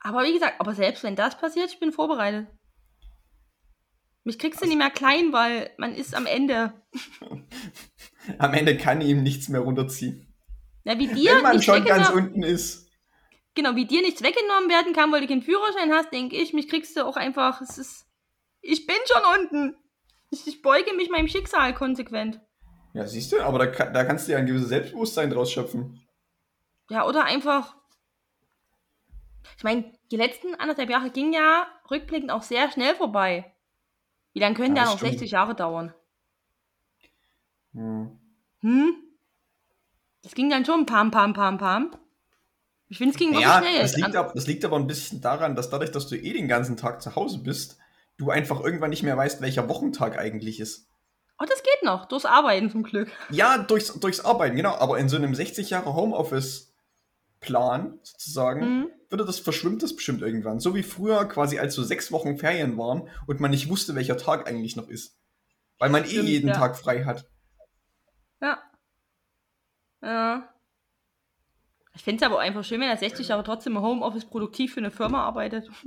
Aber 0.00 0.22
wie 0.22 0.32
gesagt, 0.32 0.60
aber 0.60 0.72
selbst 0.74 1.02
wenn 1.02 1.16
das 1.16 1.36
passiert, 1.36 1.70
ich 1.72 1.80
bin 1.80 1.90
vorbereitet. 1.92 2.46
Mich 4.22 4.38
kriegst 4.38 4.62
du 4.62 4.66
nicht 4.66 4.78
mehr 4.78 4.90
klein, 4.90 5.32
weil 5.32 5.70
man 5.78 5.94
ist 5.94 6.14
am 6.14 6.26
Ende. 6.26 6.72
Am 8.38 8.54
Ende 8.54 8.76
kann 8.76 9.00
ihm 9.00 9.22
nichts 9.22 9.48
mehr 9.48 9.60
runterziehen. 9.60 10.33
Ja, 10.84 10.98
wie 10.98 11.08
dir 11.08 11.36
Wenn 11.36 11.42
man 11.42 11.52
nichts 11.52 11.64
schon 11.66 11.84
ganz 11.84 12.08
weggenommen, 12.08 12.28
unten 12.28 12.42
ist. 12.42 12.88
genau, 13.54 13.74
wie 13.76 13.86
dir 13.86 14.02
nichts 14.02 14.22
weggenommen 14.22 14.68
werden 14.68 14.92
kann, 14.92 15.10
weil 15.12 15.20
du 15.22 15.26
keinen 15.28 15.42
Führerschein 15.42 15.92
hast, 15.92 16.12
denke 16.12 16.36
ich, 16.36 16.52
mich 16.52 16.68
kriegst 16.68 16.96
du 16.96 17.04
auch 17.06 17.16
einfach, 17.16 17.60
es 17.60 17.78
ist, 17.78 18.06
ich 18.60 18.86
bin 18.86 18.96
schon 19.06 19.22
unten. 19.40 19.76
Ich, 20.30 20.46
ich 20.46 20.62
beuge 20.62 20.92
mich 20.94 21.10
meinem 21.10 21.28
Schicksal 21.28 21.74
konsequent. 21.74 22.40
Ja, 22.92 23.06
siehst 23.06 23.32
du, 23.32 23.40
aber 23.40 23.66
da, 23.66 23.86
da 23.86 24.04
kannst 24.04 24.26
du 24.28 24.32
ja 24.32 24.38
ein 24.38 24.46
gewisses 24.46 24.68
Selbstbewusstsein 24.68 25.30
draus 25.30 25.50
schöpfen. 25.52 26.00
Ja, 26.90 27.06
oder 27.06 27.24
einfach. 27.24 27.76
Ich 29.56 29.64
meine, 29.64 29.92
die 30.10 30.16
letzten 30.16 30.54
anderthalb 30.54 30.90
Jahre 30.90 31.10
gingen 31.10 31.32
ja 31.32 31.66
rückblickend 31.90 32.30
auch 32.30 32.42
sehr 32.42 32.70
schnell 32.70 32.94
vorbei. 32.94 33.54
Wie 34.32 34.40
lange 34.40 34.54
können 34.56 34.74
Ja, 34.76 34.84
da 34.84 34.90
noch 34.90 34.98
stimmt. 34.98 35.12
60 35.12 35.30
Jahre 35.30 35.54
dauern? 35.54 35.94
Hm. 37.72 38.18
Hm? 38.60 39.03
Das 40.24 40.34
ging 40.34 40.50
dann 40.50 40.64
schon 40.64 40.86
pam, 40.86 41.10
pam, 41.12 41.34
pam, 41.34 41.58
pam. 41.58 41.94
Ich 42.88 42.98
finde, 42.98 43.12
es 43.12 43.18
ging 43.18 43.32
Ja, 43.34 43.60
wirklich 43.60 43.70
schnell. 43.70 43.82
das 43.82 43.96
liegt, 43.96 44.08
An- 44.08 44.16
aber, 44.16 44.32
das 44.34 44.46
liegt 44.46 44.64
aber 44.64 44.76
ein 44.76 44.86
bisschen 44.86 45.20
daran, 45.20 45.54
dass 45.54 45.70
dadurch, 45.70 45.90
dass 45.92 46.08
du 46.08 46.16
eh 46.16 46.32
den 46.32 46.48
ganzen 46.48 46.76
Tag 46.76 47.00
zu 47.02 47.14
Hause 47.14 47.38
bist, 47.38 47.78
du 48.16 48.30
einfach 48.30 48.60
irgendwann 48.60 48.90
nicht 48.90 49.02
mehr 49.02 49.16
weißt, 49.16 49.40
welcher 49.40 49.68
Wochentag 49.68 50.18
eigentlich 50.18 50.60
ist. 50.60 50.88
Oh, 51.38 51.44
das 51.48 51.62
geht 51.62 51.82
noch. 51.82 52.06
Durchs 52.06 52.24
Arbeiten 52.26 52.70
zum 52.70 52.82
Glück. 52.84 53.10
Ja, 53.30 53.58
durchs, 53.58 53.92
durchs 54.00 54.20
Arbeiten, 54.20 54.56
genau, 54.56 54.74
aber 54.76 54.98
in 54.98 55.08
so 55.08 55.16
einem 55.16 55.34
60 55.34 55.70
Jahre 55.70 55.94
Homeoffice-Plan 55.94 57.98
sozusagen, 58.02 58.60
Mhm. 58.80 58.86
würde 59.10 59.24
das 59.24 59.40
verschwimmt 59.40 59.82
das 59.82 59.94
bestimmt 59.96 60.22
irgendwann. 60.22 60.60
So 60.60 60.74
wie 60.74 60.82
früher 60.84 61.24
quasi, 61.26 61.58
als 61.58 61.74
so 61.74 61.82
sechs 61.82 62.12
Wochen 62.12 62.38
Ferien 62.38 62.78
waren 62.78 63.08
und 63.26 63.40
man 63.40 63.50
nicht 63.50 63.68
wusste, 63.68 63.94
welcher 63.94 64.16
Tag 64.16 64.46
eigentlich 64.48 64.76
noch 64.76 64.88
ist. 64.88 65.18
Weil 65.78 65.90
man 65.90 66.04
Stimmt, 66.06 66.24
eh 66.24 66.30
jeden 66.30 66.48
ja. 66.48 66.54
Tag 66.54 66.78
frei 66.78 67.04
hat. 67.04 67.26
Ja. 68.40 68.58
Ja. 70.04 70.48
Ich 71.96 72.02
finde 72.02 72.24
es 72.24 72.30
aber 72.30 72.40
einfach 72.40 72.64
schön, 72.64 72.80
wenn 72.80 72.88
er 72.88 72.96
60 72.96 73.28
Jahre 73.28 73.44
trotzdem 73.44 73.76
im 73.76 73.82
Homeoffice 73.82 74.24
produktiv 74.24 74.74
für 74.74 74.80
eine 74.80 74.90
Firma 74.90 75.24
arbeitet. 75.24 75.70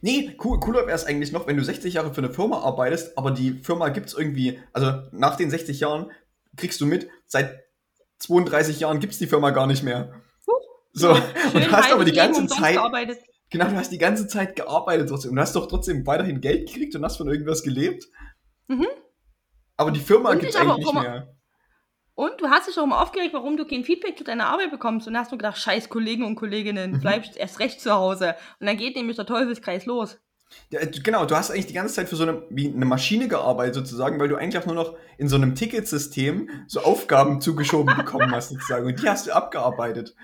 Nee, 0.00 0.36
cool, 0.44 0.60
cooler 0.60 0.86
wäre 0.86 0.94
es 0.94 1.06
eigentlich 1.06 1.32
noch, 1.32 1.48
wenn 1.48 1.56
du 1.56 1.64
60 1.64 1.94
Jahre 1.94 2.14
für 2.14 2.20
eine 2.20 2.32
Firma 2.32 2.60
arbeitest, 2.60 3.18
aber 3.18 3.32
die 3.32 3.54
Firma 3.54 3.88
gibt 3.88 4.06
es 4.06 4.14
irgendwie, 4.14 4.60
also 4.72 4.92
nach 5.10 5.36
den 5.36 5.50
60 5.50 5.80
Jahren 5.80 6.12
kriegst 6.56 6.80
du 6.80 6.86
mit, 6.86 7.08
seit 7.26 7.64
32 8.18 8.78
Jahren 8.78 9.00
gibt 9.00 9.12
es 9.12 9.18
die 9.18 9.26
Firma 9.26 9.50
gar 9.50 9.66
nicht 9.66 9.82
mehr. 9.82 10.12
So, 10.92 11.14
Schön 11.16 11.24
und 11.54 11.66
du 11.66 11.72
hast 11.72 11.92
aber 11.92 12.04
die 12.04 12.12
ganze 12.12 12.46
Zeit, 12.46 12.74
gearbeitet. 12.74 13.18
genau, 13.50 13.64
du 13.70 13.74
hast 13.74 13.90
die 13.90 13.98
ganze 13.98 14.28
Zeit 14.28 14.54
gearbeitet 14.54 15.08
trotzdem 15.08 15.30
und 15.30 15.36
du 15.36 15.42
hast 15.42 15.56
doch 15.56 15.66
trotzdem 15.66 16.06
weiterhin 16.06 16.40
Geld 16.40 16.68
gekriegt 16.68 16.94
und 16.94 17.04
hast 17.04 17.16
von 17.16 17.28
irgendwas 17.28 17.64
gelebt. 17.64 18.06
Mhm. 18.68 18.86
Aber 19.76 19.90
die 19.90 19.98
Firma 19.98 20.34
gibt 20.34 20.50
es 20.50 20.56
eigentlich 20.56 20.76
nicht 20.76 20.94
mehr. 20.94 21.34
Und 22.14 22.40
du 22.40 22.48
hast 22.48 22.68
dich 22.68 22.78
auch 22.78 22.84
immer 22.84 23.00
aufgeregt, 23.00 23.32
warum 23.32 23.56
du 23.56 23.64
kein 23.64 23.84
Feedback 23.84 24.18
zu 24.18 24.24
deiner 24.24 24.46
Arbeit 24.46 24.70
bekommst. 24.70 25.06
Und 25.06 25.14
dann 25.14 25.22
hast 25.22 25.32
du 25.32 25.36
gedacht, 25.38 25.56
scheiß 25.58 25.88
Kollegen 25.88 26.24
und 26.24 26.34
Kolleginnen, 26.36 26.92
Mhm. 26.92 27.00
bleibst 27.00 27.36
erst 27.36 27.58
recht 27.58 27.80
zu 27.80 27.90
Hause. 27.92 28.34
Und 28.60 28.66
dann 28.66 28.76
geht 28.76 28.96
nämlich 28.96 29.16
der 29.16 29.26
Teufelskreis 29.26 29.86
los. 29.86 30.18
Ja, 30.68 30.84
du- 30.84 31.00
genau, 31.02 31.24
du 31.24 31.34
hast 31.34 31.50
eigentlich 31.50 31.66
die 31.68 31.72
ganze 31.72 31.94
Zeit 31.94 32.10
für 32.10 32.16
so 32.16 32.24
eine, 32.24 32.42
wie 32.50 32.68
eine 32.68 32.84
Maschine 32.84 33.26
gearbeitet 33.28 33.74
sozusagen, 33.74 34.20
weil 34.20 34.28
du 34.28 34.36
eigentlich 34.36 34.62
auch 34.62 34.66
nur 34.66 34.74
noch 34.74 34.94
in 35.16 35.26
so 35.28 35.36
einem 35.36 35.54
Ticketsystem 35.54 36.50
so 36.66 36.80
Aufgaben 36.82 37.40
zugeschoben 37.40 37.96
bekommen 37.96 38.30
hast 38.32 38.50
sozusagen 38.50 38.84
und 38.86 39.02
die 39.02 39.08
hast 39.08 39.26
du 39.26 39.32
abgearbeitet. 39.32 40.14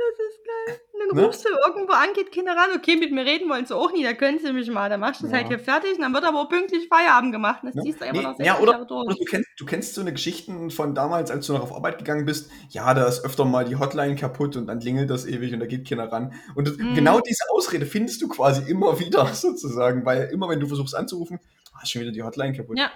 Das 0.00 0.26
ist 0.26 0.40
geil. 0.44 0.80
Und 0.92 1.00
dann 1.08 1.16
Ne? 1.16 1.26
rufst 1.26 1.44
du 1.44 1.48
irgendwo 1.66 1.92
an, 1.92 2.08
geht 2.14 2.32
keiner 2.32 2.56
ran. 2.56 2.70
Okay, 2.76 2.96
mit 2.96 3.12
mir 3.12 3.24
reden 3.24 3.48
wollen 3.48 3.66
sie 3.66 3.74
auch 3.76 3.92
nie, 3.92 4.02
da 4.02 4.12
können 4.14 4.38
sie 4.38 4.52
mich 4.52 4.68
mal. 4.70 4.88
Dann 4.88 5.00
machst 5.00 5.20
du 5.20 5.26
es 5.26 5.32
Ja. 5.32 5.38
halt 5.38 5.48
hier 5.48 5.58
fertig 5.58 5.94
und 5.96 6.02
dann 6.02 6.12
wird 6.14 6.24
aber 6.24 6.40
auch 6.40 6.48
pünktlich 6.48 6.88
Feierabend 6.88 7.32
gemacht. 7.32 7.60
Das 7.62 7.74
Ne? 7.74 7.82
ziehst 7.82 8.00
du 8.00 8.04
einfach 8.06 8.20
Nee, 8.20 8.26
noch 8.28 8.38
ja, 8.38 8.54
60 8.56 8.62
oder, 8.62 8.90
oder 8.90 9.14
du, 9.14 9.24
kennst, 9.24 9.48
du 9.58 9.64
kennst 9.66 9.94
so 9.94 10.00
eine 10.00 10.12
Geschichten 10.12 10.70
von 10.70 10.94
damals, 10.94 11.30
als 11.30 11.46
du 11.46 11.52
noch 11.52 11.62
auf 11.62 11.74
Arbeit 11.74 11.98
gegangen 11.98 12.24
bist. 12.24 12.50
Ja, 12.70 12.92
da 12.94 13.06
ist 13.06 13.24
öfter 13.24 13.44
mal 13.44 13.64
die 13.64 13.76
Hotline 13.76 14.16
kaputt 14.16 14.56
und 14.56 14.66
dann 14.66 14.78
klingelt 14.80 15.10
das 15.10 15.26
ewig 15.26 15.52
und 15.52 15.60
da 15.60 15.66
geht 15.66 15.88
keiner 15.88 16.10
ran. 16.10 16.32
Und 16.54 16.66
das, 16.68 16.76
Mhm. 16.76 16.94
genau 16.94 17.20
diese 17.20 17.44
Ausrede 17.52 17.86
findest 17.86 18.22
du 18.22 18.28
quasi 18.28 18.70
immer 18.70 18.98
wieder 18.98 19.26
sozusagen, 19.34 20.04
weil 20.04 20.30
immer 20.32 20.48
wenn 20.48 20.60
du 20.60 20.66
versuchst 20.66 20.94
anzurufen, 20.94 21.38
ah, 21.74 21.80
ist 21.82 21.90
schon 21.90 22.02
wieder 22.02 22.12
die 22.12 22.22
Hotline 22.22 22.54
kaputt. 22.56 22.78
Ja. 22.78 22.90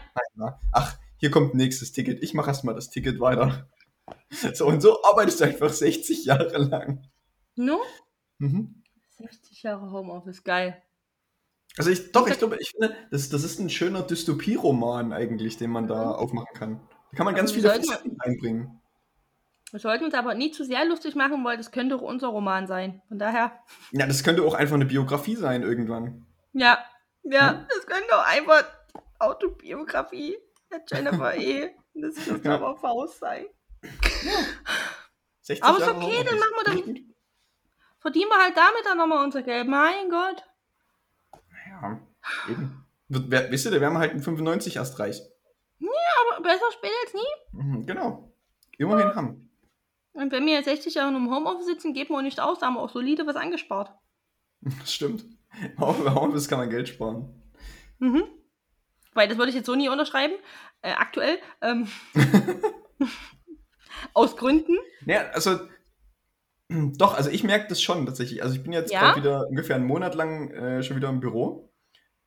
Ach, 0.73 0.95
hier 1.17 1.31
kommt 1.31 1.55
nächstes 1.55 1.93
Ticket. 1.93 2.23
Ich 2.23 2.35
mache 2.35 2.49
erstmal 2.49 2.75
das 2.75 2.90
Ticket 2.90 3.19
weiter. 3.21 3.67
So 4.55 4.66
und 4.66 4.81
so 4.81 5.03
arbeitest 5.05 5.40
du 5.40 5.44
einfach 5.44 5.70
60 5.70 6.25
Jahre 6.25 6.59
lang. 6.59 7.03
No? 7.57 7.81
Mhm. 8.38 8.83
60 9.18 9.62
Jahre 9.62 9.90
Homeoffice, 9.92 10.42
geil. 10.44 10.83
Also 11.77 11.90
ich, 11.90 12.12
doch, 12.12 12.29
ich 12.29 12.38
glaube, 12.38 12.57
ich 12.61 12.70
finde, 12.70 12.94
das, 13.11 13.29
das 13.31 13.42
ist 13.44 13.59
ein 13.59 13.70
schöner 13.70 14.03
Dystopieroman 14.03 15.12
eigentlich, 15.12 15.57
den 15.57 15.70
man 15.70 15.87
da 15.88 16.12
aufmachen 16.12 16.55
kann. 16.55 16.81
Da 17.11 17.16
kann 17.16 17.25
man 17.25 17.35
Aber 17.35 17.42
ganz 17.42 17.55
wir 17.55 17.62
viele 17.62 17.75
Facetten 17.75 18.16
einbringen. 18.20 18.81
Wir 19.70 19.81
sollten 19.81 20.05
uns 20.05 20.14
aber 20.14 20.35
nie 20.35 20.53
zu 20.53 20.64
sehr 20.64 20.85
lustig 20.85 21.16
machen, 21.16 21.44
weil 21.44 21.57
das 21.57 21.73
könnte 21.73 21.97
auch 21.97 22.03
unser 22.03 22.29
Roman 22.29 22.68
sein. 22.68 23.03
Von 23.09 23.18
daher, 23.18 23.59
Ja, 23.90 24.07
das 24.07 24.23
könnte 24.23 24.42
auch 24.44 24.55
einfach 24.55 24.77
eine 24.77 24.87
Biografie 24.87 25.35
sein 25.35 25.62
irgendwann. 25.62 26.27
ja, 26.53 26.79
ja, 27.25 27.53
Hm? 27.53 27.66
das 27.68 27.87
könnte 27.87 28.16
auch 28.16 28.25
einfach 28.27 28.64
Autobiografie 29.18 30.37
der 30.70 30.83
Jennifer 30.88 31.35
E. 31.37 31.70
Das 31.94 32.14
könnte 32.25 32.49
Ja. 32.49 32.55
aber 32.57 32.77
Faust 32.77 33.18
sein. 33.18 33.47
60 35.40 35.64
Aber 35.64 35.79
ist 35.79 35.87
Jahre 35.87 35.99
okay, 35.99 36.25
dann 36.25 36.38
machen 36.38 36.53
wir 36.77 36.83
gut. 36.83 37.01
Verdienen 38.01 38.29
wir 38.31 38.38
halt 38.42 38.57
damit 38.57 38.85
dann 38.85 38.99
nochmal 38.99 39.25
unser 39.25 39.42
Geld. 39.42 39.66
Mein 39.68 40.11
Gott. 40.11 40.44
Ja, 41.68 42.01
eben. 42.51 42.85
Wer- 43.09 43.51
Wisst 43.51 43.64
ihr, 43.66 43.70
da 43.70 43.81
wären 43.81 43.92
wir 43.94 43.99
halt 44.01 44.12
in 44.12 44.23
95 44.23 44.77
erst 44.77 44.99
reich. 44.99 45.20
Aber 45.81 46.42
besser 46.42 46.70
spät 46.73 46.90
als 47.05 47.14
nie. 47.14 47.61
Mhm, 47.62 47.87
genau. 47.87 48.33
Immerhin 48.79 49.14
haben. 49.14 49.51
Und 50.12 50.33
wenn 50.33 50.47
wir 50.47 50.55
jetzt 50.55 50.66
60 50.66 50.94
Jahre 50.94 51.14
im 51.14 51.31
Homeoffice 51.31 51.66
sitzen, 51.66 51.92
geben 51.92 52.14
wir 52.14 52.23
nicht 52.23 52.40
aus, 52.40 52.59
da 52.61 52.66
haben 52.66 52.75
wir 52.75 52.81
auch 52.83 52.90
solide 52.90 53.27
was 53.27 53.37
angespart. 53.37 53.90
Das 54.61 54.92
stimmt. 54.94 55.25
Bei 55.77 55.87
Homeoffice 55.87 56.49
kann 56.49 56.59
man 56.59 56.70
Geld 56.70 56.88
sparen. 56.88 57.42
Mhm. 57.99 58.25
Weil 59.12 59.29
das 59.29 59.37
würde 59.38 59.51
ich 59.51 59.57
jetzt 59.57 59.66
so 59.66 59.75
nie 59.75 59.88
unterschreiben. 59.88 60.35
Äh, 60.83 60.92
aktuell. 60.92 61.38
Ähm, 61.61 61.88
aus 64.12 64.37
Gründen. 64.37 64.77
Ja, 65.07 65.29
also 65.33 65.59
doch, 66.69 67.14
also 67.14 67.31
ich 67.31 67.45
merke 67.45 67.69
das 67.69 67.83
schon 67.83 68.07
tatsächlich. 68.07 68.43
Also 68.43 68.55
ich 68.57 68.62
bin 68.62 68.73
jetzt 68.73 68.93
Ja? 68.93 69.01
gerade 69.01 69.21
wieder 69.21 69.47
ungefähr 69.49 69.77
einen 69.77 69.87
Monat 69.87 70.14
lang 70.14 70.51
äh, 70.51 70.83
schon 70.83 70.97
wieder 70.97 71.09
im 71.09 71.21
Büro. 71.21 71.71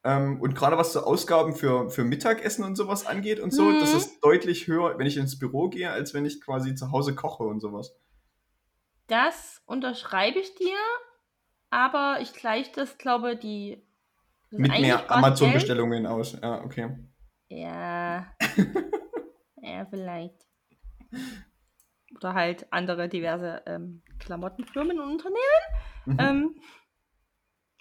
Ähm, 0.04 0.40
und 0.40 0.56
gerade 0.56 0.78
was 0.78 0.94
so 0.94 1.02
Ausgaben 1.02 1.54
für, 1.56 1.90
für 1.90 2.04
Mittagessen 2.04 2.64
und 2.64 2.76
sowas 2.76 3.06
angeht 3.06 3.40
und 3.40 3.52
so, 3.52 3.64
Mhm. 3.64 3.80
das 3.80 3.94
ist 3.94 4.20
deutlich 4.24 4.68
höher, 4.68 4.98
wenn 4.98 5.08
ich 5.08 5.18
ins 5.18 5.38
Büro 5.40 5.70
gehe, 5.70 5.92
als 5.92 6.14
wenn 6.14 6.26
ich 6.26 6.40
quasi 6.40 6.76
zu 6.76 6.92
Hause 6.92 7.16
koche 7.16 7.44
und 7.44 7.60
sowas. 7.60 7.96
Das 9.08 9.62
unterschreibe 9.66 10.40
ich 10.40 10.54
dir. 10.56 10.78
Aber 11.70 12.20
ich 12.22 12.32
gleiche 12.34 12.72
das, 12.74 12.98
glaube 12.98 13.36
die. 13.36 13.84
das 14.52 14.60
Mit 14.60 14.72
mehr 14.80 15.12
Amazon-Bestellungen 15.12 16.06
aus. 16.06 16.38
Ja, 16.42 16.64
okay. 16.64 16.96
Ja. 17.50 18.28
ja, 19.62 19.86
vielleicht. 19.90 20.46
Oder 22.16 22.34
halt 22.34 22.72
andere 22.72 23.10
diverse 23.10 23.62
ähm, 23.66 24.02
Klamottenfirmen 24.20 25.00
und 25.00 25.12
Unternehmen. 25.12 25.38
Mhm. 26.06 26.18
Ähm, 26.20 26.56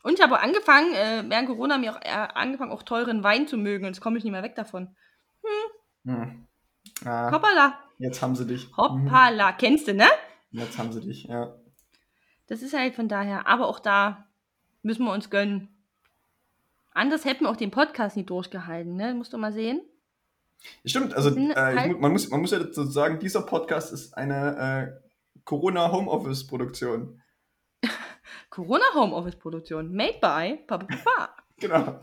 und 0.02 0.14
ich 0.14 0.22
habe 0.22 0.40
angefangen, 0.40 0.92
äh, 0.94 1.24
während 1.28 1.48
Corona 1.48 1.78
mir 1.78 1.92
auch 1.92 2.00
äh, 2.00 2.28
angefangen, 2.34 2.70
auch 2.70 2.82
teuren 2.82 3.24
Wein 3.24 3.48
zu 3.48 3.56
mögen. 3.56 3.84
Und 3.84 3.94
jetzt 3.94 4.00
komme 4.00 4.18
ich 4.18 4.24
nicht 4.24 4.32
mehr 4.32 4.42
weg 4.42 4.54
davon. 4.54 4.94
Hm. 6.04 6.46
Ah, 7.04 7.32
Hoppala. 7.32 7.78
jetzt 7.98 8.22
haben 8.22 8.36
sie 8.36 8.46
dich. 8.46 8.68
Mhm. 8.68 8.76
Hoppala. 8.76 9.52
Kennst 9.52 9.88
du, 9.88 9.94
ne? 9.94 10.06
Jetzt 10.50 10.78
haben 10.78 10.92
sie 10.92 11.00
dich, 11.00 11.24
ja. 11.24 11.56
Das 12.46 12.62
ist 12.62 12.76
halt 12.76 12.94
von 12.94 13.08
daher. 13.08 13.46
Aber 13.48 13.66
auch 13.66 13.80
da 13.80 14.28
müssen 14.82 15.04
wir 15.04 15.12
uns 15.12 15.30
gönnen. 15.30 15.68
Anders 16.92 17.24
hätten 17.24 17.44
wir 17.44 17.50
auch 17.50 17.56
den 17.56 17.72
Podcast 17.72 18.16
nicht 18.16 18.30
durchgehalten, 18.30 18.94
ne? 18.96 19.12
Musst 19.12 19.32
du 19.32 19.38
mal 19.38 19.52
sehen. 19.52 19.80
Stimmt, 20.84 21.14
also 21.14 21.36
äh, 21.36 21.48
ich, 21.50 21.56
halt- 21.56 22.00
man, 22.00 22.12
muss, 22.12 22.28
man 22.30 22.40
muss 22.40 22.50
ja 22.50 22.58
dazu 22.58 22.84
sagen, 22.84 23.18
dieser 23.20 23.42
Podcast 23.42 23.92
ist 23.92 24.16
eine 24.16 24.98
äh, 25.00 25.40
Corona-Homeoffice-Produktion. 25.44 27.22
Corona 28.50 28.84
Homeoffice 28.94 29.36
Produktion. 29.36 29.92
Made 29.94 30.18
by 30.20 30.58
Papa 30.66 30.86
Papa. 30.86 31.36
Genau. 31.58 32.00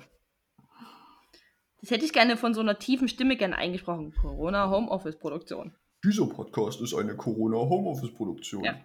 Das 1.82 1.92
hätte 1.92 2.06
ich 2.06 2.14
gerne 2.14 2.38
von 2.38 2.54
so 2.56 2.62
einer 2.62 2.80
tiefen 2.80 3.08
Stimme 3.08 3.36
gerne 3.38 3.56
eingesprochen. 3.58 4.14
Corona 4.20 4.70
Homeoffice 4.72 5.20
Produktion. 5.20 5.76
Dieser 6.04 6.26
Podcast 6.26 6.82
ist 6.82 6.94
eine 6.96 7.16
Corona-Homeoffice-Produktion. 7.16 8.64
Ja. 8.64 8.76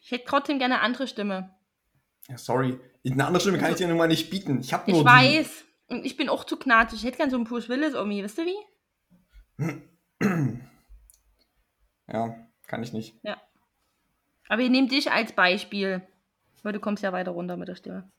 Ich 0.00 0.10
hätte 0.10 0.24
trotzdem 0.26 0.58
gerne 0.58 0.76
eine 0.76 0.84
andere 0.84 1.06
Stimme. 1.06 1.54
Ja, 2.28 2.38
sorry. 2.38 2.78
Eine 3.04 3.26
andere 3.26 3.40
Stimme 3.40 3.58
kann 3.58 3.72
ich 3.72 3.76
dir 3.76 3.88
nun 3.88 3.98
mal 3.98 4.08
nicht 4.08 4.30
bieten. 4.30 4.60
Ich 4.60 4.72
habe 4.72 4.90
nur 4.90 5.00
Ich 5.00 5.06
weiß. 5.06 5.64
Und 5.90 6.06
ich 6.06 6.16
bin 6.16 6.28
auch 6.28 6.44
zu 6.44 6.56
knatzig. 6.56 7.00
Ich 7.00 7.04
hätte 7.04 7.16
gerne 7.18 7.30
so 7.30 7.36
einen 7.36 7.44
Bruce 7.44 7.68
Willis 7.68 7.94
irgendwie. 7.94 8.22
Wisst 8.22 8.38
ihr 8.38 8.46
wie? 8.46 8.56
Ja, 12.12 12.34
kann 12.66 12.82
ich 12.82 12.92
nicht. 12.92 13.14
Aber 14.48 14.60
wir 14.60 14.68
nehmen 14.68 14.88
dich 14.88 15.12
als 15.12 15.32
Beispiel. 15.32 16.02
Weil 16.64 16.72
du 16.72 16.80
kommst 16.80 17.04
ja 17.04 17.12
weiter 17.12 17.30
runter 17.30 17.56
mit 17.56 17.68
der 17.68 17.76
Stimme. 17.76 18.10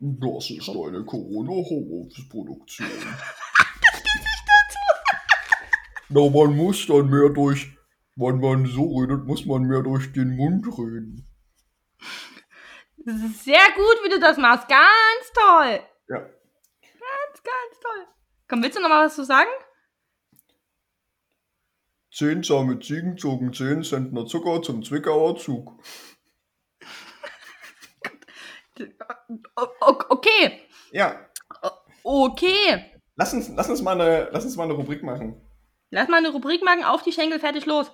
Das 0.00 0.50
ist 0.50 0.68
eine 0.68 1.04
Corona-Homeoffice-Produktion. 1.04 2.88
Na, 6.08 6.28
man 6.28 6.56
muss 6.56 6.86
dann 6.86 7.08
mehr 7.08 7.28
durch. 7.30 7.68
Wenn 8.16 8.40
man 8.40 8.66
so 8.66 8.98
redet, 8.98 9.24
muss 9.26 9.46
man 9.46 9.62
mehr 9.62 9.82
durch 9.82 10.12
den 10.12 10.34
Mund 10.36 10.66
reden. 10.66 11.28
Das 12.98 13.22
ist 13.22 13.44
sehr 13.44 13.64
gut, 13.76 14.02
wie 14.04 14.08
du 14.10 14.18
das 14.18 14.38
machst. 14.38 14.66
Ganz 14.68 15.32
toll. 15.34 15.78
Ja. 16.08 16.28
Ganz, 17.76 17.80
toll. 17.80 18.06
Komm, 18.48 18.62
willst 18.62 18.78
du 18.78 18.82
noch 18.82 18.88
mal 18.88 19.06
was 19.06 19.14
zu 19.16 19.24
sagen? 19.24 19.50
Zehn 22.12 22.42
zahme 22.42 22.78
Ziegen 22.80 23.18
zogen 23.18 23.52
zehn 23.52 23.82
Zentner 23.82 24.26
Zucker 24.26 24.62
zum 24.62 24.82
Zwickauer 24.82 25.36
Zug. 25.36 25.72
Okay. 30.08 30.68
Ja, 30.92 31.26
Okay. 32.02 33.00
lass 33.16 33.32
uns, 33.32 33.48
lass 33.48 33.70
uns, 33.70 33.80
mal, 33.82 33.98
eine, 33.98 34.28
lass 34.30 34.44
uns 34.44 34.54
mal 34.56 34.64
eine 34.64 34.74
Rubrik 34.74 35.02
machen. 35.02 35.40
Lass 35.90 36.08
mal 36.08 36.18
eine 36.18 36.28
Rubrik 36.28 36.62
machen. 36.62 36.84
Auf 36.84 37.02
die 37.02 37.12
Schenkel, 37.12 37.40
fertig, 37.40 37.64
los. 37.66 37.90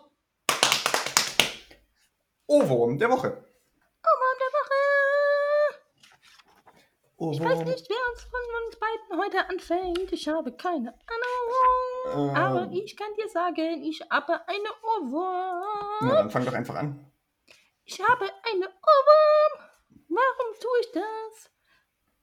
Ohrwurm 2.46 2.98
der 2.98 3.08
Woche. 3.10 3.28
Ohrwurm 3.28 4.38
der 4.40 4.48
Woche. 4.58 4.72
Ich 7.30 7.40
weiß 7.40 7.64
nicht, 7.64 7.88
wer 7.88 8.10
uns 8.10 8.22
von 8.22 8.40
uns 8.66 8.76
beiden 8.76 9.22
heute 9.22 9.48
anfängt. 9.48 10.12
Ich 10.12 10.26
habe 10.28 10.52
keine 10.52 10.88
Ahnung. 10.88 12.30
Ähm. 12.30 12.36
Aber 12.36 12.72
ich 12.72 12.96
kann 12.96 13.14
dir 13.14 13.28
sagen, 13.28 13.84
ich 13.84 14.00
habe 14.10 14.40
eine 14.48 14.68
Ohrwurm. 14.82 15.98
Na, 16.00 16.14
dann 16.14 16.30
fang 16.30 16.44
doch 16.44 16.52
einfach 16.52 16.74
an. 16.74 17.12
Ich 17.84 18.00
habe 18.00 18.24
eine 18.24 18.66
Ohrwurm. 18.66 19.68
Warum 20.08 20.60
tue 20.60 20.80
ich 20.80 20.92
das? 20.92 21.50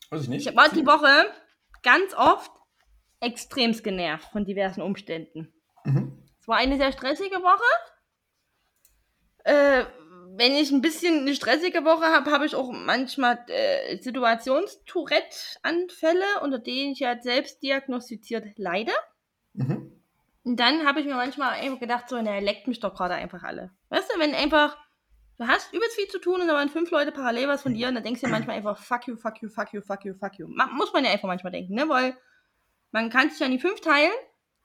Weiß 0.09 0.23
ich 0.23 0.29
nicht. 0.29 0.47
Ich 0.47 0.55
war 0.55 0.69
die 0.69 0.85
Woche 0.85 1.31
ganz 1.81 2.13
oft 2.13 2.51
extremst 3.21 3.83
genervt 3.83 4.29
von 4.31 4.43
diversen 4.45 4.81
Umständen. 4.81 5.53
Mhm. 5.85 6.23
Es 6.39 6.47
war 6.47 6.57
eine 6.57 6.77
sehr 6.77 6.91
stressige 6.91 7.37
Woche. 7.37 7.63
Äh, 9.43 9.85
wenn 10.39 10.53
ich 10.53 10.71
ein 10.71 10.81
bisschen 10.81 11.19
eine 11.19 11.35
stressige 11.35 11.83
Woche 11.83 12.05
habe, 12.05 12.31
habe 12.31 12.45
ich 12.45 12.55
auch 12.55 12.71
manchmal 12.71 13.43
äh, 13.47 13.97
Situations-Tourette-Anfälle, 13.97 16.23
unter 16.41 16.59
denen 16.59 16.93
ich 16.93 16.99
ja 16.99 17.19
selbst 17.19 17.61
diagnostiziert 17.61 18.57
leide. 18.57 18.93
Mhm. 19.51 19.91
Und 20.45 20.57
dann 20.57 20.87
habe 20.87 21.01
ich 21.01 21.05
mir 21.05 21.15
manchmal 21.15 21.59
einfach 21.59 21.81
gedacht, 21.81 22.07
so, 22.07 22.21
na, 22.21 22.39
leckt 22.39 22.67
mich 22.67 22.79
doch 22.79 22.95
gerade 22.95 23.15
einfach 23.15 23.43
alle. 23.43 23.71
Weißt 23.89 24.13
du, 24.13 24.19
wenn 24.19 24.33
einfach, 24.33 24.77
du 25.39 25.45
hast 25.45 25.73
übelst 25.73 25.95
viel 25.95 26.07
zu 26.07 26.19
tun 26.19 26.39
und 26.39 26.47
da 26.47 26.53
waren 26.53 26.69
fünf 26.69 26.89
Leute 26.89 27.11
parallel 27.11 27.49
was 27.49 27.63
von 27.63 27.73
dir 27.73 27.89
und 27.89 27.95
dann 27.95 28.05
denkst 28.05 28.21
du 28.21 28.27
dir 28.27 28.31
manchmal 28.31 28.55
einfach, 28.55 28.77
fuck 28.77 29.07
you, 29.07 29.17
fuck 29.17 29.41
you, 29.41 29.49
fuck 29.49 29.73
you, 29.73 29.81
fuck 29.81 30.05
you, 30.05 30.13
fuck 30.13 30.39
you. 30.39 30.47
Muss 30.47 30.93
man 30.93 31.03
ja 31.03 31.11
einfach 31.11 31.27
manchmal 31.27 31.51
denken, 31.51 31.75
ne, 31.75 31.89
weil 31.89 32.15
man 32.91 33.09
kann 33.09 33.29
sich 33.29 33.39
ja 33.39 33.45
in 33.45 33.51
die 33.51 33.59
fünf 33.59 33.81
teilen 33.81 34.13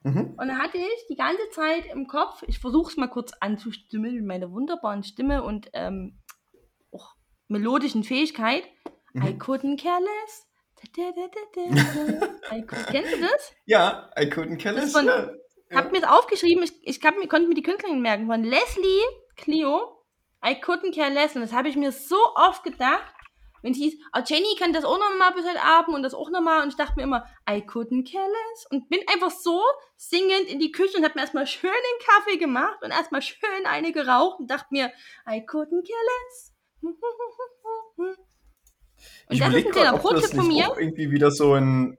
Mhm. 0.05 0.35
Und 0.39 0.49
dann 0.49 0.59
hatte 0.59 0.79
ich 0.79 1.07
die 1.09 1.17
ganze 1.17 1.49
Zeit 1.51 1.87
im 1.93 2.07
Kopf, 2.07 2.43
ich 2.47 2.59
versuche 2.59 2.91
es 2.91 2.97
mal 2.97 3.09
kurz 3.09 3.33
anzustimmen 3.41 4.15
mit 4.15 4.25
meiner 4.25 4.51
wunderbaren 4.53 5.03
Stimme 5.03 5.43
und 5.43 5.69
ähm, 5.73 6.21
auch 6.93 7.15
melodischen 7.49 8.05
Fähigkeit. 8.05 8.65
I 9.17 9.19
Mhm. 9.35 9.39
couldn't 9.41 9.83
care 9.83 10.01
less. 10.01 10.47
Da, 10.97 11.03
da, 11.15 11.29
da. 11.55 12.55
I 12.57 12.63
could, 12.67 12.87
kennst 12.89 13.15
du 13.15 13.21
das? 13.21 13.53
Ja, 13.65 14.11
I 14.19 14.25
couldn't 14.25 14.59
care 14.63 14.75
less. 14.75 14.93
von- 14.93 15.07
ja. 15.07 15.31
Ich 15.71 15.77
habe 15.77 15.91
mir 15.91 16.01
das 16.03 16.11
aufgeschrieben, 16.11 16.63
ich, 16.63 16.73
ich 16.83 17.03
hab, 17.05 17.15
konnte 17.29 17.49
mir 17.49 17.55
die 17.55 17.63
Künstlerin 17.63 18.01
merken, 18.03 18.27
von 18.27 18.45
Leslie 18.45 19.03
Clio, 19.37 20.05
I 20.45 20.51
couldn't 20.63 20.95
care 20.95 21.11
less. 21.13 21.35
Und 21.35 21.41
das 21.43 21.53
habe 21.55 21.69
ich 21.69 21.77
mir 21.77 21.91
so 21.93 22.17
oft 22.37 22.63
gedacht, 22.63 23.14
wenn 23.65 23.73
es 23.73 23.79
hieß, 23.79 23.95
oh, 24.15 24.21
Jenny 24.27 24.55
kann 24.59 24.75
das 24.75 24.85
auch 24.85 24.99
nochmal 24.99 25.33
bis 25.33 25.47
heute 25.49 25.63
Abend 25.63 25.97
und 25.97 26.03
das 26.03 26.13
auch 26.13 26.31
nochmal. 26.31 26.63
Und 26.63 26.69
ich 26.69 26.77
dachte 26.77 26.97
mir 26.97 27.03
immer, 27.03 27.25
I 27.49 27.63
couldn't 27.63 28.05
care 28.13 28.29
less. 28.29 28.67
Und 28.71 28.91
bin 28.91 29.01
einfach 29.11 29.31
so 29.31 29.59
singend 29.97 30.49
in 30.49 30.59
die 30.59 30.71
Küche 30.71 30.99
und 30.99 31.03
habe 31.05 31.15
mir 31.15 31.23
erstmal 31.23 31.47
schön 31.47 31.71
den 31.71 32.07
Kaffee 32.07 32.37
gemacht 32.37 32.79
und 32.83 32.91
erstmal 32.91 33.23
schön 33.23 33.65
eine 33.65 33.93
geraucht 33.93 34.39
und 34.39 34.51
dachte 34.51 34.67
mir, 34.71 34.93
I 35.27 35.41
couldn't 35.47 35.83
care 35.83 36.05
less. 36.11 36.53
Und 39.29 39.35
Ich 39.35 39.41
das 39.41 39.49
ist 39.55 39.67
ein 39.67 39.73
kleiner 39.73 39.99
Pro-Tipp 39.99 40.35
von 40.37 40.47
mir. 40.47 40.75
irgendwie 40.79 41.11
wieder 41.11 41.31
so 41.31 41.55
ein. 41.55 41.97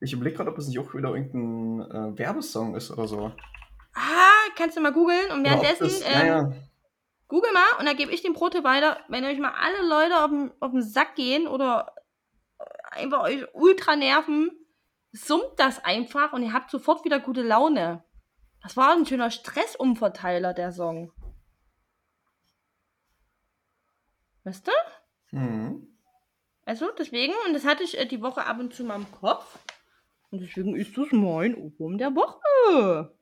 Ich 0.00 0.12
überlege 0.12 0.36
gerade, 0.36 0.50
ob 0.50 0.56
das 0.56 0.66
nicht 0.66 0.78
auch 0.78 0.92
wieder 0.94 1.14
irgendein 1.14 2.14
äh, 2.14 2.18
Werbesong 2.18 2.74
ist 2.74 2.90
oder 2.90 3.06
so. 3.06 3.32
Ah, 3.94 4.50
kannst 4.56 4.76
du 4.76 4.80
mal 4.80 4.92
googeln 4.92 5.30
und 5.30 5.44
währenddessen 5.44 5.84
das, 5.84 6.00
ähm, 6.00 6.12
ja, 6.12 6.26
ja. 6.26 6.52
Google 7.28 7.52
mal 7.52 7.78
und 7.78 7.86
dann 7.86 7.96
gebe 7.96 8.12
ich 8.12 8.22
den 8.22 8.34
Pro-Tipp 8.34 8.64
weiter. 8.64 9.00
Wenn 9.08 9.24
euch 9.24 9.38
mal 9.38 9.52
alle 9.52 9.86
Leute 9.88 10.22
auf 10.22 10.30
den, 10.30 10.52
auf 10.60 10.72
den 10.72 10.82
Sack 10.82 11.14
gehen 11.14 11.46
oder 11.46 11.94
einfach 12.90 13.22
euch 13.22 13.46
ultra 13.54 13.96
nerven, 13.96 14.50
summt 15.12 15.52
das 15.56 15.84
einfach 15.84 16.32
und 16.32 16.42
ihr 16.42 16.52
habt 16.52 16.70
sofort 16.70 17.04
wieder 17.04 17.20
gute 17.20 17.42
Laune. 17.42 18.04
Das 18.62 18.76
war 18.76 18.92
ein 18.92 19.06
schöner 19.06 19.30
Stressumverteiler, 19.30 20.54
der 20.54 20.72
Song. 20.72 21.12
Weißt 24.44 24.66
du? 24.66 24.72
Mhm. 25.36 25.96
Also 26.66 26.90
deswegen, 26.98 27.34
und 27.46 27.54
das 27.54 27.64
hatte 27.64 27.82
ich 27.82 27.98
äh, 27.98 28.06
die 28.06 28.22
Woche 28.22 28.44
ab 28.44 28.58
und 28.58 28.74
zu 28.74 28.84
mal 28.84 28.96
im 28.96 29.10
Kopf. 29.12 29.58
Und 30.30 30.40
deswegen 30.40 30.74
ist 30.76 30.96
das 30.96 31.12
mein 31.12 31.54
Ohrwurm 31.54 31.98
der 31.98 32.14
Woche. 32.14 33.13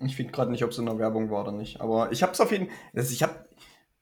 Ich 0.00 0.16
finde 0.16 0.32
gerade 0.32 0.50
nicht, 0.50 0.62
ob 0.64 0.70
es 0.70 0.78
in 0.78 0.86
der 0.86 0.98
Werbung 0.98 1.30
war 1.30 1.42
oder 1.42 1.52
nicht. 1.52 1.80
Aber 1.80 2.12
ich 2.12 2.22
habe 2.22 2.32
es 2.32 2.40
auf 2.40 2.52
jeden 2.52 2.66
Fall. 2.68 2.76
Also 2.94 3.12
ich 3.12 3.22
habe. 3.22 3.48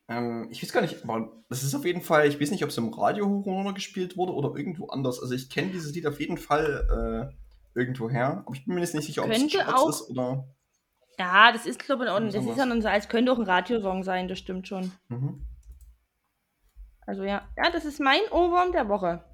Ähm, 0.08 0.48
ich 0.50 0.62
weiß 0.62 0.72
gar 0.72 0.82
nicht, 0.82 1.02
aber 1.02 1.32
das 1.48 1.62
ist 1.64 1.74
auf 1.74 1.84
jeden 1.84 2.00
Fall. 2.02 2.28
Ich 2.28 2.40
weiß 2.40 2.50
nicht, 2.52 2.62
ob 2.62 2.70
es 2.70 2.78
im 2.78 2.92
Radio 2.92 3.26
hoch 3.28 3.46
und 3.46 3.54
runter 3.54 3.72
gespielt 3.72 4.16
wurde 4.16 4.34
oder 4.34 4.56
irgendwo 4.56 4.86
anders. 4.88 5.20
Also 5.20 5.34
ich 5.34 5.50
kenne 5.50 5.72
dieses 5.72 5.94
Lied 5.94 6.06
auf 6.06 6.20
jeden 6.20 6.38
Fall 6.38 7.32
äh, 7.34 7.78
irgendwo 7.78 8.08
her. 8.08 8.44
Aber 8.46 8.54
ich 8.54 8.64
bin 8.64 8.74
mir 8.74 8.82
jetzt 8.82 8.94
nicht 8.94 9.06
sicher, 9.06 9.24
ob 9.24 9.30
es 9.30 9.56
auch- 9.74 9.88
ist 9.88 10.10
oder. 10.10 10.46
Ja, 11.18 11.50
das 11.50 11.64
ist, 11.64 11.78
glaube 11.78 12.04
ich, 12.04 12.10
Was 12.10 12.34
das 12.34 12.44
ist 12.44 12.58
ja 12.58 12.66
dann 12.66 12.82
so, 12.82 12.88
als 12.88 13.08
könnte 13.08 13.32
auch 13.32 13.38
ein 13.38 13.44
Radiosong 13.44 14.04
sein, 14.04 14.28
das 14.28 14.38
stimmt 14.38 14.68
schon. 14.68 14.92
Mhm. 15.08 15.46
Also 17.06 17.22
ja, 17.24 17.48
ja, 17.56 17.70
das 17.70 17.84
ist 17.84 18.00
mein 18.00 18.20
Ohrwurm 18.32 18.72
der 18.72 18.88
Woche. 18.88 19.24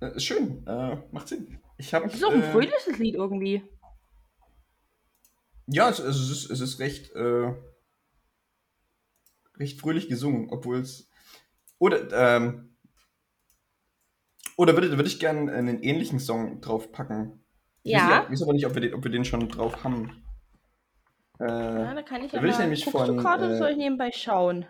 Äh, 0.00 0.18
schön. 0.18 0.66
Äh, 0.66 0.96
macht 1.12 1.28
Sinn. 1.28 1.58
Ich 1.78 1.94
habe. 1.94 2.06
Es 2.06 2.14
ist 2.14 2.24
auch 2.24 2.32
ein 2.32 2.42
äh, 2.42 2.50
fröhliches 2.52 2.98
Lied 2.98 3.14
irgendwie. 3.14 3.62
Ja, 5.66 5.88
es, 5.88 5.98
es, 5.98 6.30
ist, 6.30 6.50
es 6.50 6.60
ist 6.60 6.78
recht, 6.78 7.12
äh, 7.12 7.52
recht 9.58 9.80
fröhlich 9.80 10.08
gesungen, 10.08 10.48
obwohl 10.50 10.78
es. 10.78 11.10
Oder, 11.78 12.10
ähm, 12.12 12.76
oder 14.56 14.74
würde, 14.74 14.90
würde 14.92 15.08
ich 15.08 15.18
gerne 15.20 15.52
einen 15.52 15.82
ähnlichen 15.82 16.20
Song 16.20 16.60
draufpacken? 16.60 17.44
Ja. 17.82 18.24
ich 18.24 18.30
weiß 18.32 18.42
aber 18.42 18.52
nicht, 18.54 18.66
ob 18.66 18.74
wir, 18.74 18.80
den, 18.80 18.94
ob 18.94 19.04
wir 19.04 19.10
den 19.10 19.24
schon 19.24 19.48
drauf 19.48 19.84
haben. 19.84 20.24
Äh, 21.38 21.44
Ja, 21.44 21.94
da 21.94 22.02
kann 22.02 22.24
ich 22.24 22.32
da 22.32 22.42
will 22.42 22.50
ich 22.50 22.58
nämlich 22.58 22.84
Guckst 22.84 23.06
von, 23.06 23.16
du 23.16 23.22
gerade, 23.22 23.54
äh, 23.54 23.58
soll 23.58 23.70
ich 23.70 23.76
nebenbei 23.76 24.10
schauen? 24.12 24.66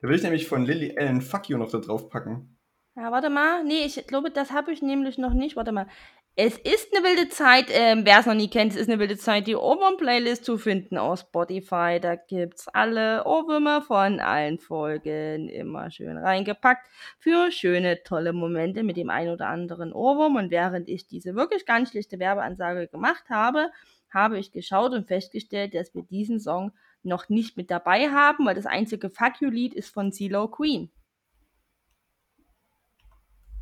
da 0.00 0.08
will 0.08 0.16
ich 0.16 0.22
nämlich 0.22 0.46
von 0.46 0.64
Lily 0.64 0.96
Allen 0.98 1.22
Fuck 1.22 1.48
You 1.48 1.58
noch 1.58 1.70
da 1.70 1.78
drauf 1.78 2.08
packen. 2.10 2.58
Ja, 2.94 3.10
warte 3.10 3.30
mal. 3.30 3.64
Nee, 3.64 3.84
ich 3.86 4.06
glaube, 4.06 4.30
das 4.30 4.50
habe 4.50 4.72
ich 4.72 4.82
nämlich 4.82 5.16
noch 5.16 5.32
nicht. 5.32 5.56
Warte 5.56 5.72
mal. 5.72 5.86
Es 6.34 6.56
ist 6.56 6.96
eine 6.96 7.04
wilde 7.06 7.28
Zeit, 7.28 7.66
ähm, 7.68 8.06
wer 8.06 8.20
es 8.20 8.24
noch 8.24 8.32
nie 8.32 8.48
kennt, 8.48 8.72
es 8.72 8.78
ist 8.78 8.88
eine 8.88 8.98
wilde 8.98 9.18
Zeit, 9.18 9.46
die 9.46 9.54
Ohrwurm-Playlist 9.54 10.46
zu 10.46 10.56
finden 10.56 10.96
auf 10.96 11.20
Spotify. 11.20 11.98
Da 12.00 12.16
gibt's 12.16 12.68
alle 12.68 13.26
Ohrwürmer 13.26 13.82
von 13.82 14.18
allen 14.18 14.58
Folgen 14.58 15.50
immer 15.50 15.90
schön 15.90 16.16
reingepackt 16.16 16.88
für 17.18 17.50
schöne, 17.50 18.02
tolle 18.02 18.32
Momente 18.32 18.82
mit 18.82 18.96
dem 18.96 19.10
ein 19.10 19.28
oder 19.28 19.48
anderen 19.48 19.92
Ohrwurm. 19.92 20.36
Und 20.36 20.50
während 20.50 20.88
ich 20.88 21.06
diese 21.06 21.34
wirklich 21.34 21.66
ganz 21.66 21.90
schlichte 21.90 22.18
Werbeansage 22.18 22.88
gemacht 22.88 23.24
habe, 23.28 23.70
habe 24.08 24.38
ich 24.38 24.52
geschaut 24.52 24.92
und 24.92 25.06
festgestellt, 25.06 25.74
dass 25.74 25.94
wir 25.94 26.02
diesen 26.02 26.40
Song 26.40 26.72
noch 27.02 27.28
nicht 27.28 27.58
mit 27.58 27.70
dabei 27.70 28.08
haben, 28.08 28.46
weil 28.46 28.54
das 28.54 28.64
einzige 28.64 29.10
Fuck 29.10 29.42
You-Lied 29.42 29.74
ist 29.74 29.92
von 29.92 30.12
CeeLo 30.12 30.48
Queen. 30.48 30.90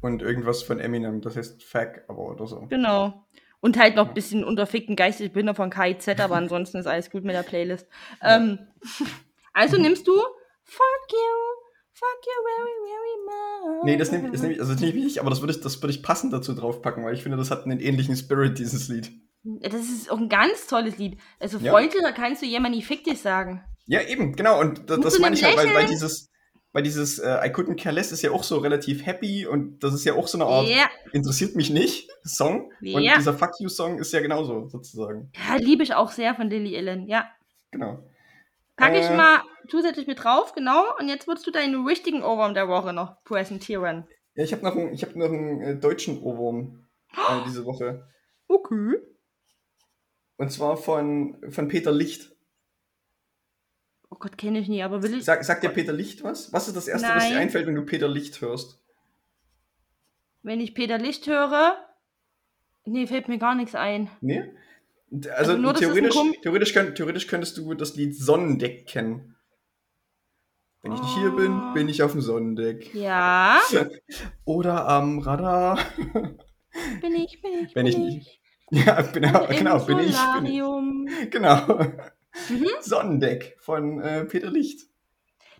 Und 0.00 0.22
irgendwas 0.22 0.62
von 0.62 0.80
Eminem, 0.80 1.20
das 1.20 1.36
heißt 1.36 1.62
Fuck, 1.62 2.02
aber 2.08 2.30
oder 2.30 2.46
so. 2.46 2.66
Genau. 2.68 3.26
Und 3.60 3.78
halt 3.78 3.96
noch 3.96 4.08
ein 4.08 4.14
bisschen 4.14 4.42
unterfickten 4.42 4.96
geistig 4.96 5.32
Binder 5.32 5.54
von 5.54 5.70
KIZ, 5.70 6.08
aber 6.20 6.36
ansonsten 6.36 6.78
ist 6.78 6.86
alles 6.86 7.10
gut 7.10 7.24
mit 7.24 7.34
der 7.34 7.42
Playlist. 7.42 7.86
Ähm, 8.22 8.58
also 9.52 9.76
nimmst 9.76 10.06
du 10.06 10.14
Fuck 10.70 11.12
you, 11.12 11.28
fuck 11.92 12.20
you 12.24 12.36
very, 12.46 12.76
very 12.86 13.16
much. 13.26 13.84
Nee, 13.84 13.96
das 13.96 14.12
nehme 14.12 14.30
nehm 14.30 14.50
ich, 14.52 14.60
also 14.60 14.72
das 14.72 14.80
nehm 14.80 14.96
ich 14.96 15.04
nicht, 15.04 15.18
aber 15.18 15.30
das 15.30 15.40
würde 15.40 15.52
ich, 15.52 15.60
das 15.60 15.82
würde 15.82 15.92
ich 15.92 16.02
passend 16.02 16.32
dazu 16.32 16.54
draufpacken, 16.54 17.04
weil 17.04 17.14
ich 17.14 17.24
finde, 17.24 17.36
das 17.36 17.50
hat 17.50 17.64
einen 17.64 17.80
ähnlichen 17.80 18.14
Spirit, 18.16 18.58
dieses 18.60 18.86
Lied. 18.88 19.10
Das 19.42 19.74
ist 19.74 20.12
auch 20.12 20.18
ein 20.18 20.28
ganz 20.28 20.68
tolles 20.68 20.98
Lied. 20.98 21.18
Also 21.40 21.58
Ja. 21.58 21.72
freundlicher 21.72 22.12
kannst 22.12 22.42
du 22.42 22.46
jemand 22.46 22.76
nie 22.76 22.82
fick 22.82 23.02
dich 23.02 23.20
sagen. 23.20 23.64
Ja, 23.86 24.00
eben, 24.02 24.36
genau. 24.36 24.60
Und 24.60 24.88
das, 24.88 25.00
das 25.00 25.18
meine 25.18 25.34
ich 25.34 25.42
halt, 25.42 25.56
weil, 25.56 25.74
weil 25.74 25.86
dieses, 25.86 26.30
weil 26.72 26.82
dieses 26.82 27.18
äh, 27.18 27.28
I 27.46 27.50
couldn't 27.50 27.76
care 27.82 27.94
less 27.94 28.12
ist 28.12 28.22
ja 28.22 28.30
auch 28.30 28.42
so 28.44 28.58
relativ 28.58 29.04
happy 29.06 29.46
und 29.46 29.82
das 29.82 29.92
ist 29.94 30.04
ja 30.04 30.14
auch 30.14 30.28
so 30.28 30.38
eine 30.38 30.46
Art 30.46 30.68
Ja, 30.68 30.88
interessiert 31.12 31.56
mich 31.56 31.70
nicht 31.70 32.08
Song. 32.24 32.72
Und 32.80 33.02
dieser 33.02 33.34
Fuck 33.34 33.52
You 33.60 33.68
Song 33.68 33.98
ist 33.98 34.12
ja 34.12 34.20
genauso, 34.20 34.68
sozusagen. 34.68 35.30
ja 35.48 35.56
liebe 35.56 35.82
ich 35.82 35.94
auch 35.94 36.10
sehr 36.10 36.34
von 36.34 36.48
Lily 36.48 36.76
Allen. 36.76 37.06
Ja. 37.08 37.28
Genau. 37.72 38.04
Pack 38.76 38.94
ich 38.94 39.04
Äh. 39.04 39.16
mal 39.16 39.42
zusätzlich 39.68 40.06
mit 40.06 40.22
drauf, 40.24 40.52
genau. 40.54 40.84
Und 40.98 41.08
jetzt 41.08 41.26
würdest 41.28 41.46
du 41.46 41.50
deinen 41.50 41.86
richtigen 41.86 42.22
Ohrwurm 42.22 42.54
der 42.54 42.68
Woche 42.68 42.92
noch 42.92 43.22
präsentieren. 43.24 44.06
Ja, 44.34 44.44
ich 44.44 44.52
habe 44.52 44.64
noch 44.64 44.74
einen, 44.76 44.92
ich 44.92 45.02
hab 45.02 45.14
noch 45.16 45.26
einen 45.30 45.60
äh, 45.60 45.76
deutschen 45.76 46.22
Ohrwurm 46.22 46.86
äh, 47.12 47.44
diese 47.46 47.64
Woche. 47.64 48.06
Okay. 48.52 48.96
Und 50.38 50.50
zwar 50.50 50.76
von, 50.76 51.36
von 51.50 51.68
Peter 51.68 51.92
Licht. 51.92 52.32
Oh 54.10 54.16
Gott, 54.18 54.36
kenne 54.36 54.58
ich 54.58 54.68
nie, 54.68 54.82
aber 54.82 55.02
will 55.02 55.14
ich. 55.14 55.24
Sag, 55.24 55.42
sagt 55.44 55.62
dir 55.62 55.68
Peter 55.70 55.92
Licht 55.92 56.22
was? 56.24 56.52
Was 56.52 56.66
ist 56.68 56.76
das 56.76 56.88
Erste, 56.88 57.08
was 57.08 57.24
dir 57.24 57.30
Nein. 57.34 57.42
einfällt, 57.42 57.66
wenn 57.66 57.76
du 57.76 57.82
Peter 57.84 58.08
Licht 58.08 58.40
hörst? 58.40 58.78
Wenn 60.42 60.60
ich 60.60 60.74
Peter 60.74 60.98
Licht 60.98 61.26
höre. 61.26 61.76
Nee, 62.86 63.06
fällt 63.06 63.28
mir 63.28 63.38
gar 63.38 63.54
nichts 63.54 63.74
ein. 63.74 64.10
Nee? 64.20 64.42
Also, 65.12 65.30
Also 65.52 65.56
nur, 65.58 65.74
theoretisch, 65.74 66.16
theoretisch, 66.42 66.72
könnt, 66.72 66.96
theoretisch 66.96 67.26
könntest 67.26 67.56
du 67.58 67.74
das 67.74 67.94
Lied 67.96 68.16
Sonnendeck 68.16 68.86
kennen. 68.86 69.36
Wenn 70.82 70.92
ich 70.92 71.02
nicht 71.02 71.14
hier 71.18 71.30
bin, 71.32 71.52
Oh. 71.60 71.74
bin 71.74 71.88
ich 71.88 72.02
auf 72.02 72.12
dem 72.12 72.22
Sonnendeck. 72.22 72.94
Ja, 72.94 73.60
Oder 74.44 74.88
am 74.88 75.18
Radar. 75.18 75.78
bin 77.00 77.14
ich, 77.14 77.42
bin 77.42 77.52
ich. 77.64 77.74
Wenn 77.74 77.84
bin 77.84 77.86
ich 77.86 77.98
nicht- 77.98 78.40
Ja, 78.86 79.02
genau, 79.02 79.44
Im 79.46 79.56
genau 79.56 79.78
bin, 79.84 79.98
ich, 79.98 80.16
bin 80.38 80.46
ich. 80.46 81.30
Genau. 81.30 81.86
Mhm. 82.48 82.66
Sonnendeck 82.80 83.56
von 83.60 84.00
äh, 84.00 84.24
Peter 84.24 84.50
Licht. 84.50 84.88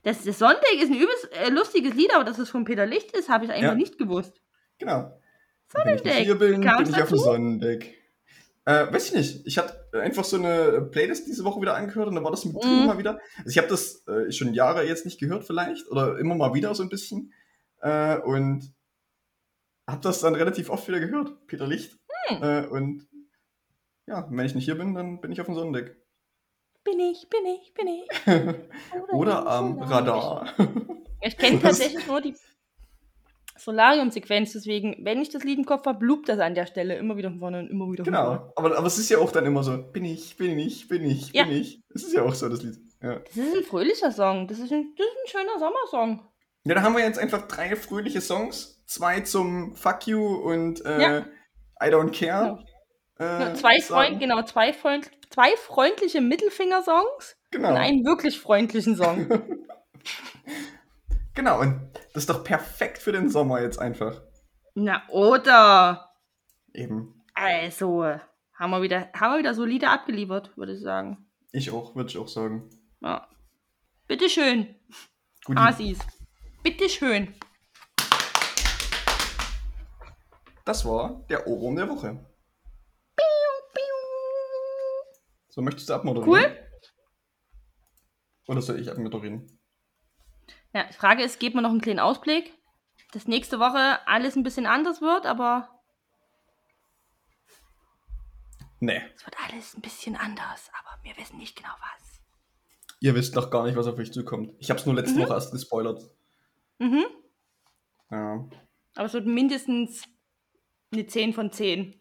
Das, 0.03 0.25
das 0.25 0.39
Sonntag 0.39 0.73
ist 0.77 0.91
ein 0.91 0.97
übelst 0.97 1.29
äh, 1.33 1.51
lustiges 1.51 1.95
Lied, 1.95 2.15
aber 2.15 2.25
dass 2.25 2.39
es 2.39 2.49
von 2.49 2.65
Peter 2.65 2.87
Licht 2.87 3.13
ist, 3.17 3.29
habe 3.29 3.45
ich 3.45 3.51
einfach 3.51 3.71
Ja. 3.71 3.75
nicht 3.75 3.99
gewusst. 3.99 4.41
Genau. 4.79 5.21
Wenn 5.73 5.95
ich 5.95 6.01
Sonnendeck. 6.01 6.25
hier 6.25 6.39
bin, 6.39 6.63
kam's 6.63 6.89
bin 6.89 6.97
ich 6.97 7.03
auf 7.03 7.09
dem? 7.11 7.19
Sonnendeck. 7.19 7.97
Äh, 8.65 8.93
weiß 8.93 9.09
ich 9.09 9.15
nicht. 9.15 9.47
Ich 9.47 9.59
hatte 9.59 9.89
einfach 9.93 10.25
so 10.25 10.37
eine 10.37 10.83
Playlist 10.91 11.27
diese 11.27 11.45
Woche 11.45 11.61
wieder 11.61 11.75
angehört 11.75 12.09
und 12.09 12.15
da 12.15 12.25
war 12.25 12.31
das 12.31 12.45
mit 12.45 12.57
drin 12.63 12.81
Mhm. 12.81 12.87
mal 12.87 12.99
wieder. 12.99 13.21
Also 13.39 13.51
ich 13.51 13.59
habe 13.59 13.69
das 13.69 14.07
äh, 14.07 14.31
schon 14.33 14.55
Jahre 14.55 14.87
jetzt 14.87 15.05
nicht 15.05 15.19
gehört 15.21 15.45
vielleicht 15.45 15.89
oder 15.91 16.19
immer 16.19 16.35
mal 16.35 16.55
wieder 16.55 16.75
so 16.75 16.83
ein 16.83 16.89
bisschen. 16.89 17.33
Äh, 17.81 18.19
und 18.19 18.73
habe 19.87 20.01
das 20.03 20.21
dann 20.21 20.35
relativ 20.35 20.71
oft 20.71 20.87
wieder 20.89 21.01
gehört, 21.01 21.47
Peter 21.47 21.67
Licht. 21.67 21.99
Hm. 22.29 22.43
Äh, 22.43 22.67
und 22.67 23.09
ja, 24.07 24.27
wenn 24.31 24.47
ich 24.47 24.55
nicht 24.55 24.65
hier 24.65 24.77
bin, 24.79 24.95
dann 24.95 25.21
bin 25.21 25.33
ich 25.33 25.41
auf 25.41 25.47
dem 25.47 25.55
Sonnendeck. 25.55 25.97
Bin 26.85 26.99
ich, 27.01 27.29
bin 27.29 27.47
ich, 27.47 27.75
bin 27.75 27.87
ich. 27.89 28.09
Oder 29.13 29.41
im 29.41 29.47
am. 29.47 29.79
Radar. 29.83 30.47
Ich 31.21 31.37
kenne 31.37 31.57
Was? 31.63 31.63
tatsächlich 31.79 32.07
nur 32.07 32.21
die 32.21 32.35
Solarium-Sequenz, 33.57 34.53
deswegen, 34.55 34.97
wenn 35.05 35.21
ich 35.21 35.29
das 35.29 35.45
Lied 35.45 35.59
im 35.59 35.67
Kopf 35.67 35.85
habe, 35.85 35.99
blubt 35.99 36.29
das 36.31 36.39
an 36.39 36.55
der 36.55 36.65
Stelle 36.67 36.97
immer 36.97 37.17
wieder 37.19 37.29
von 37.31 37.39
vorne 37.41 37.59
und 37.61 37.69
immer 37.71 37.91
wieder 37.93 38.05
von 38.05 38.15
vorne. 38.15 38.39
genau. 38.39 38.53
Aber, 38.57 38.79
aber 38.79 38.87
es 38.87 38.97
ist 38.99 39.11
ja 39.11 39.19
auch 39.19 39.31
dann 39.33 39.45
immer 39.45 39.63
so, 39.63 39.77
bin 39.83 40.05
ich, 40.07 40.37
bin 40.39 40.59
ich, 40.59 40.89
bin 40.89 41.05
ich, 41.05 41.33
Ja. 41.35 41.45
bin 41.45 41.53
ich. 41.57 41.83
Es 41.95 42.05
ist 42.05 42.15
ja 42.15 42.23
auch 42.23 42.33
so, 42.35 42.49
das 42.49 42.63
Lied. 42.63 42.79
Ja. 43.03 43.19
Das 43.19 43.37
ist 43.37 43.57
ein 43.57 43.65
fröhlicher 43.65 44.13
Song. 44.13 44.49
Das 44.49 44.59
ist 44.59 44.73
ein, 44.73 44.95
das 44.97 45.07
ist 45.07 45.13
ein 45.37 45.41
schöner 45.41 45.59
Sommersong. 45.59 46.23
Ja, 46.65 46.75
da 46.75 46.83
haben 46.83 46.95
wir 46.97 47.05
jetzt 47.05 47.19
einfach 47.19 47.47
drei 47.49 47.77
fröhliche 47.77 48.21
Songs. 48.23 48.83
Zwei 48.87 49.21
zum 49.21 49.75
Fuck 49.75 50.07
You 50.07 50.23
und 50.37 50.85
äh, 50.87 51.01
Ja. 51.03 51.19
I 51.83 51.89
Don't 51.89 52.19
Care. 52.19 52.63
Äh, 53.21 53.55
zwei. 53.55 53.81
Freund, 53.81 54.19
genau, 54.21 54.43
zwei, 54.43 54.73
Freund, 54.73 55.11
zwei 55.31 55.55
freundliche 55.57 56.21
Mittelfinger-Songs 56.21 57.37
Genau. 57.51 57.71
und 57.71 57.77
einen 57.77 58.05
wirklich 58.05 58.39
freundlichen 58.41 58.97
Song. 58.97 59.27
Genau, 61.35 61.61
und 61.61 61.91
das 62.13 62.25
ist 62.25 62.31
doch 62.31 62.43
perfekt 62.43 62.99
für 62.99 63.13
den 63.13 63.31
Sommer 63.31 63.63
jetzt 63.63 63.79
einfach. 63.79 64.21
Na, 64.75 65.03
oder? 65.09 66.11
Eben. 66.75 67.23
Also, 67.35 68.05
haben 68.59 68.71
wir 68.71 68.83
wieder, 68.83 69.09
haben 69.15 69.35
wir 69.35 69.39
wieder 69.39 69.55
solide 69.55 69.89
abgeliefert, 69.89 70.55
würde 70.57 70.73
ich 70.75 70.81
sagen. 70.83 71.31
Ich 71.53 71.71
auch, 71.71 71.95
würde 71.95 72.11
ich 72.11 72.19
auch 72.19 72.29
sagen. 72.29 72.69
Ja. 73.01 73.29
Bitteschön, 74.09 74.75
Gut, 75.45 75.57
Asis. 75.57 75.99
Bitteschön. 76.65 77.35
das 80.65 80.85
war 80.85 81.25
der 81.31 81.47
Ohrwurm 81.47 81.77
der 81.77 81.89
Woche. 81.89 82.19
So, 85.61 85.65
möchtest 85.65 85.91
du 85.91 85.93
abmoderieren? 85.93 86.33
Cool. 86.43 86.59
Oder 88.49 88.63
soll 88.63 88.81
ich 88.81 88.91
abmoderieren? 88.91 89.61
Ja, 90.73 90.85
die 90.85 90.95
Frage 90.95 91.23
ist, 91.23 91.39
gebt 91.39 91.55
mir 91.55 91.61
noch 91.61 91.69
einen 91.69 91.83
kleinen 91.83 91.99
Ausblick, 91.99 92.55
dass 93.13 93.29
nächste 93.29 93.59
Woche 93.61 93.99
alles 94.09 94.37
ein 94.37 94.43
bisschen 94.43 94.65
anders 94.65 95.03
wird, 95.03 95.27
aber 95.27 95.69
Nee. 98.79 99.03
es 99.15 99.27
wird 99.27 99.37
alles 99.47 99.77
ein 99.77 99.83
bisschen 99.83 100.17
anders, 100.17 100.71
aber 100.81 100.99
wir 101.05 101.15
wissen 101.19 101.37
nicht 101.37 101.57
genau 101.57 101.75
was. 101.79 102.21
Ihr 103.01 103.15
wisst 103.15 103.35
noch 103.35 103.51
gar 103.51 103.65
nicht, 103.65 103.77
was 103.77 103.87
auf 103.87 103.99
euch 103.99 104.15
zukommt. 104.15 104.55
Ich 104.61 104.71
habe 104.71 104.81
es 104.81 104.87
nur 104.87 104.95
letzte 104.95 105.21
Woche 105.21 105.35
erst 105.35 105.53
gespoilert. 105.53 106.03
Mhm. 106.79 107.05
Ja. 108.11 108.49
Aber 108.95 109.05
es 109.05 109.13
wird 109.13 109.27
mindestens 109.27 110.05
eine 110.91 111.07
10 111.07 111.35
von 111.35 111.53
10. 111.53 112.01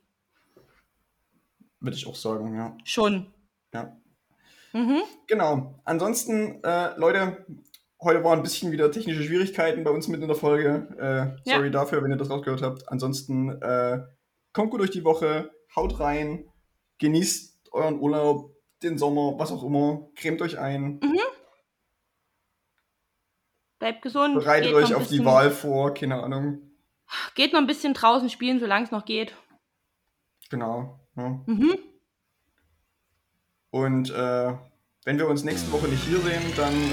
Würde 1.81 1.97
ich 1.97 2.07
auch 2.07 2.15
sagen, 2.15 2.55
ja. 2.55 2.77
Schon. 2.85 3.33
Ja. 3.73 3.97
Mhm. 4.73 5.01
Genau. 5.27 5.79
Ansonsten, 5.83 6.63
äh, 6.63 6.95
Leute, 6.97 7.45
heute 8.01 8.23
waren 8.23 8.39
ein 8.39 8.43
bisschen 8.43 8.71
wieder 8.71 8.91
technische 8.91 9.23
Schwierigkeiten 9.23 9.83
bei 9.83 9.91
uns 9.91 10.07
mit 10.07 10.21
in 10.21 10.27
der 10.27 10.37
Folge. 10.37 10.87
Äh, 10.99 11.49
Ja. 11.49 11.55
sorry 11.57 11.71
dafür, 11.71 12.03
wenn 12.03 12.11
ihr 12.11 12.17
das 12.17 12.29
rausgehört 12.29 12.61
habt. 12.61 12.87
Ansonsten, 12.89 13.49
äh, 13.61 14.03
kommt 14.53 14.71
gut 14.71 14.79
durch 14.81 14.91
die 14.91 15.03
Woche, 15.03 15.51
haut 15.75 15.99
rein, 15.99 16.45
genießt 16.99 17.69
euren 17.71 17.99
Urlaub, 17.99 18.55
den 18.83 18.97
Sommer, 18.97 19.37
was 19.37 19.51
auch 19.51 19.63
immer, 19.63 20.07
cremt 20.15 20.41
euch 20.41 20.57
ein, 20.59 20.99
Bleibt 23.79 24.01
gesund. 24.01 24.35
bereitet 24.35 24.73
euch 24.73 24.93
auf 24.93 25.07
die 25.07 25.23
Wahl 25.23 25.51
vor, 25.51 25.93
keine 25.93 26.21
Ahnung. 26.21 26.59
Geht 27.35 27.53
noch 27.53 27.59
ein 27.61 27.67
bisschen 27.67 27.93
draußen 27.93 28.29
spielen, 28.29 28.59
solange 28.59 28.85
es 28.85 28.91
noch 28.91 29.05
geht. 29.05 29.33
Genau. 30.49 30.99
Ja. 31.15 31.41
Mhm. 31.45 31.77
Und 33.71 34.09
äh, 34.09 34.53
wenn 35.05 35.17
wir 35.17 35.27
uns 35.27 35.43
nächste 35.43 35.71
Woche 35.71 35.87
nicht 35.87 36.03
hier 36.03 36.19
sehen, 36.19 36.41
dann 36.55 36.73
äh, 36.73 36.89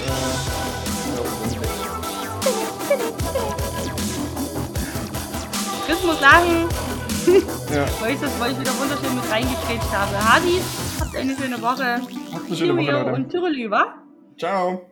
Chris 5.87 6.03
muss 6.05 6.21
sagen, 6.21 6.69
ja, 7.75 7.87
weil 8.01 8.15
ich 8.15 8.21
das 8.21 8.39
weil 8.41 8.53
ich 8.53 8.61
wieder 8.61 8.79
wunderschön 8.79 9.15
mit 9.15 9.31
reingekriegt 9.31 9.93
habe. 9.93 10.33
Hadis, 10.33 10.65
habt 11.01 11.17
eine 11.17 11.37
schöne 11.37 11.61
Woche. 11.63 12.01
habt 12.33 12.47
eine 12.47 12.57
schöne 12.57 12.77
Woche, 12.77 12.93
Leute. 12.93 13.13
und 13.13 13.31
Tyrolü, 13.31 13.71
wa? 13.71 13.95
Ciao. 14.39 14.87